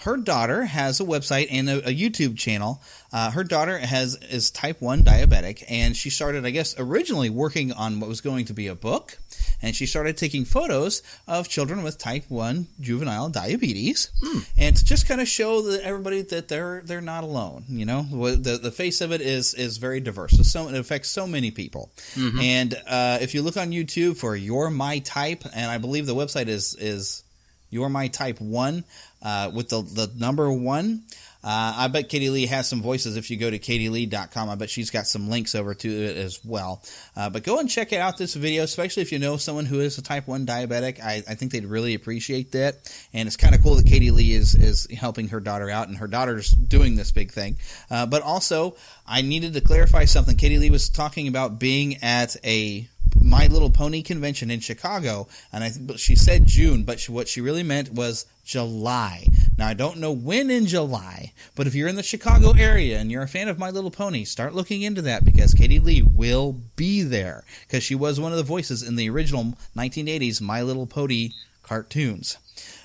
[0.00, 2.80] Her daughter has a website and a, a YouTube channel.
[3.12, 7.72] Uh, her daughter has is type one diabetic, and she started, I guess, originally working
[7.72, 9.18] on what was going to be a book,
[9.60, 14.10] and she started taking photos of children with type one juvenile diabetes,
[14.56, 17.64] and to just kind of show that everybody that they're they're not alone.
[17.68, 18.02] You know,
[18.36, 20.36] the the face of it is is very diverse.
[20.36, 21.90] So, so it affects so many people.
[22.14, 22.42] Mhm.
[22.42, 26.14] And uh, if you look on YouTube for Your My Type, and I believe the
[26.14, 27.24] website is is
[27.70, 28.84] Your My Type One
[29.22, 31.04] uh, with the the number one.
[31.42, 34.48] Uh, I bet Katie Leigh has some voices if you go to katieleigh.com.
[34.48, 36.82] I bet she's got some links over to it as well.
[37.16, 39.78] Uh, but go and check it out this video, especially if you know someone who
[39.78, 41.00] is a type 1 diabetic.
[41.00, 42.92] I, I think they'd really appreciate that.
[43.14, 45.98] And it's kind of cool that Katie Leigh is, is helping her daughter out, and
[45.98, 47.56] her daughter's doing this big thing.
[47.88, 48.74] Uh, but also,
[49.06, 50.36] I needed to clarify something.
[50.36, 52.88] Katie Leigh was talking about being at a
[53.20, 57.40] my Little Pony convention in Chicago, and I she said June, but she, what she
[57.40, 59.26] really meant was July.
[59.56, 63.10] Now I don't know when in July, but if you're in the Chicago area and
[63.10, 66.56] you're a fan of My Little Pony, start looking into that because Katie Leigh will
[66.76, 70.86] be there because she was one of the voices in the original 1980s My Little
[70.86, 71.30] Pony
[71.62, 72.38] cartoons.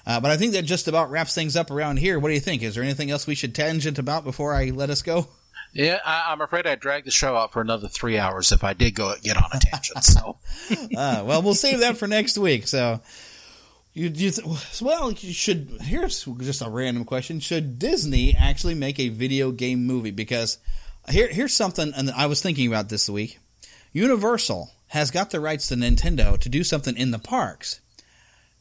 [0.05, 2.19] Uh, but I think that just about wraps things up around here.
[2.19, 2.61] What do you think?
[2.61, 5.27] Is there anything else we should tangent about before I let us go?
[5.73, 8.73] Yeah, I, I'm afraid I'd drag the show out for another three hours if I
[8.73, 10.03] did go get on a tangent.
[10.03, 10.37] So,
[10.95, 12.67] uh, well, we'll save that for next week.
[12.67, 13.01] So,
[13.93, 15.79] you, you th- well, you should.
[15.81, 20.11] Here's just a random question: Should Disney actually make a video game movie?
[20.11, 20.59] Because
[21.09, 23.39] here, here's something, and I was thinking about this week.
[23.93, 27.81] Universal has got the rights to Nintendo to do something in the parks.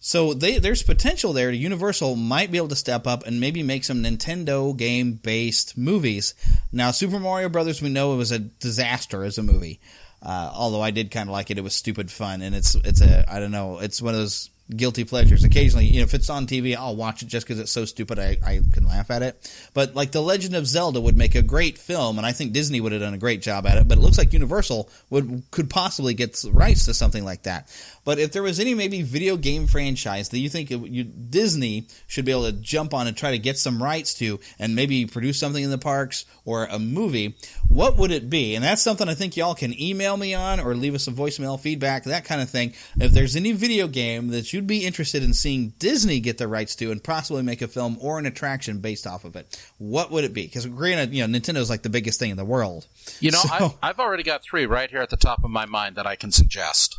[0.04, 1.52] So they, there's potential there.
[1.52, 6.34] Universal might be able to step up and maybe make some Nintendo game based movies.
[6.72, 9.78] Now, Super Mario Brothers, we know it was a disaster as a movie.
[10.20, 13.00] Uh, although I did kind of like it, it was stupid fun, and it's it's
[13.00, 15.44] a I don't know, it's one of those guilty pleasures.
[15.44, 18.18] Occasionally, you know, if it's on TV, I'll watch it just because it's so stupid
[18.18, 19.68] I, I can laugh at it.
[19.74, 22.80] But like The Legend of Zelda would make a great film, and I think Disney
[22.80, 23.88] would have done a great job at it.
[23.88, 27.68] But it looks like Universal would could possibly get rights to something like that.
[28.04, 31.86] But if there was any maybe video game franchise that you think it, you, Disney
[32.08, 35.06] should be able to jump on and try to get some rights to, and maybe
[35.06, 37.36] produce something in the parks or a movie,
[37.68, 38.54] what would it be?
[38.56, 41.58] And that's something I think y'all can email me on or leave us a voicemail
[41.60, 42.74] feedback, that kind of thing.
[43.00, 46.74] If there's any video game that you'd be interested in seeing Disney get the rights
[46.76, 50.24] to and possibly make a film or an attraction based off of it, what would
[50.24, 50.42] it be?
[50.46, 52.86] Because granted, you know, Nintendo's like the biggest thing in the world.
[53.20, 55.66] you know, So- I've, I've already got three right here at the top of my
[55.66, 56.98] mind that I can suggest.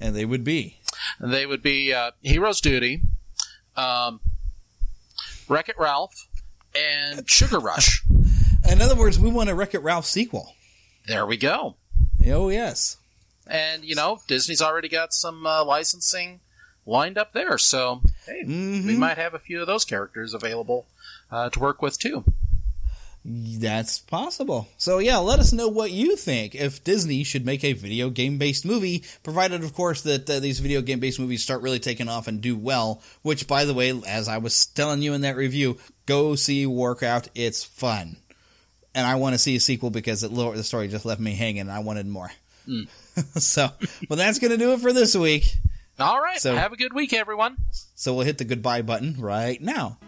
[0.00, 0.78] And they would be?
[1.20, 3.02] They would be uh, Hero's Duty,
[3.76, 4.20] um,
[5.48, 6.26] Wreck It Ralph,
[6.74, 8.02] and Sugar Rush.
[8.68, 10.54] In other words, we want a Wreck It Ralph sequel.
[11.06, 11.76] There we go.
[12.26, 12.96] Oh, yes.
[13.46, 16.40] And, you know, Disney's already got some uh, licensing
[16.86, 17.58] lined up there.
[17.58, 20.86] So, hey, we might have a few of those characters available
[21.30, 22.24] uh, to work with, too.
[23.24, 24.68] That's possible.
[24.78, 28.38] So yeah, let us know what you think if Disney should make a video game
[28.38, 32.08] based movie, provided of course that uh, these video game based movies start really taking
[32.08, 33.02] off and do well.
[33.22, 35.76] Which, by the way, as I was telling you in that review,
[36.06, 37.28] go see Warcraft.
[37.34, 38.16] It's fun,
[38.94, 41.60] and I want to see a sequel because it, the story just left me hanging.
[41.60, 42.30] and I wanted more.
[42.66, 42.88] Mm.
[43.38, 43.68] so,
[44.08, 45.58] well, that's gonna do it for this week.
[45.98, 46.40] All right.
[46.40, 47.58] So- have a good week, everyone.
[47.94, 49.98] So we'll hit the goodbye button right now.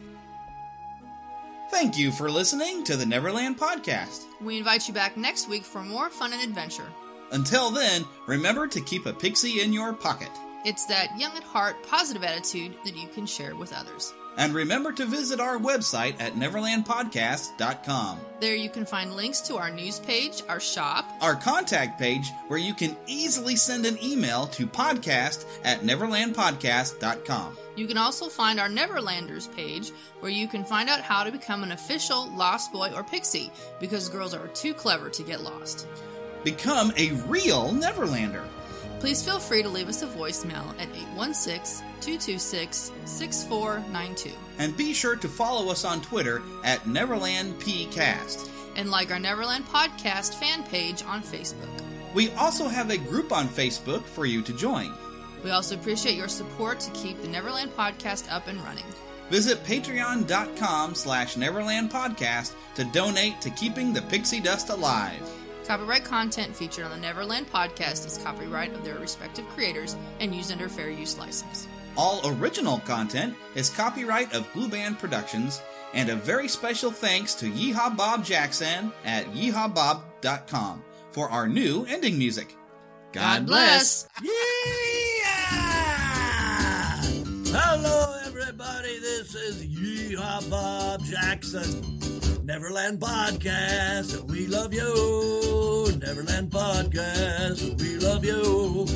[1.73, 4.27] Thank you for listening to the Neverland Podcast.
[4.43, 6.87] We invite you back next week for more fun and adventure.
[7.31, 10.29] Until then, remember to keep a pixie in your pocket.
[10.67, 14.13] It's that young at heart, positive attitude that you can share with others.
[14.37, 18.19] And remember to visit our website at neverlandpodcast.com.
[18.41, 22.59] There you can find links to our news page, our shop, Our contact page where
[22.59, 27.57] you can easily send an email to podcast at neverlandpodcast.com.
[27.75, 29.91] You can also find our Neverlanders page
[30.21, 33.51] where you can find out how to become an official Lost Boy or Pixie
[33.81, 35.87] because girls are too clever to get lost.
[36.45, 38.45] Become a real Neverlander.
[39.01, 44.31] Please feel free to leave us a voicemail at 816 226 6492.
[44.59, 48.49] And be sure to follow us on Twitter at NeverlandPcast.
[48.77, 51.69] and like our Neverland Podcast fan page on Facebook.
[52.15, 54.93] We also have a group on Facebook for you to join.
[55.43, 58.85] We also appreciate your support to keep the Neverland Podcast up and running.
[59.31, 65.21] Visit patreon.com slash Neverland Podcast to donate to keeping the pixie dust alive.
[65.67, 70.53] Copyright content featured on the Neverland Podcast is copyright of their respective creators and used
[70.53, 71.69] under fair use license.
[71.97, 75.63] All original content is copyright of Blue Band Productions,
[75.95, 82.19] and a very special thanks to Yeehaw Bob Jackson at yeehawbob.com for our new ending
[82.19, 82.57] music.
[83.13, 84.09] God bless.
[87.55, 88.99] Hello, everybody.
[88.99, 91.99] This is Yeehaw Bob Jackson.
[92.47, 94.23] Neverland Podcast.
[94.25, 95.93] We love you.
[95.99, 97.79] Neverland Podcast.
[97.79, 98.87] We love you.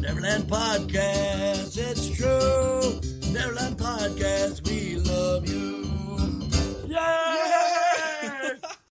[0.00, 1.78] Neverland Podcast.
[1.78, 3.00] It's true.
[3.32, 4.68] Neverland Podcast.
[4.68, 5.86] We love you.
[6.86, 7.91] Yeah!